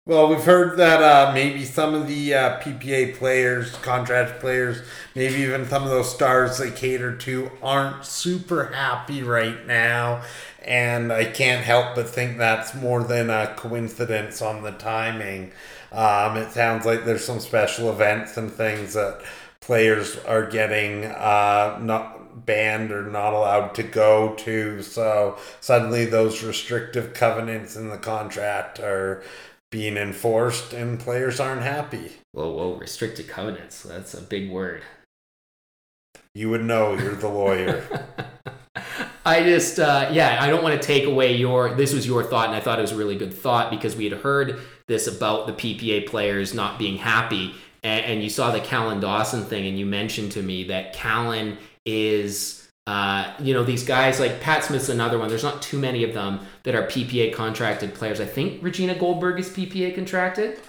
Well, 0.08 0.30
we've 0.30 0.44
heard 0.44 0.78
that 0.80 1.04
uh, 1.04 1.32
maybe 1.32 1.64
some 1.64 1.94
of 1.94 2.08
the 2.08 2.34
uh, 2.34 2.60
PPA 2.60 3.16
players, 3.18 3.76
contract 3.78 4.40
players, 4.40 4.82
maybe 5.14 5.36
even 5.36 5.68
some 5.68 5.84
of 5.84 5.90
those 5.90 6.12
stars 6.12 6.58
they 6.58 6.72
cater 6.72 7.16
to 7.18 7.52
aren't 7.62 8.04
super 8.04 8.74
happy 8.74 9.22
right 9.22 9.64
now. 9.68 10.24
And 10.64 11.14
I 11.14 11.26
can't 11.26 11.64
help 11.64 11.94
but 11.94 12.10
think 12.10 12.40
that's 12.40 12.74
more 12.74 13.04
than 13.04 13.30
a 13.30 13.54
coincidence 13.56 14.42
on 14.42 14.64
the 14.64 14.72
timing. 14.72 15.52
Um, 15.92 16.36
it 16.36 16.50
sounds 16.50 16.84
like 16.84 17.06
there's 17.06 17.24
some 17.24 17.40
special 17.40 17.92
events 17.92 18.38
and 18.38 18.52
things 18.52 18.96
that 18.96 19.22
players 19.60 20.18
are 20.26 20.50
getting 20.50 21.06
uh, 21.06 21.78
not 21.80 22.46
banned 22.46 22.92
or 22.92 23.04
not 23.04 23.34
allowed 23.34 23.76
to 23.76 23.84
go 23.84 24.34
to. 24.36 24.82
So 24.82 25.38
suddenly 25.60 26.06
those 26.06 26.44
restrictive 26.44 27.14
covenants 27.14 27.76
in 27.76 27.90
the 27.90 27.98
contract 27.98 28.80
are 28.80 29.22
being 29.72 29.96
enforced 29.98 30.74
and 30.74 31.00
players 31.00 31.40
aren't 31.40 31.62
happy. 31.62 32.12
Whoa, 32.34 32.52
whoa, 32.52 32.76
restricted 32.76 33.28
covenants. 33.28 33.82
That's 33.82 34.14
a 34.14 34.22
big 34.22 34.52
word. 34.52 34.84
You 36.36 36.50
would 36.50 36.64
know, 36.64 36.94
you're 36.94 37.16
the 37.16 37.30
lawyer. 37.30 38.08
I 39.26 39.44
just, 39.44 39.80
uh, 39.80 40.10
yeah, 40.12 40.38
I 40.42 40.50
don't 40.50 40.64
want 40.64 40.80
to 40.80 40.86
take 40.86 41.06
away 41.06 41.36
your, 41.36 41.76
this 41.76 41.94
was 41.94 42.08
your 42.08 42.24
thought, 42.24 42.48
and 42.48 42.56
I 42.56 42.60
thought 42.60 42.80
it 42.80 42.82
was 42.82 42.92
a 42.92 42.98
really 42.98 43.18
good 43.18 43.34
thought 43.34 43.70
because 43.70 43.96
we 43.96 44.06
had 44.06 44.20
heard 44.22 44.60
this 44.88 45.08
about 45.08 45.48
the 45.48 45.54
PPA 45.54 46.08
players 46.08 46.54
not 46.54 46.80
being 46.80 46.98
happy. 46.98 47.54
And, 47.84 48.06
and 48.06 48.24
you 48.24 48.30
saw 48.30 48.52
the 48.52 48.60
Callan 48.60 49.00
Dawson 49.00 49.46
thing, 49.46 49.68
and 49.68 49.78
you 49.78 49.86
mentioned 49.86 50.32
to 50.34 50.42
me 50.42 50.66
that 50.66 50.94
Callan 50.94 51.58
is 51.86 52.61
uh, 52.88 53.34
you 53.40 53.54
know 53.54 53.64
these 53.64 53.84
guys 53.84 54.20
like 54.20 54.42
Pat 54.42 54.64
Smith's 54.64 54.90
another 54.90 55.20
one. 55.20 55.30
There's 55.30 55.44
not 55.44 55.62
too 55.62 55.78
many 55.78 56.04
of 56.04 56.14
them 56.14 56.40
that 56.64 56.76
are 56.76 56.84
PPA 56.84 57.34
contracted 57.34 57.94
players. 57.94 58.20
I 58.20 58.26
think 58.26 58.64
Regina 58.64 58.96
Goldberg 58.96 59.40
is 59.40 59.50
PPA 59.50 59.94
contracted. 59.94 60.60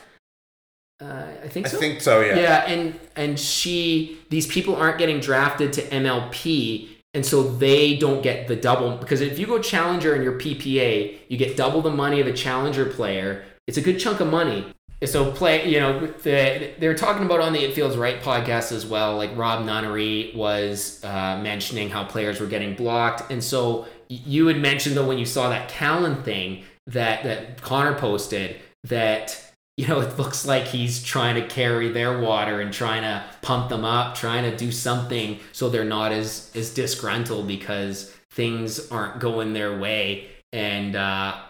Uh, 1.01 1.27
I 1.43 1.49
think 1.49 1.67
so. 1.67 1.77
I 1.77 1.81
think 1.81 2.01
so. 2.01 2.21
Yeah. 2.21 2.39
Yeah, 2.39 2.65
and 2.67 2.99
and 3.17 3.39
she 3.39 4.19
these 4.29 4.47
people 4.47 4.77
aren't 4.77 4.99
getting 4.99 5.21
drafted 5.21 5.73
to 5.75 5.83
MLP, 5.83 6.89
and 7.15 7.25
so 7.25 7.43
they 7.43 7.97
don't 7.97 8.23
get 8.23 8.47
the 8.47 8.57
double 8.57 8.97
because 8.99 9.21
if 9.21 9.39
you 9.39 9.47
go 9.47 9.59
challenger 9.59 10.15
in 10.15 10.23
your 10.23 10.39
PPA, 10.39 11.19
you 11.29 11.37
get 11.39 11.57
double 11.57 11.81
the 11.81 11.91
money 11.91 12.21
of 12.21 12.27
a 12.27 12.33
challenger 12.33 12.85
player. 12.85 13.45
It's 13.67 13.79
a 13.79 13.83
good 13.83 13.99
chunk 13.99 14.21
of 14.21 14.29
money 14.29 14.67
so 15.07 15.33
play 15.33 15.69
you 15.69 15.81
know 15.81 16.07
the, 16.07 16.73
they're 16.79 16.95
talking 16.95 17.25
about 17.25 17.41
on 17.41 17.53
the 17.53 17.61
it 17.61 17.75
feels 17.75 17.97
right 17.97 18.21
podcast 18.23 18.73
as 18.73 18.87
well 18.87 19.17
like 19.17 19.37
rob 19.37 19.65
nunnery 19.65 20.33
was 20.35 21.03
uh, 21.05 21.39
mentioning 21.43 21.89
how 21.91 22.05
players 22.05 22.41
were 22.41 22.47
getting 22.47 22.75
blocked 22.75 23.31
and 23.31 23.43
so 23.43 23.87
you 24.09 24.47
had 24.47 24.59
mentioned 24.59 24.97
though 24.97 25.07
when 25.07 25.19
you 25.19 25.27
saw 25.27 25.49
that 25.49 25.69
callan 25.69 26.23
thing 26.23 26.63
that 26.87 27.23
that 27.25 27.61
connor 27.63 27.95
posted 27.99 28.57
that 28.85 29.53
you 29.77 29.89
know, 29.89 30.01
it 30.03 30.19
looks 30.19 30.47
like 30.47 30.65
he's 30.65 31.03
trying 31.03 31.35
to 31.37 31.47
carry 31.47 31.89
their 31.89 32.21
water 32.21 32.61
and 32.61 32.73
trying 32.73 33.03
to 33.03 33.25
pump 33.43 33.69
them 33.69 33.85
up, 33.85 34.15
trying 34.15 34.49
to 34.51 34.57
do 34.57 34.71
something 34.71 35.41
so 35.53 35.69
they're 35.69 35.85
not 35.85 36.13
as 36.13 36.51
as 36.55 36.73
disgruntled 36.73 37.47
because 37.47 38.15
things 38.31 38.91
aren't 38.91 39.21
going 39.21 39.53
their 39.53 39.79
way. 39.79 40.29
And 40.53 40.97
uh, 40.97 41.41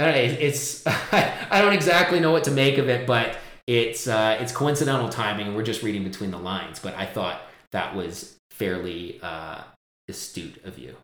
I 0.00 0.04
don't 0.04 0.14
know, 0.14 0.38
it's 0.40 0.86
I 0.86 1.60
don't 1.60 1.72
exactly 1.72 2.20
know 2.20 2.32
what 2.32 2.44
to 2.44 2.50
make 2.50 2.78
of 2.78 2.88
it, 2.88 3.06
but 3.06 3.36
it's 3.66 4.06
uh, 4.06 4.38
it's 4.40 4.52
coincidental 4.52 5.08
timing. 5.08 5.54
We're 5.54 5.62
just 5.62 5.82
reading 5.82 6.04
between 6.04 6.30
the 6.30 6.38
lines, 6.38 6.78
but 6.78 6.94
I 6.96 7.06
thought 7.06 7.42
that 7.72 7.94
was 7.94 8.36
fairly 8.50 9.20
uh, 9.22 9.62
astute 10.08 10.64
of 10.64 10.78
you. 10.78 10.96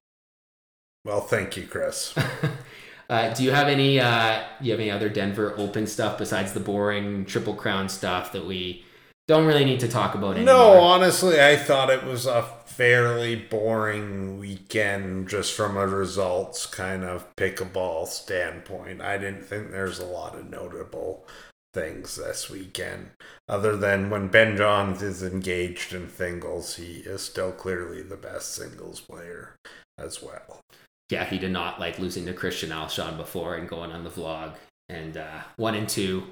Well, 1.05 1.21
thank 1.21 1.57
you, 1.57 1.67
Chris. 1.67 2.15
uh, 3.11 3.35
do 3.35 3.45
you 3.45 3.53
have 3.53 3.69
any? 3.69 4.01
Uh, 4.01 4.43
you 4.61 4.73
have 4.73 4.81
any 4.81 4.91
other 4.91 5.09
Denver 5.09 5.55
Open 5.57 5.87
stuff 5.87 6.19
besides 6.19 6.53
the 6.53 6.61
boring 6.61 7.25
Triple 7.25 7.55
Crown 7.55 7.89
stuff 7.89 8.33
that 8.33 8.47
we 8.47 8.85
don't 9.29 9.47
really 9.47 9.65
need 9.65 9.81
to 9.81 9.89
talk 9.89 10.15
about 10.15 10.37
anymore? 10.37 10.55
No, 10.55 10.81
honestly, 10.81 11.41
I 11.41 11.57
thought 11.57 11.91
it 11.91 12.05
was 12.05 12.27
a 12.27 12.49
fairly 12.77 13.35
boring 13.35 14.39
weekend 14.39 15.27
just 15.31 15.55
from 15.55 15.79
a 15.79 15.87
results 15.87 16.67
kind 16.67 17.05
of 17.05 17.35
pickleball 17.35 18.07
standpoint. 18.07 19.01
I 19.01 19.17
didn't 19.17 19.45
think 19.45 19.71
there's 19.71 19.99
a 19.99 20.05
lot 20.05 20.35
of 20.35 20.51
notable 20.51 21.27
things 21.73 22.17
this 22.17 22.51
weekend. 22.51 23.11
Other 23.49 23.79
than 23.79 24.11
when 24.11 24.29
Ben 24.29 24.59
Johns 24.59 25.03
is 25.03 25.23
engaged 25.23 25.95
in 25.95 26.11
singles, 26.11 26.77
he 26.77 26.99
is 27.07 27.23
still 27.23 27.53
clearly 27.53 28.03
the 28.03 28.17
best 28.17 28.55
singles 28.55 29.01
player 29.01 29.57
as 29.97 30.23
well. 30.23 30.61
Yeah, 31.09 31.25
he 31.25 31.39
did 31.39 31.53
not 31.53 31.81
like 31.81 31.99
losing 31.99 32.27
to 32.27 32.35
Christian 32.35 32.71
Alshon 32.71 33.17
before 33.17 33.55
and 33.55 33.69
going 33.69 33.91
on 33.91 34.05
the 34.05 34.11
vlog. 34.11 34.55
And 34.91 35.17
uh, 35.17 35.41
one 35.57 35.75
and 35.75 35.89
two, 35.89 36.25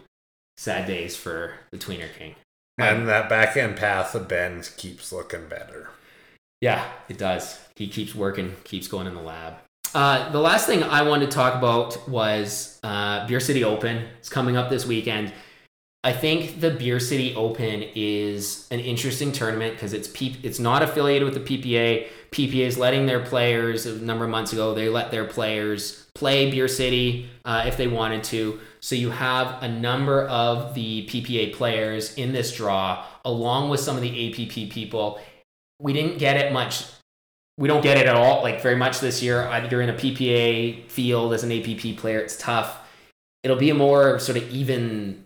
sad 0.59 0.86
days 0.86 1.16
for 1.16 1.55
the 1.70 1.78
Tweener 1.78 2.12
King. 2.18 2.34
And 2.76 3.09
that 3.09 3.30
back 3.30 3.57
end 3.57 3.76
path 3.76 4.14
of 4.14 4.28
Ben's 4.28 4.68
keeps 4.68 5.11
looking 5.11 5.49
better. 5.49 5.88
Yeah, 6.64 6.82
it 7.10 7.18
does. 7.18 7.60
He 7.76 7.88
keeps 7.88 8.14
working, 8.14 8.56
keeps 8.64 8.88
going 8.88 9.06
in 9.06 9.14
the 9.14 9.20
lab. 9.20 9.56
Uh, 9.94 10.32
the 10.32 10.40
last 10.40 10.66
thing 10.66 10.82
I 10.82 11.02
wanted 11.02 11.30
to 11.30 11.36
talk 11.36 11.54
about 11.56 12.08
was 12.08 12.80
uh, 12.82 13.26
Beer 13.26 13.38
City 13.38 13.62
Open. 13.62 14.06
It's 14.18 14.30
coming 14.30 14.56
up 14.56 14.70
this 14.70 14.86
weekend. 14.86 15.34
I 16.02 16.14
think 16.14 16.62
the 16.62 16.70
Beer 16.70 17.00
City 17.00 17.34
Open 17.34 17.84
is 17.94 18.66
an 18.70 18.80
interesting 18.80 19.30
tournament 19.30 19.74
because 19.74 19.92
it's 19.92 20.08
P- 20.08 20.38
it's 20.42 20.58
not 20.58 20.82
affiliated 20.82 21.30
with 21.30 21.34
the 21.34 21.58
PPA. 21.58 22.06
PPA 22.30 22.66
is 22.66 22.78
letting 22.78 23.04
their 23.04 23.20
players 23.20 23.84
a 23.84 23.98
number 23.98 24.24
of 24.24 24.30
months 24.30 24.54
ago 24.54 24.72
they 24.72 24.88
let 24.88 25.10
their 25.10 25.26
players 25.26 26.06
play 26.14 26.50
Beer 26.50 26.66
City 26.66 27.28
uh, 27.44 27.64
if 27.66 27.76
they 27.76 27.88
wanted 27.88 28.24
to. 28.24 28.58
So 28.80 28.94
you 28.94 29.10
have 29.10 29.62
a 29.62 29.68
number 29.68 30.22
of 30.28 30.72
the 30.72 31.06
PPA 31.08 31.52
players 31.52 32.14
in 32.14 32.32
this 32.32 32.56
draw, 32.56 33.04
along 33.22 33.68
with 33.68 33.80
some 33.80 33.96
of 33.96 34.02
the 34.02 34.30
APP 34.30 34.70
people. 34.70 35.20
We 35.85 35.93
didn't 35.93 36.18
get 36.18 36.37
it 36.37 36.53
much 36.53 36.85
we 37.57 37.68
don't 37.68 37.82
get 37.82 37.99
it 37.99 38.07
at 38.07 38.16
all, 38.16 38.43
like 38.43 38.61
very 38.61 38.76
much 38.76 39.01
this 39.01 39.22
year. 39.22 39.43
You're 39.70 39.82
in 39.82 39.91
a 39.91 39.95
PPA 39.95 40.89
field 40.91 41.32
as 41.32 41.45
an 41.45 41.53
APP 41.53 41.97
player, 41.99 42.18
it's 42.18 42.37
tough. 42.37 42.80
It'll 43.43 43.57
be 43.57 43.70
a 43.70 43.74
more 43.74 44.18
sort 44.18 44.39
of 44.39 44.51
even 44.51 45.24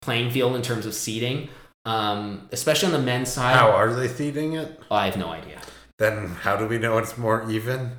playing 0.00 0.30
field 0.30 0.56
in 0.56 0.62
terms 0.62 0.86
of 0.86 0.94
seeding, 0.94 1.48
um, 1.84 2.48
especially 2.52 2.86
on 2.86 2.92
the 2.92 3.04
men's 3.04 3.30
side. 3.30 3.56
How 3.56 3.72
are 3.72 3.92
they 3.92 4.08
seeding 4.08 4.54
it? 4.54 4.80
I 4.90 5.06
have 5.06 5.16
no 5.16 5.28
idea. 5.28 5.60
Then 5.98 6.28
how 6.28 6.56
do 6.56 6.66
we 6.66 6.78
know 6.78 6.98
it's 6.98 7.18
more 7.18 7.48
even? 7.50 7.92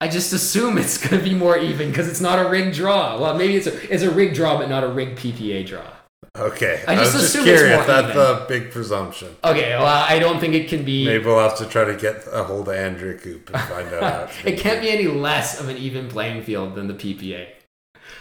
I 0.00 0.08
just 0.08 0.32
assume 0.32 0.78
it's 0.78 0.96
going 0.98 1.22
to 1.22 1.28
be 1.28 1.34
more 1.34 1.58
even 1.58 1.90
because 1.90 2.08
it's 2.08 2.20
not 2.20 2.44
a 2.44 2.48
rigged 2.48 2.74
draw. 2.74 3.20
Well, 3.20 3.36
maybe 3.36 3.56
it's 3.56 3.66
a, 3.66 3.92
it's 3.92 4.02
a 4.02 4.10
rigged 4.10 4.34
draw, 4.34 4.58
but 4.58 4.68
not 4.68 4.82
a 4.82 4.88
rigged 4.88 5.18
PPA 5.18 5.66
draw. 5.66 5.92
Okay. 6.36 6.82
I 6.86 6.94
just 6.94 7.14
was 7.14 7.24
assume 7.24 7.44
just 7.44 7.64
it's 7.64 7.74
more 7.74 7.86
That's 7.86 8.16
even. 8.16 8.22
a 8.22 8.46
big 8.48 8.70
presumption. 8.70 9.36
Okay, 9.42 9.70
well, 9.76 10.04
I 10.08 10.18
don't 10.18 10.38
think 10.38 10.54
it 10.54 10.68
can 10.68 10.84
be. 10.84 11.04
Maybe 11.04 11.24
we'll 11.24 11.40
have 11.40 11.58
to 11.58 11.66
try 11.66 11.84
to 11.84 11.96
get 11.96 12.24
a 12.30 12.44
hold 12.44 12.68
of 12.68 12.74
Andrea 12.74 13.18
Koop 13.18 13.50
and 13.52 13.62
find 13.62 13.92
out. 13.94 14.30
how 14.30 14.36
it 14.48 14.58
can't 14.58 14.80
be 14.80 14.90
any 14.90 15.06
less 15.06 15.60
of 15.60 15.68
an 15.68 15.76
even 15.76 16.08
playing 16.08 16.42
field 16.42 16.76
than 16.76 16.86
the 16.86 16.94
PPA. 16.94 17.48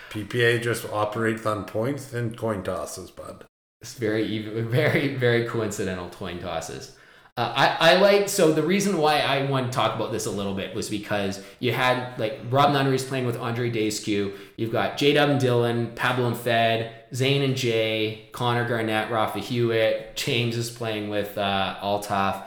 PPA 0.10 0.62
just 0.62 0.90
operates 0.92 1.46
on 1.46 1.66
points 1.66 2.14
and 2.14 2.36
coin 2.36 2.64
tosses, 2.64 3.12
bud. 3.12 3.46
It's 3.82 3.94
very 3.94 4.26
even, 4.26 4.70
very 4.72 5.16
very 5.16 5.46
coincidental 5.46 6.10
coin 6.10 6.40
tosses. 6.40 6.96
Uh, 7.40 7.54
I, 7.56 7.92
I 7.92 7.96
like 8.02 8.28
so 8.28 8.52
the 8.52 8.64
reason 8.64 8.98
why 8.98 9.22
I 9.22 9.46
want 9.46 9.72
to 9.72 9.74
talk 9.74 9.96
about 9.96 10.12
this 10.12 10.26
a 10.26 10.30
little 10.30 10.54
bit 10.54 10.76
was 10.76 10.90
because 10.90 11.42
you 11.60 11.72
had 11.72 12.20
like 12.20 12.38
Rob 12.50 12.74
Nunnery's 12.74 13.06
playing 13.06 13.26
with 13.26 13.38
Andrei 13.40 13.72
Daescu. 13.72 14.36
You've 14.58 14.74
got 14.74 14.98
J 14.98 15.14
Dub 15.14 15.30
Dylan, 15.40 15.96
Pablo 15.96 16.28
and 16.28 16.36
Fed, 16.36 17.06
Zane 17.16 17.42
and 17.42 17.56
Jay, 17.56 18.28
Connor 18.34 18.68
Garnett, 18.68 19.10
Rafa 19.10 19.40
Hewett. 19.40 20.18
James 20.18 20.58
is 20.58 20.70
playing 20.70 21.08
with 21.08 21.38
uh, 21.38 21.78
Altaf. 21.82 22.44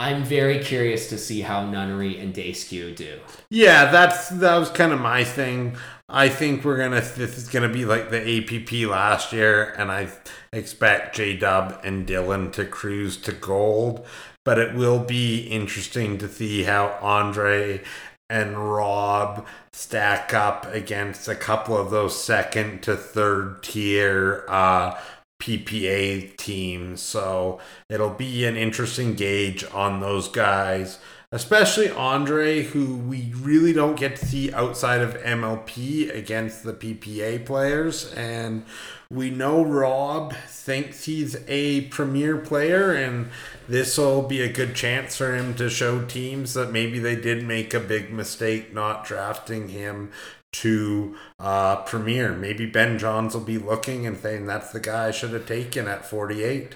I'm 0.00 0.24
very 0.24 0.58
curious 0.58 1.08
to 1.10 1.16
see 1.16 1.42
how 1.42 1.64
Nunnery 1.64 2.18
and 2.18 2.34
Daescu 2.34 2.96
do. 2.96 3.20
Yeah, 3.50 3.92
that's 3.92 4.30
that 4.30 4.56
was 4.56 4.68
kind 4.70 4.90
of 4.90 5.00
my 5.00 5.22
thing. 5.22 5.76
I 6.14 6.28
think 6.28 6.62
we're 6.62 6.76
gonna 6.76 7.00
this 7.00 7.38
is 7.38 7.48
gonna 7.48 7.70
be 7.70 7.86
like 7.86 8.10
the 8.10 8.20
APP 8.20 8.86
last 8.86 9.32
year, 9.32 9.74
and 9.78 9.90
I 9.90 10.08
expect 10.52 11.16
J 11.16 11.36
Dub 11.38 11.80
and 11.82 12.06
Dylan 12.06 12.52
to 12.52 12.66
cruise 12.66 13.16
to 13.18 13.32
gold. 13.32 14.04
But 14.44 14.58
it 14.58 14.74
will 14.74 14.98
be 14.98 15.46
interesting 15.46 16.18
to 16.18 16.28
see 16.28 16.64
how 16.64 16.98
Andre 17.00 17.80
and 18.28 18.74
Rob 18.74 19.46
stack 19.72 20.34
up 20.34 20.66
against 20.66 21.28
a 21.28 21.34
couple 21.34 21.78
of 21.78 21.90
those 21.90 22.22
second 22.22 22.82
to 22.82 22.94
third 22.94 23.62
tier 23.62 24.44
uh, 24.48 24.98
PPA 25.40 26.36
teams. 26.36 27.00
So 27.00 27.58
it'll 27.88 28.10
be 28.10 28.44
an 28.44 28.56
interesting 28.56 29.14
gauge 29.14 29.64
on 29.72 30.00
those 30.00 30.28
guys, 30.28 30.98
especially 31.32 31.90
Andre, 31.90 32.62
who 32.62 32.96
we 32.96 33.32
really 33.40 33.72
don't 33.72 33.98
get 33.98 34.16
to 34.16 34.26
see 34.26 34.52
outside 34.52 35.00
of 35.00 35.14
MLP 35.22 36.14
against 36.14 36.62
the 36.62 36.74
PPA 36.74 37.44
players. 37.44 38.12
And 38.12 38.64
we 39.10 39.30
know 39.30 39.64
Rob 39.64 40.34
thinks 40.46 41.04
he's 41.04 41.36
a 41.48 41.82
premier 41.86 42.36
player, 42.36 42.92
and 42.92 43.30
this 43.66 43.96
will 43.96 44.22
be 44.22 44.42
a 44.42 44.52
good 44.52 44.74
chance 44.74 45.16
for 45.16 45.34
him 45.34 45.54
to 45.54 45.70
show 45.70 46.04
teams 46.04 46.52
that 46.52 46.70
maybe 46.70 46.98
they 46.98 47.16
did 47.16 47.44
make 47.44 47.72
a 47.72 47.80
big 47.80 48.12
mistake 48.12 48.74
not 48.74 49.04
drafting 49.06 49.70
him 49.70 50.12
to 50.52 51.16
uh, 51.40 51.76
Premier. 51.76 52.34
Maybe 52.34 52.66
Ben 52.66 52.98
Johns 52.98 53.32
will 53.34 53.40
be 53.40 53.56
looking 53.56 54.06
and 54.06 54.18
saying 54.18 54.46
that's 54.46 54.70
the 54.70 54.80
guy 54.80 55.08
I 55.08 55.10
should 55.10 55.32
have 55.32 55.46
taken 55.46 55.88
at 55.88 56.04
48. 56.04 56.74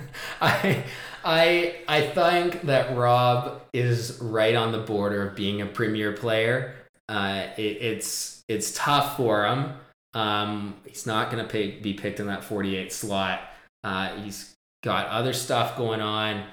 I 0.40 0.84
I 1.24 1.76
I 1.88 2.00
think 2.02 2.62
that 2.62 2.96
Rob 2.96 3.62
is 3.72 4.18
right 4.20 4.54
on 4.54 4.72
the 4.72 4.78
border 4.78 5.28
of 5.28 5.36
being 5.36 5.62
a 5.62 5.66
premier 5.66 6.12
player. 6.12 6.74
Uh, 7.08 7.46
it, 7.56 7.62
it's 7.80 8.42
it's 8.48 8.72
tough 8.76 9.16
for 9.16 9.46
him. 9.46 9.74
Um, 10.14 10.74
he's 10.84 11.06
not 11.06 11.30
going 11.30 11.46
to 11.46 11.80
be 11.80 11.94
picked 11.94 12.20
in 12.20 12.26
that 12.26 12.44
48 12.44 12.92
slot. 12.92 13.40
Uh, 13.82 14.14
he's 14.16 14.54
got 14.84 15.06
other 15.08 15.32
stuff 15.32 15.76
going 15.76 16.00
on. 16.00 16.44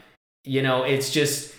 You 0.46 0.62
know, 0.62 0.84
it's 0.84 1.12
just 1.12 1.54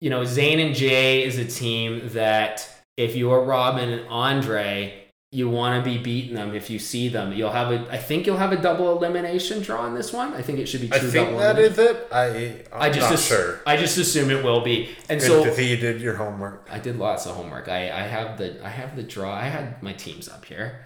you 0.00 0.10
know 0.10 0.24
Zane 0.24 0.60
and 0.60 0.74
Jay 0.74 1.24
is 1.24 1.38
a 1.38 1.44
team 1.44 2.08
that 2.10 2.68
if 2.96 3.14
you're 3.16 3.44
Robin 3.44 3.88
and 3.90 4.08
Andre, 4.08 5.06
you 5.32 5.48
want 5.48 5.82
to 5.82 5.88
be 5.88 5.96
beating 5.96 6.34
them 6.34 6.54
if 6.56 6.70
you 6.70 6.78
see 6.78 7.08
them. 7.08 7.32
You'll 7.32 7.52
have 7.52 7.70
a 7.70 7.86
I 7.92 7.98
think 7.98 8.26
you'll 8.26 8.36
have 8.36 8.50
a 8.50 8.60
double 8.60 8.96
elimination 8.96 9.62
draw 9.62 9.86
in 9.86 9.94
this 9.94 10.12
one. 10.12 10.34
I 10.34 10.42
think 10.42 10.58
it 10.58 10.66
should 10.66 10.80
be 10.80 10.88
true 10.88 10.98
I 10.98 11.00
think 11.00 11.28
double 11.28 11.38
that 11.38 11.58
is 11.58 11.78
it. 11.78 12.08
I, 12.10 12.26
I'm 12.72 12.82
I 12.82 12.90
just 12.90 13.02
not 13.02 13.12
ass- 13.12 13.26
sure. 13.26 13.60
I 13.64 13.76
just 13.76 13.96
assume 13.96 14.30
it 14.30 14.42
will 14.42 14.62
be. 14.62 14.90
And 15.08 15.20
Good 15.20 15.26
so 15.26 15.44
to 15.44 15.54
see 15.54 15.70
you 15.70 15.76
did 15.76 16.00
your 16.00 16.16
homework. 16.16 16.68
I 16.70 16.80
did 16.80 16.98
lots 16.98 17.26
of 17.26 17.36
homework. 17.36 17.68
I, 17.68 17.84
I 17.84 18.02
have 18.02 18.38
the 18.38 18.64
I 18.64 18.70
have 18.70 18.96
the 18.96 19.04
draw. 19.04 19.32
I 19.32 19.44
had 19.44 19.80
my 19.82 19.92
teams 19.92 20.28
up 20.28 20.44
here. 20.44 20.84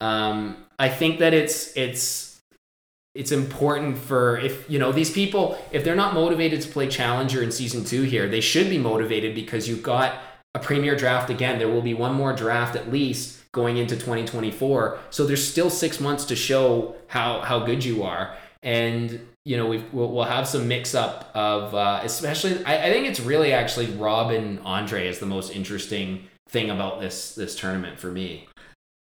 Um, 0.00 0.56
I 0.78 0.88
think 0.88 1.20
that 1.20 1.32
it's 1.32 1.76
it's 1.76 2.40
it's 3.14 3.30
important 3.30 3.96
for 3.96 4.38
if 4.38 4.68
you 4.68 4.80
know 4.80 4.90
these 4.90 5.12
people 5.12 5.56
if 5.70 5.84
they're 5.84 5.94
not 5.94 6.14
motivated 6.14 6.60
to 6.62 6.68
play 6.68 6.88
challenger 6.88 7.44
in 7.44 7.52
season 7.52 7.84
two 7.84 8.02
here, 8.02 8.28
they 8.28 8.40
should 8.40 8.68
be 8.68 8.78
motivated 8.78 9.36
because 9.36 9.68
you've 9.68 9.84
got 9.84 10.18
a 10.52 10.58
premier 10.58 10.96
draft 10.96 11.30
again. 11.30 11.60
There 11.60 11.68
will 11.68 11.80
be 11.80 11.94
one 11.94 12.14
more 12.14 12.32
draft 12.32 12.74
at 12.74 12.90
least 12.90 13.43
going 13.54 13.78
into 13.78 13.94
2024. 13.94 14.98
So 15.08 15.24
there's 15.24 15.46
still 15.46 15.70
six 15.70 16.00
months 16.00 16.26
to 16.26 16.36
show 16.36 16.96
how 17.06 17.40
how 17.40 17.60
good 17.60 17.82
you 17.82 18.02
are. 18.02 18.36
And 18.62 19.26
you 19.44 19.56
know 19.56 19.66
we've, 19.66 19.84
we'll, 19.92 20.10
we'll 20.10 20.24
have 20.24 20.46
some 20.46 20.68
mix 20.68 20.94
up 20.94 21.30
of 21.34 21.74
uh, 21.74 22.00
especially 22.02 22.62
I, 22.64 22.88
I 22.88 22.92
think 22.92 23.06
it's 23.06 23.20
really 23.20 23.52
actually 23.52 23.86
Rob 23.86 24.30
and 24.30 24.58
Andre 24.60 25.08
is 25.08 25.18
the 25.18 25.26
most 25.26 25.54
interesting 25.54 26.28
thing 26.48 26.70
about 26.70 27.00
this 27.00 27.34
this 27.34 27.56
tournament 27.56 27.98
for 27.98 28.08
me. 28.08 28.48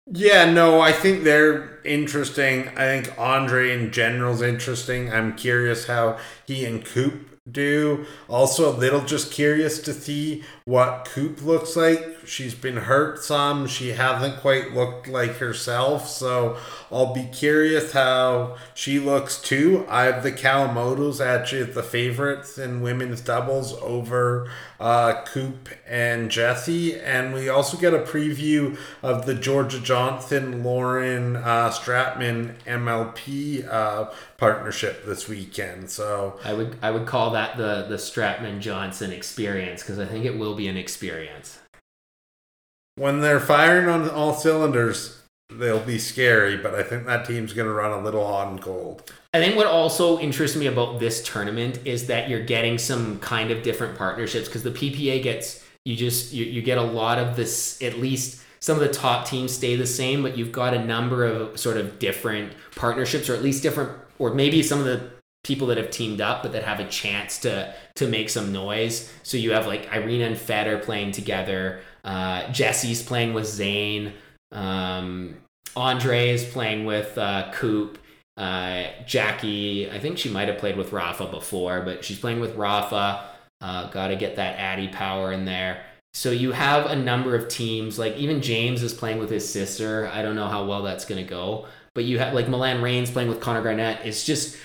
Yeah, 0.07 0.51
no, 0.51 0.81
I 0.81 0.91
think 0.91 1.23
they're 1.23 1.81
interesting. 1.83 2.67
I 2.69 3.01
think 3.01 3.17
Andre 3.17 3.71
in 3.71 3.91
general's 3.91 4.43
interesting. 4.43 5.11
I'm 5.11 5.35
curious 5.35 5.87
how 5.87 6.19
he 6.45 6.63
and 6.63 6.85
Koop 6.85 7.35
do. 7.51 8.05
Also, 8.27 8.71
a 8.71 8.75
little 8.77 9.01
just 9.01 9.31
curious 9.31 9.79
to 9.79 9.93
see 9.93 10.43
what 10.65 11.05
Koop 11.05 11.41
looks 11.41 11.75
like 11.75 12.14
She's 12.27 12.55
been 12.55 12.77
hurt 12.77 13.23
some. 13.23 13.67
She 13.67 13.89
hasn't 13.89 14.39
quite 14.41 14.73
looked 14.73 15.07
like 15.07 15.37
herself. 15.37 16.07
So 16.07 16.57
I'll 16.91 17.13
be 17.13 17.25
curious 17.25 17.91
how 17.91 18.57
she 18.73 18.99
looks 18.99 19.39
too. 19.39 19.85
I 19.89 20.03
have 20.03 20.23
the 20.23 20.31
Kawamotos 20.31 21.23
actually 21.23 21.63
the 21.63 21.83
favorites 21.83 22.57
in 22.57 22.81
women's 22.81 23.21
doubles 23.21 23.73
over 23.81 24.49
uh, 24.79 25.23
Koop 25.25 25.69
and 25.87 26.29
Jesse. 26.29 26.99
And 26.99 27.33
we 27.33 27.49
also 27.49 27.77
get 27.77 27.93
a 27.93 27.99
preview 27.99 28.77
of 29.01 29.25
the 29.25 29.35
Georgia 29.35 29.79
Johnson 29.79 30.63
Lauren 30.63 31.35
uh, 31.35 31.69
Stratman 31.69 32.55
MLP 32.65 33.67
uh, 33.67 34.11
partnership 34.37 35.05
this 35.05 35.27
weekend. 35.27 35.89
So 35.89 36.39
I 36.43 36.53
would 36.53 36.77
I 36.81 36.91
would 36.91 37.05
call 37.05 37.31
that 37.31 37.57
the 37.57 37.85
the 37.87 37.95
Stratman 37.95 38.59
Johnson 38.59 39.11
experience 39.11 39.81
because 39.81 39.99
I 39.99 40.05
think 40.05 40.25
it 40.25 40.37
will 40.37 40.55
be 40.55 40.67
an 40.67 40.77
experience. 40.77 41.59
When 42.95 43.21
they're 43.21 43.39
firing 43.39 43.87
on 43.87 44.09
all 44.09 44.33
cylinders, 44.33 45.21
they'll 45.49 45.79
be 45.79 45.99
scary. 45.99 46.57
But 46.57 46.75
I 46.75 46.83
think 46.83 47.05
that 47.05 47.25
team's 47.25 47.53
going 47.53 47.67
to 47.67 47.73
run 47.73 47.91
a 47.91 48.03
little 48.03 48.25
hot 48.25 48.47
and 48.47 48.61
cold. 48.61 49.11
I 49.33 49.39
think 49.39 49.55
what 49.55 49.67
also 49.67 50.17
interests 50.19 50.55
me 50.57 50.67
about 50.67 50.99
this 50.99 51.21
tournament 51.23 51.79
is 51.85 52.07
that 52.07 52.29
you're 52.29 52.43
getting 52.43 52.77
some 52.77 53.19
kind 53.19 53.51
of 53.51 53.63
different 53.63 53.97
partnerships 53.97 54.47
because 54.47 54.63
the 54.63 54.71
PPA 54.71 55.21
gets 55.21 55.63
you 55.83 55.95
just 55.95 56.33
you, 56.33 56.45
you 56.45 56.61
get 56.61 56.77
a 56.77 56.83
lot 56.83 57.19
of 57.19 57.35
this 57.35 57.81
at 57.81 57.99
least 57.99 58.41
some 58.59 58.75
of 58.75 58.81
the 58.81 58.91
top 58.91 59.27
teams 59.27 59.53
stay 59.53 59.75
the 59.75 59.85
same 59.85 60.23
but 60.23 60.37
you've 60.37 60.51
got 60.51 60.73
a 60.73 60.83
number 60.83 61.23
of 61.23 61.59
sort 61.59 61.77
of 61.77 61.99
different 61.99 62.53
partnerships 62.75 63.29
or 63.29 63.35
at 63.35 63.43
least 63.43 63.61
different 63.61 63.91
or 64.17 64.33
maybe 64.33 64.63
some 64.63 64.79
of 64.79 64.85
the 64.85 65.11
people 65.43 65.67
that 65.67 65.77
have 65.77 65.91
teamed 65.91 66.21
up 66.21 66.41
but 66.41 66.51
that 66.53 66.63
have 66.63 66.79
a 66.79 66.87
chance 66.87 67.37
to 67.37 67.71
to 67.93 68.07
make 68.07 68.29
some 68.29 68.51
noise 68.51 69.11
so 69.21 69.37
you 69.37 69.51
have 69.51 69.67
like 69.67 69.87
Irina 69.93 70.25
and 70.25 70.37
Feder 70.37 70.79
playing 70.79 71.11
together 71.11 71.81
uh, 72.05 72.49
Jesse's 72.53 73.03
playing 73.03 73.33
with 73.33 73.45
Zane 73.45 74.13
um, 74.51 75.35
Andre 75.75 76.29
is 76.29 76.45
playing 76.45 76.85
with 76.85 77.17
uh, 77.17 77.51
Koop 77.53 77.97
uh, 78.37 78.85
Jackie, 79.05 79.89
I 79.89 79.99
think 79.99 80.17
she 80.17 80.29
might 80.29 80.47
have 80.47 80.57
played 80.57 80.77
with 80.77 80.91
Rafa 80.91 81.25
before, 81.25 81.81
but 81.81 82.03
she's 82.03 82.19
playing 82.19 82.39
with 82.39 82.55
Rafa. 82.55 83.29
Uh, 83.61 83.89
Got 83.89 84.07
to 84.07 84.15
get 84.15 84.35
that 84.37 84.59
Addy 84.59 84.87
power 84.87 85.31
in 85.31 85.45
there. 85.45 85.83
So 86.13 86.31
you 86.31 86.53
have 86.53 86.85
a 86.85 86.95
number 86.95 87.35
of 87.35 87.49
teams, 87.49 87.99
like 87.99 88.15
even 88.15 88.41
James 88.41 88.83
is 88.83 88.93
playing 88.93 89.19
with 89.19 89.29
his 89.29 89.47
sister. 89.47 90.09
I 90.13 90.21
don't 90.21 90.35
know 90.35 90.47
how 90.47 90.65
well 90.65 90.83
that's 90.83 91.05
going 91.05 91.23
to 91.23 91.29
go, 91.29 91.65
but 91.93 92.05
you 92.05 92.19
have 92.19 92.33
like 92.33 92.47
Milan 92.47 92.81
Rane 92.81 93.05
playing 93.05 93.29
with 93.29 93.41
Connor 93.41 93.63
Garnett. 93.63 94.05
It's 94.05 94.25
just 94.25 94.57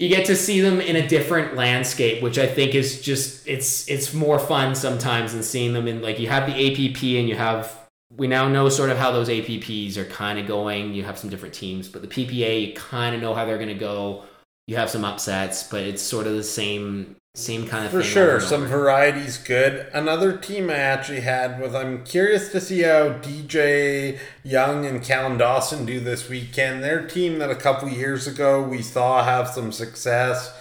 you 0.00 0.08
get 0.08 0.24
to 0.26 0.34
see 0.34 0.62
them 0.62 0.80
in 0.80 0.96
a 0.96 1.06
different 1.06 1.54
landscape, 1.54 2.22
which 2.22 2.38
I 2.38 2.46
think 2.46 2.74
is 2.74 3.02
just 3.02 3.46
it's 3.46 3.86
it's 3.86 4.14
more 4.14 4.38
fun 4.38 4.74
sometimes 4.74 5.34
than 5.34 5.42
seeing 5.42 5.74
them 5.74 5.86
in 5.86 6.00
like 6.00 6.18
you 6.18 6.26
have 6.28 6.46
the 6.46 6.54
APP 6.54 7.02
and 7.02 7.28
you 7.28 7.36
have 7.36 7.76
we 8.16 8.26
now 8.26 8.48
know 8.48 8.70
sort 8.70 8.88
of 8.88 8.96
how 8.96 9.12
those 9.12 9.28
APPs 9.28 9.98
are 9.98 10.06
kind 10.06 10.38
of 10.38 10.46
going. 10.46 10.94
You 10.94 11.04
have 11.04 11.18
some 11.18 11.28
different 11.28 11.54
teams, 11.54 11.86
but 11.86 12.00
the 12.00 12.08
PPA 12.08 12.68
you 12.68 12.72
kind 12.72 13.14
of 13.14 13.20
know 13.20 13.34
how 13.34 13.44
they're 13.44 13.58
going 13.58 13.68
to 13.68 13.74
go. 13.74 14.24
You 14.66 14.76
have 14.76 14.88
some 14.88 15.04
upsets, 15.04 15.64
but 15.64 15.82
it's 15.82 16.00
sort 16.00 16.26
of 16.26 16.32
the 16.32 16.44
same 16.44 17.16
same 17.34 17.66
kind 17.66 17.84
of 17.84 17.92
For 17.92 18.02
sure, 18.02 18.40
some 18.40 18.62
over. 18.64 18.78
variety's 18.78 19.38
good. 19.38 19.86
Another 19.92 20.36
team 20.36 20.68
I 20.68 20.74
actually 20.74 21.20
had 21.20 21.60
was 21.60 21.74
I'm 21.74 22.04
curious 22.04 22.50
to 22.50 22.60
see 22.60 22.80
how 22.82 23.10
DJ 23.20 24.18
Young 24.42 24.84
and 24.84 25.02
Callan 25.02 25.38
Dawson 25.38 25.86
do 25.86 26.00
this 26.00 26.28
weekend. 26.28 26.82
Their 26.82 27.06
team 27.06 27.38
that 27.38 27.50
a 27.50 27.54
couple 27.54 27.88
years 27.88 28.26
ago 28.26 28.60
we 28.62 28.82
saw 28.82 29.22
have 29.22 29.48
some 29.48 29.70
success. 29.70 30.52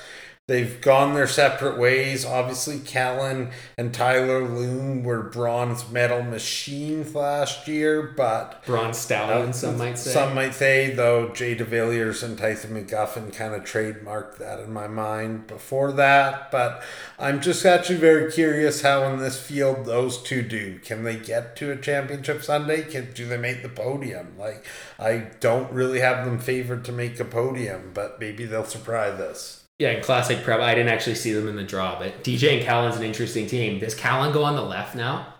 They've 0.49 0.81
gone 0.81 1.13
their 1.13 1.27
separate 1.27 1.77
ways. 1.77 2.25
Obviously, 2.25 2.79
Callan 2.79 3.51
and 3.77 3.93
Tyler 3.93 4.41
Loong 4.41 5.03
were 5.03 5.21
bronze 5.21 5.87
medal 5.91 6.23
machines 6.23 7.13
last 7.13 7.67
year, 7.67 8.01
but 8.01 8.65
Bronze 8.65 8.97
Stallion, 8.97 9.53
some 9.53 9.77
might 9.77 9.99
say. 9.99 10.09
some 10.09 10.33
might 10.33 10.55
say, 10.55 10.89
though, 10.89 11.29
Jay 11.29 11.55
DeVilliers 11.55 12.23
and 12.23 12.35
Tyson 12.35 12.71
McGuffin 12.71 13.31
kind 13.31 13.53
of 13.53 13.61
trademarked 13.61 14.37
that 14.39 14.59
in 14.59 14.73
my 14.73 14.87
mind 14.87 15.45
before 15.45 15.91
that. 15.91 16.49
But 16.49 16.81
I'm 17.19 17.41
just 17.41 17.63
actually 17.63 17.99
very 17.99 18.31
curious 18.31 18.81
how 18.81 19.03
in 19.03 19.19
this 19.19 19.39
field 19.39 19.85
those 19.85 20.19
two 20.19 20.41
do. 20.41 20.79
Can 20.79 21.03
they 21.03 21.17
get 21.17 21.57
to 21.57 21.71
a 21.71 21.77
championship 21.77 22.41
Sunday? 22.41 22.81
Can 22.81 23.13
do 23.13 23.27
they 23.27 23.37
make 23.37 23.61
the 23.61 23.69
podium? 23.69 24.33
Like 24.35 24.65
I 24.97 25.27
don't 25.41 25.71
really 25.71 25.99
have 25.99 26.25
them 26.25 26.39
favored 26.39 26.85
to 26.85 26.91
make 26.91 27.19
a 27.19 27.25
podium, 27.25 27.91
but 27.93 28.19
maybe 28.19 28.45
they'll 28.45 28.65
surprise 28.65 29.19
us. 29.19 29.59
Yeah, 29.80 29.91
in 29.91 30.03
classic 30.03 30.43
prep, 30.43 30.59
I 30.59 30.75
didn't 30.75 30.91
actually 30.91 31.15
see 31.15 31.32
them 31.32 31.47
in 31.47 31.55
the 31.55 31.63
draw, 31.63 31.97
but 31.97 32.21
DJ 32.23 32.57
and 32.57 32.65
Callan's 32.65 32.97
an 32.97 33.03
interesting 33.03 33.47
team. 33.47 33.80
Does 33.80 33.95
Callan 33.95 34.34
go 34.34 34.43
on 34.43 34.57
the 34.57 34.61
left 34.61 34.93
now? 34.93 35.36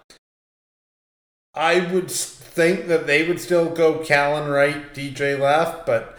I 1.54 1.82
would 1.92 2.10
think 2.10 2.88
that 2.88 3.06
they 3.06 3.28
would 3.28 3.42
still 3.42 3.70
go 3.70 4.00
Callan 4.00 4.50
right, 4.50 4.94
DJ 4.94 5.38
left, 5.38 5.86
but 5.86 6.18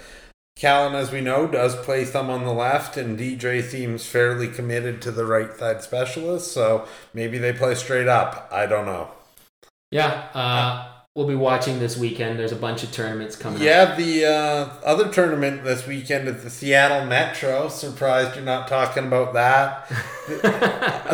Callan, 0.55 0.95
as 0.95 1.11
we 1.11 1.23
know, 1.23 1.47
does 1.47 1.75
play 1.77 2.05
some 2.05 2.29
on 2.29 2.45
the 2.45 2.53
left, 2.53 2.99
and 2.99 3.19
DJ 3.19 3.63
seems 3.63 4.05
fairly 4.05 4.49
committed 4.49 5.01
to 5.01 5.11
the 5.11 5.25
right 5.25 5.57
side 5.57 5.83
specialist, 5.83 6.53
so 6.53 6.87
maybe 7.15 7.39
they 7.39 7.55
play 7.55 7.75
straight 7.75 8.09
up. 8.09 8.47
I 8.53 8.67
don't 8.67 8.85
know. 8.85 9.13
Yeah, 9.91 10.29
uh, 10.35 10.90
we'll 11.15 11.27
be 11.27 11.35
watching 11.35 11.81
this 11.81 11.97
weekend. 11.97 12.39
There's 12.39 12.53
a 12.53 12.57
bunch 12.57 12.85
of 12.85 12.93
tournaments 12.93 13.35
coming 13.35 13.59
up. 13.59 13.65
Yeah, 13.65 13.97
the 13.97 14.27
uh, 14.27 14.69
other 14.85 15.13
tournament 15.13 15.65
this 15.65 15.87
weekend 15.87 16.29
is 16.29 16.45
the 16.45 16.51
Seattle 16.51 17.05
Metro. 17.07 17.69
Surprised 17.69 18.37
you're 18.37 18.45
not 18.45 18.69
talking 18.69 19.07
about 19.07 19.33
that. 19.35 19.89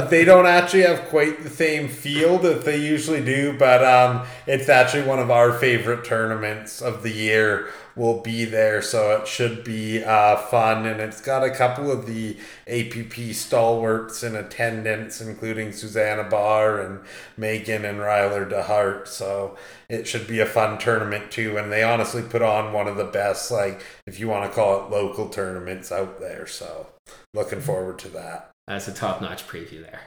they 0.10 0.24
don't 0.24 0.46
actually 0.46 0.82
have 0.82 1.08
quite 1.08 1.42
the 1.42 1.50
same 1.50 1.88
field 1.88 2.42
that 2.42 2.64
they 2.64 2.76
usually 2.76 3.24
do, 3.24 3.56
but 3.58 3.82
um, 3.84 4.26
it's 4.46 4.68
actually 4.68 5.04
one 5.04 5.18
of 5.18 5.30
our 5.30 5.52
favorite 5.52 6.04
tournaments 6.04 6.82
of 6.82 7.02
the 7.02 7.10
year. 7.10 7.70
Will 7.96 8.20
be 8.20 8.44
there, 8.44 8.82
so 8.82 9.16
it 9.16 9.26
should 9.26 9.64
be 9.64 10.04
uh, 10.04 10.36
fun. 10.36 10.84
And 10.84 11.00
it's 11.00 11.20
got 11.20 11.42
a 11.42 11.50
couple 11.50 11.90
of 11.90 12.06
the 12.06 12.36
APP 12.66 13.34
stalwarts 13.34 14.22
in 14.22 14.36
attendance, 14.36 15.22
including 15.22 15.72
Susannah 15.72 16.28
Barr 16.28 16.78
and 16.80 17.00
Megan 17.38 17.86
and 17.86 17.98
Ryler 17.98 18.50
DeHeart. 18.50 19.08
So 19.08 19.56
it 19.88 20.06
should 20.06 20.26
be 20.26 20.40
a 20.40 20.46
fun 20.46 20.78
tournament 20.78 21.30
too. 21.30 21.56
And 21.56 21.72
they 21.72 21.82
honestly 21.82 22.22
put 22.22 22.42
on 22.42 22.74
one 22.74 22.86
of 22.86 22.96
the 22.96 23.04
best, 23.04 23.50
like 23.50 23.82
if 24.06 24.20
you 24.20 24.28
want 24.28 24.48
to 24.48 24.54
call 24.54 24.84
it 24.84 24.90
local 24.90 25.30
tournaments 25.30 25.90
out 25.90 26.20
there. 26.20 26.46
So 26.46 26.88
looking 27.32 27.60
forward 27.60 27.98
to 28.00 28.08
that. 28.10 28.50
That's 28.66 28.88
a 28.88 28.92
top 28.92 29.22
notch 29.22 29.46
preview 29.46 29.82
there. 29.82 30.00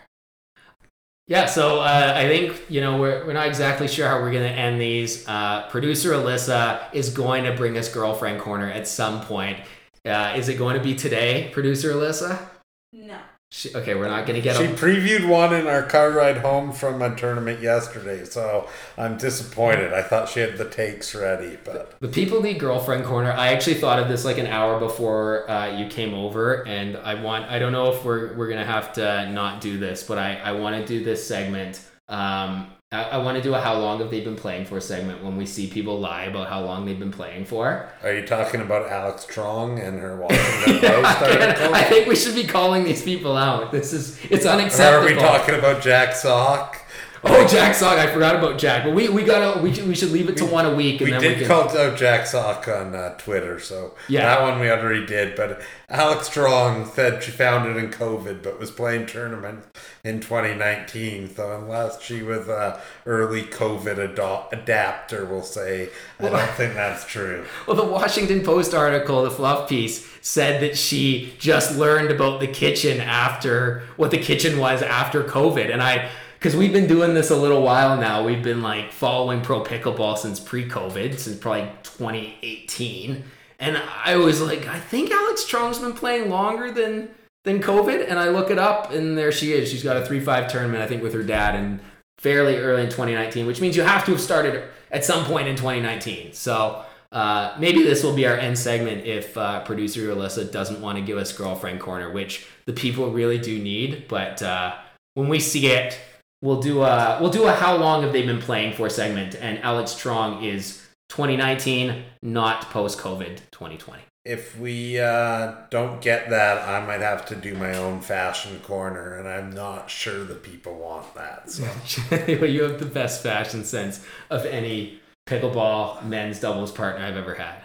Yeah, 1.30 1.46
so 1.46 1.80
uh, 1.80 2.14
I 2.16 2.28
think, 2.28 2.60
you 2.70 2.82
know, 2.82 2.98
we're, 2.98 3.24
we're 3.24 3.34
not 3.34 3.46
exactly 3.46 3.88
sure 3.88 4.08
how 4.08 4.20
we're 4.20 4.32
to 4.32 4.50
end 4.50 4.82
these. 4.82 5.28
Uh, 5.28 5.68
Producer 5.70 6.14
Allissa 6.14 6.92
is 6.92 7.12
going 7.12 7.44
to 7.44 7.54
bring 7.54 7.78
us 7.78 7.88
Girlfriend 7.88 8.42
Corner 8.42 8.68
at 8.68 8.88
some 8.88 9.22
point. 9.22 9.60
Uh, 10.04 10.34
is 10.36 10.50
it 10.50 10.56
going 10.56 10.76
to 10.76 10.82
be 10.82 10.96
today, 10.96 11.52
Producer 11.54 11.94
Allissa? 11.94 12.50
No. 12.94 13.20
She, 13.52 13.74
okay, 13.74 13.96
we're 13.96 14.08
not 14.08 14.28
going 14.28 14.36
to 14.36 14.42
get 14.44 14.58
She 14.58 14.66
a. 14.66 14.74
previewed 14.76 15.28
one 15.28 15.56
in 15.56 15.66
our 15.66 15.82
car 15.82 16.12
ride 16.12 16.38
home 16.38 16.72
from 16.72 17.02
a 17.02 17.16
tournament 17.16 17.62
yesterday, 17.62 18.24
so 18.24 18.70
I'm 18.96 19.18
disappointed. 19.18 19.92
I 19.92 20.04
thought 20.04 20.30
she 20.30 20.40
had 20.40 20.58
the 20.60 20.70
takes 20.70 21.16
ready, 21.16 21.58
but 21.64 22.00
The 22.00 22.10
people 22.10 22.44
need 22.44 22.60
girlfriend 22.60 23.06
corner. 23.06 23.32
I 23.32 23.54
actually 23.54 23.74
thought 23.76 23.98
of 23.98 24.08
this 24.08 24.24
like 24.24 24.38
an 24.38 24.46
hour 24.46 24.80
before 24.80 25.50
uh, 25.50 25.76
you 25.76 25.88
came 25.88 26.14
over, 26.14 26.68
and 26.68 26.96
I 26.98 27.16
want. 27.16 27.50
I 27.50 27.58
don't 27.58 27.72
know 27.72 27.92
if 27.92 28.06
we're 28.06 28.36
we're 28.36 28.50
gonna 28.50 28.64
have 28.66 28.94
to 28.94 29.28
not 29.32 29.62
do 29.62 29.80
this, 29.80 30.04
but 30.04 30.20
I 30.20 30.36
I 30.36 30.52
want 30.52 30.76
to 30.76 30.86
do 30.86 31.04
this 31.04 31.26
segment. 31.26 31.82
Um, 32.08 32.68
I, 32.92 33.04
I 33.04 33.18
want 33.18 33.38
to 33.38 33.44
do 33.44 33.54
a 33.54 33.62
how 33.62 33.78
long 33.78 34.00
have 34.00 34.10
they 34.10 34.22
been 34.22 34.36
playing 34.36 34.66
for 34.66 34.82
segment 34.82 35.24
when 35.24 35.38
we 35.38 35.46
see 35.46 35.68
people 35.68 36.00
lie 36.00 36.24
about 36.24 36.50
how 36.50 36.62
long 36.66 36.86
they've 36.86 36.98
been 36.98 37.12
playing 37.12 37.46
for. 37.46 37.88
are 38.02 38.14
you 38.14 38.26
talking 38.26 38.62
about 38.62 38.90
Alex 38.90 39.28
Truong 39.30 39.80
and 39.80 40.00
her 40.00 40.16
Washington 40.20 40.80
Post 40.80 41.06
I 41.22 41.46
article? 41.46 41.76
think 41.88 42.08
we 42.08 42.16
should 42.16 42.34
be 42.34 42.46
calling 42.46 42.84
these 42.84 43.04
people 43.04 43.38
out. 43.38 43.72
This 43.72 43.94
is 43.94 44.20
it's 44.32 44.44
Or 44.44 44.50
are 44.50 45.06
we 45.06 45.14
talking 45.14 45.54
about 45.54 45.84
Jack 45.84 46.16
Sock? 46.16 46.79
Oh, 47.24 47.46
Jack 47.48 47.76
Sock. 47.76 47.98
I 47.98 48.08
forgot 48.14 48.36
about 48.36 48.58
Jack, 48.58 48.84
but 48.86 48.94
we 48.94 49.10
we 49.10 49.24
gotta 49.24 49.62
we 49.62 49.74
should, 49.74 49.88
we 49.88 49.96
should 49.96 50.12
leave 50.12 50.30
it 50.30 50.38
to 50.38 50.46
one 50.46 50.66
a 50.66 50.74
week, 50.74 51.02
and 51.02 51.08
We 51.08 51.12
then 51.12 51.22
did 51.22 51.30
we 51.40 51.46
can. 51.46 51.48
call 51.48 51.78
out 51.78 51.98
Jack 51.98 52.26
Sock 52.26 52.68
on 52.68 52.96
uh, 52.96 53.18
Twitter, 53.18 53.60
so 53.60 53.96
Yeah. 54.08 54.22
that 54.26 54.42
one 54.42 54.60
we 54.60 54.70
already 54.72 55.06
did. 55.06 55.36
But 55.36 55.62
Alex 55.90 56.30
Truong 56.30 56.88
said 56.94 57.22
she 57.24 57.32
found 57.32 57.68
it 57.70 57.76
in 57.78 57.90
COVID, 57.92 58.42
but 58.44 58.58
was 58.60 58.72
playing 58.72 59.08
tournament 59.08 59.66
in 60.04 60.22
2019. 60.22 61.36
So 61.36 61.58
unless 61.60 62.02
she 62.02 62.22
was 62.24 62.48
a 62.48 62.80
early 63.06 63.44
COVID 63.44 63.98
ado- 63.98 64.58
adapter, 64.58 65.26
we'll 65.26 65.42
say, 65.44 65.90
I 66.20 66.30
don't 66.30 66.50
think 66.52 66.74
that's 66.76 67.06
true. 67.06 67.46
Well, 67.68 67.76
the 67.76 67.84
Washington 67.84 68.44
Post 68.44 68.74
article, 68.74 69.24
the 69.24 69.32
fluff 69.32 69.68
piece, 69.70 70.08
said 70.22 70.62
that 70.62 70.78
she 70.78 71.34
just 71.38 71.76
learned 71.78 72.12
about 72.12 72.40
the 72.40 72.48
kitchen 72.48 73.00
after 73.02 73.84
what 73.98 74.12
the 74.12 74.18
kitchen 74.18 74.58
was 74.60 74.82
after 74.82 75.24
COVID. 75.24 75.72
And 75.72 75.82
I, 75.84 76.10
because 76.40 76.56
we've 76.56 76.72
been 76.72 76.88
doing 76.88 77.14
this 77.14 77.32
a 77.32 77.36
little 77.36 77.62
while 77.62 77.98
now, 77.98 78.26
we've 78.26 78.42
been 78.42 78.62
like 78.62 78.94
following 78.94 79.42
pro 79.42 79.62
pickleball 79.62 80.18
since 80.18 80.40
pre 80.40 80.68
COVID, 80.68 81.20
since 81.20 81.38
probably 81.38 81.70
2018. 81.84 83.26
And 83.60 83.78
I 84.06 84.16
was 84.16 84.40
like, 84.40 84.66
I 84.66 84.80
think 84.80 85.12
Alex 85.12 85.44
Truong's 85.44 85.80
been 85.80 85.92
playing 85.92 86.30
longer 86.30 86.72
than 86.72 87.10
than 87.44 87.62
COVID. 87.62 88.10
And 88.10 88.18
I 88.18 88.30
look 88.30 88.52
it 88.52 88.58
up, 88.58 88.92
and 88.92 89.18
there 89.18 89.34
she 89.34 89.52
is. 89.52 89.70
She's 89.70 89.84
got 89.84 89.98
a 89.98 90.06
3 90.06 90.22
5 90.22 90.50
tournament, 90.50 90.82
I 90.82 90.88
think, 90.88 91.04
with 91.04 91.14
her 91.14 91.24
dad. 91.24 91.56
And 91.56 91.82
fairly 92.20 92.58
early 92.58 92.84
in 92.84 92.90
2019, 92.90 93.46
which 93.46 93.62
means 93.62 93.76
you 93.76 93.84
have 93.84 94.06
to 94.06 94.12
have 94.12 94.22
started 94.22 94.64
at 94.92 95.04
some 95.04 95.26
point 95.26 95.48
in 95.48 95.56
2019. 95.56 96.34
So 96.34 96.84
uh, 97.12 97.56
maybe 97.60 97.84
this 97.84 98.04
will 98.04 98.14
be 98.14 98.28
our 98.28 98.36
end 98.36 98.58
segment 98.58 99.06
if 99.06 99.38
uh, 99.38 99.62
producer 99.64 100.14
Allissa 100.14 100.50
doesn't 100.50 100.82
want 100.82 100.98
to 100.98 101.04
give 101.04 101.18
us 101.18 101.32
girlfriend 101.32 101.80
corner, 101.80 102.12
which 102.12 102.46
the 102.66 102.74
people 102.74 103.12
really 103.12 103.38
do 103.38 103.60
need. 103.60 104.08
But 104.08 104.42
uh, 104.42 104.76
when 105.16 105.28
we 105.28 105.40
see 105.40 105.68
it, 105.68 106.00
we'll 106.42 106.62
do 106.62 106.84
a 106.84 107.18
we'll 107.22 107.32
do 107.32 107.48
a 107.48 107.52
how 107.52 107.76
long 107.76 108.04
have 108.04 108.14
they 108.14 108.26
been 108.26 108.42
playing 108.42 108.74
for 108.74 108.90
segment, 108.90 109.36
and 109.36 109.60
Alex 109.60 109.94
Truong 109.94 110.44
is 110.44 110.86
2019, 111.10 112.04
not 112.22 112.70
post 112.70 113.00
COVID 113.00 113.40
2020. 113.52 114.02
If 114.26 114.60
we 114.60 115.00
uh, 115.00 115.56
don't 115.70 116.02
get 116.02 116.30
that, 116.30 116.68
I 116.68 116.86
might 116.86 117.02
have 117.02 117.26
to 117.28 117.36
do 117.36 117.56
my 117.56 117.76
own 117.78 118.02
fashion 118.02 118.60
corner, 118.60 119.18
and 119.18 119.28
I'm 119.28 119.50
not 119.50 119.90
sure 119.90 120.24
the 120.24 120.36
people 120.36 120.76
want 120.76 121.16
that. 121.16 121.50
So 121.50 121.64
you 122.28 122.64
have 122.64 122.80
the 122.80 122.86
best 122.86 123.24
fashion 123.24 123.64
sense 123.64 124.06
of 124.30 124.46
any 124.46 125.00
pickleball 125.28 126.04
men's 126.06 126.40
doubles 126.40 126.72
partner 126.72 127.06
I've 127.06 127.18
ever 127.18 127.36
had. 127.36 127.62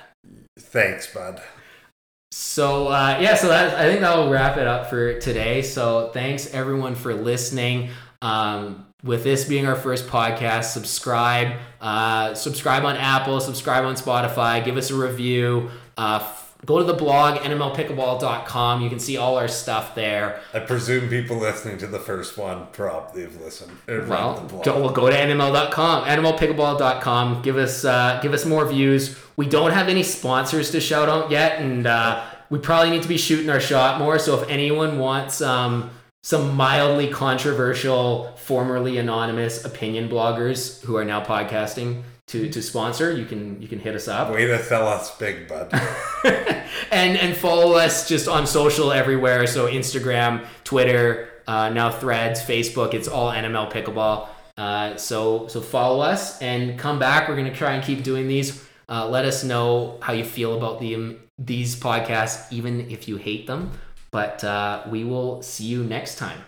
Thanks, 0.59 1.13
bud. 1.13 1.43
So 2.37 2.89
uh, 2.89 3.19
yeah, 3.21 3.37
so 3.37 3.49
that 3.49 3.75
I 3.75 3.89
think 3.89 4.01
that 4.01 4.17
will 4.17 4.29
wrap 4.29 4.57
it 4.57 4.67
up 4.67 4.91
for 4.91 5.19
today. 5.21 5.63
So 5.63 6.11
thanks 6.13 6.53
everyone 6.53 6.95
for 6.95 7.15
listening. 7.15 7.91
Um, 8.25 8.87
with 9.03 9.23
this 9.23 9.45
being 9.45 9.67
our 9.67 9.77
first 9.77 10.07
podcast, 10.07 10.65
subscribe, 10.65 11.59
uh, 11.81 12.35
subscribe 12.35 12.85
on 12.85 12.97
Apple, 12.97 13.39
subscribe 13.39 13.85
on 13.85 13.97
Spotify, 13.97 14.65
give 14.65 14.79
us 14.79 14.91
a 14.91 14.95
review. 14.95 15.71
Uh, 15.99 16.27
go 16.65 16.79
to 16.79 16.85
the 16.85 16.95
blog 16.95 17.39
nmlpickleball.com 17.41 18.81
you 18.81 18.89
can 18.89 18.99
see 18.99 19.19
all 19.19 19.37
our 19.37 19.49
stuff 19.49 19.95
there. 19.95 20.41
I 20.55 20.61
presume 20.61 21.11
people 21.11 21.37
listening 21.37 21.77
to 21.79 21.87
the 21.87 21.99
first 21.99 22.39
one 22.39 22.67
probably 22.73 23.23
have 23.23 23.39
listened 23.43 23.73
well 23.87 24.41
go, 24.65 24.81
we'll 24.81 24.91
go 24.91 25.11
to 25.11 25.15
nml.com 25.15 26.05
nmlpickleball.com 26.05 27.43
give 27.43 27.59
us 27.59 27.85
uh, 27.85 28.19
give 28.23 28.33
us 28.33 28.47
more 28.47 28.65
views. 28.65 29.15
We 29.37 29.47
don't 29.47 29.73
have 29.73 29.89
any 29.89 30.03
sponsors 30.03 30.71
to 30.71 30.81
shout 30.81 31.11
out 31.11 31.31
yet 31.31 31.61
and 31.61 31.87
uh, 31.87 32.25
we 32.49 32.59
probably 32.59 32.91
need 32.91 33.03
to 33.03 33.09
be 33.09 33.19
shooting 33.19 33.51
our 33.51 33.61
shot 33.61 33.99
more. 33.99 34.19
So 34.19 34.41
if 34.41 34.49
anyone 34.49 34.99
wants 34.99 35.43
um, 35.43 35.91
some 36.25 36.57
mildly 36.57 37.07
controversial 37.07 38.33
formerly 38.37 38.97
anonymous 38.97 39.63
opinion 39.67 40.09
bloggers 40.09 40.83
who 40.83 40.97
are 40.97 41.05
now 41.05 41.23
podcasting 41.23 42.03
to 42.29 42.49
to 42.49 42.63
sponsor, 42.63 43.13
you 43.13 43.27
can 43.27 43.61
you 43.61 43.69
can 43.69 43.79
hit 43.79 43.95
us 43.95 44.09
up. 44.09 44.31
Way 44.31 44.47
to 44.47 44.63
sell 44.63 44.89
us 44.89 45.15
big, 45.19 45.47
bud. 45.47 45.69
and 46.91 47.19
and 47.19 47.37
follow 47.37 47.75
us 47.75 48.09
just 48.09 48.27
on 48.27 48.47
social 48.47 48.91
everywhere. 48.91 49.47
So 49.47 49.67
Instagram, 49.67 50.47
Twitter, 50.65 51.29
uh, 51.47 51.69
now 51.69 51.91
Threads, 51.91 52.41
Facebook. 52.41 52.95
It's 52.95 53.07
all 53.07 53.31
NML 53.31 53.71
Pickleball. 53.71 54.27
Uh, 54.57 54.97
so 54.97 55.47
so 55.49 55.61
follow 55.61 56.01
us 56.01 56.41
and 56.41 56.79
come 56.79 56.99
back. 56.99 57.29
We're 57.29 57.37
gonna 57.37 57.55
try 57.55 57.75
and 57.75 57.85
keep 57.85 58.03
doing 58.03 58.29
these. 58.29 58.67
Uh, 58.89 59.07
let 59.07 59.27
us 59.27 59.45
know 59.45 59.99
how 60.01 60.15
you 60.15 60.25
feel 60.25 60.57
about 60.57 60.81
the 60.81 61.19
these 61.39 61.77
podcasts, 61.77 62.51
even 62.51 62.91
if 62.91 63.09
you 63.09 63.19
hate 63.19 63.47
them. 63.47 63.73
But 64.15 64.45
uh, 64.45 64.85
we 64.89 65.03
will 65.03 65.43
see 65.43 65.65
you 65.65 65.83
next 65.83 66.19
time. 66.19 66.39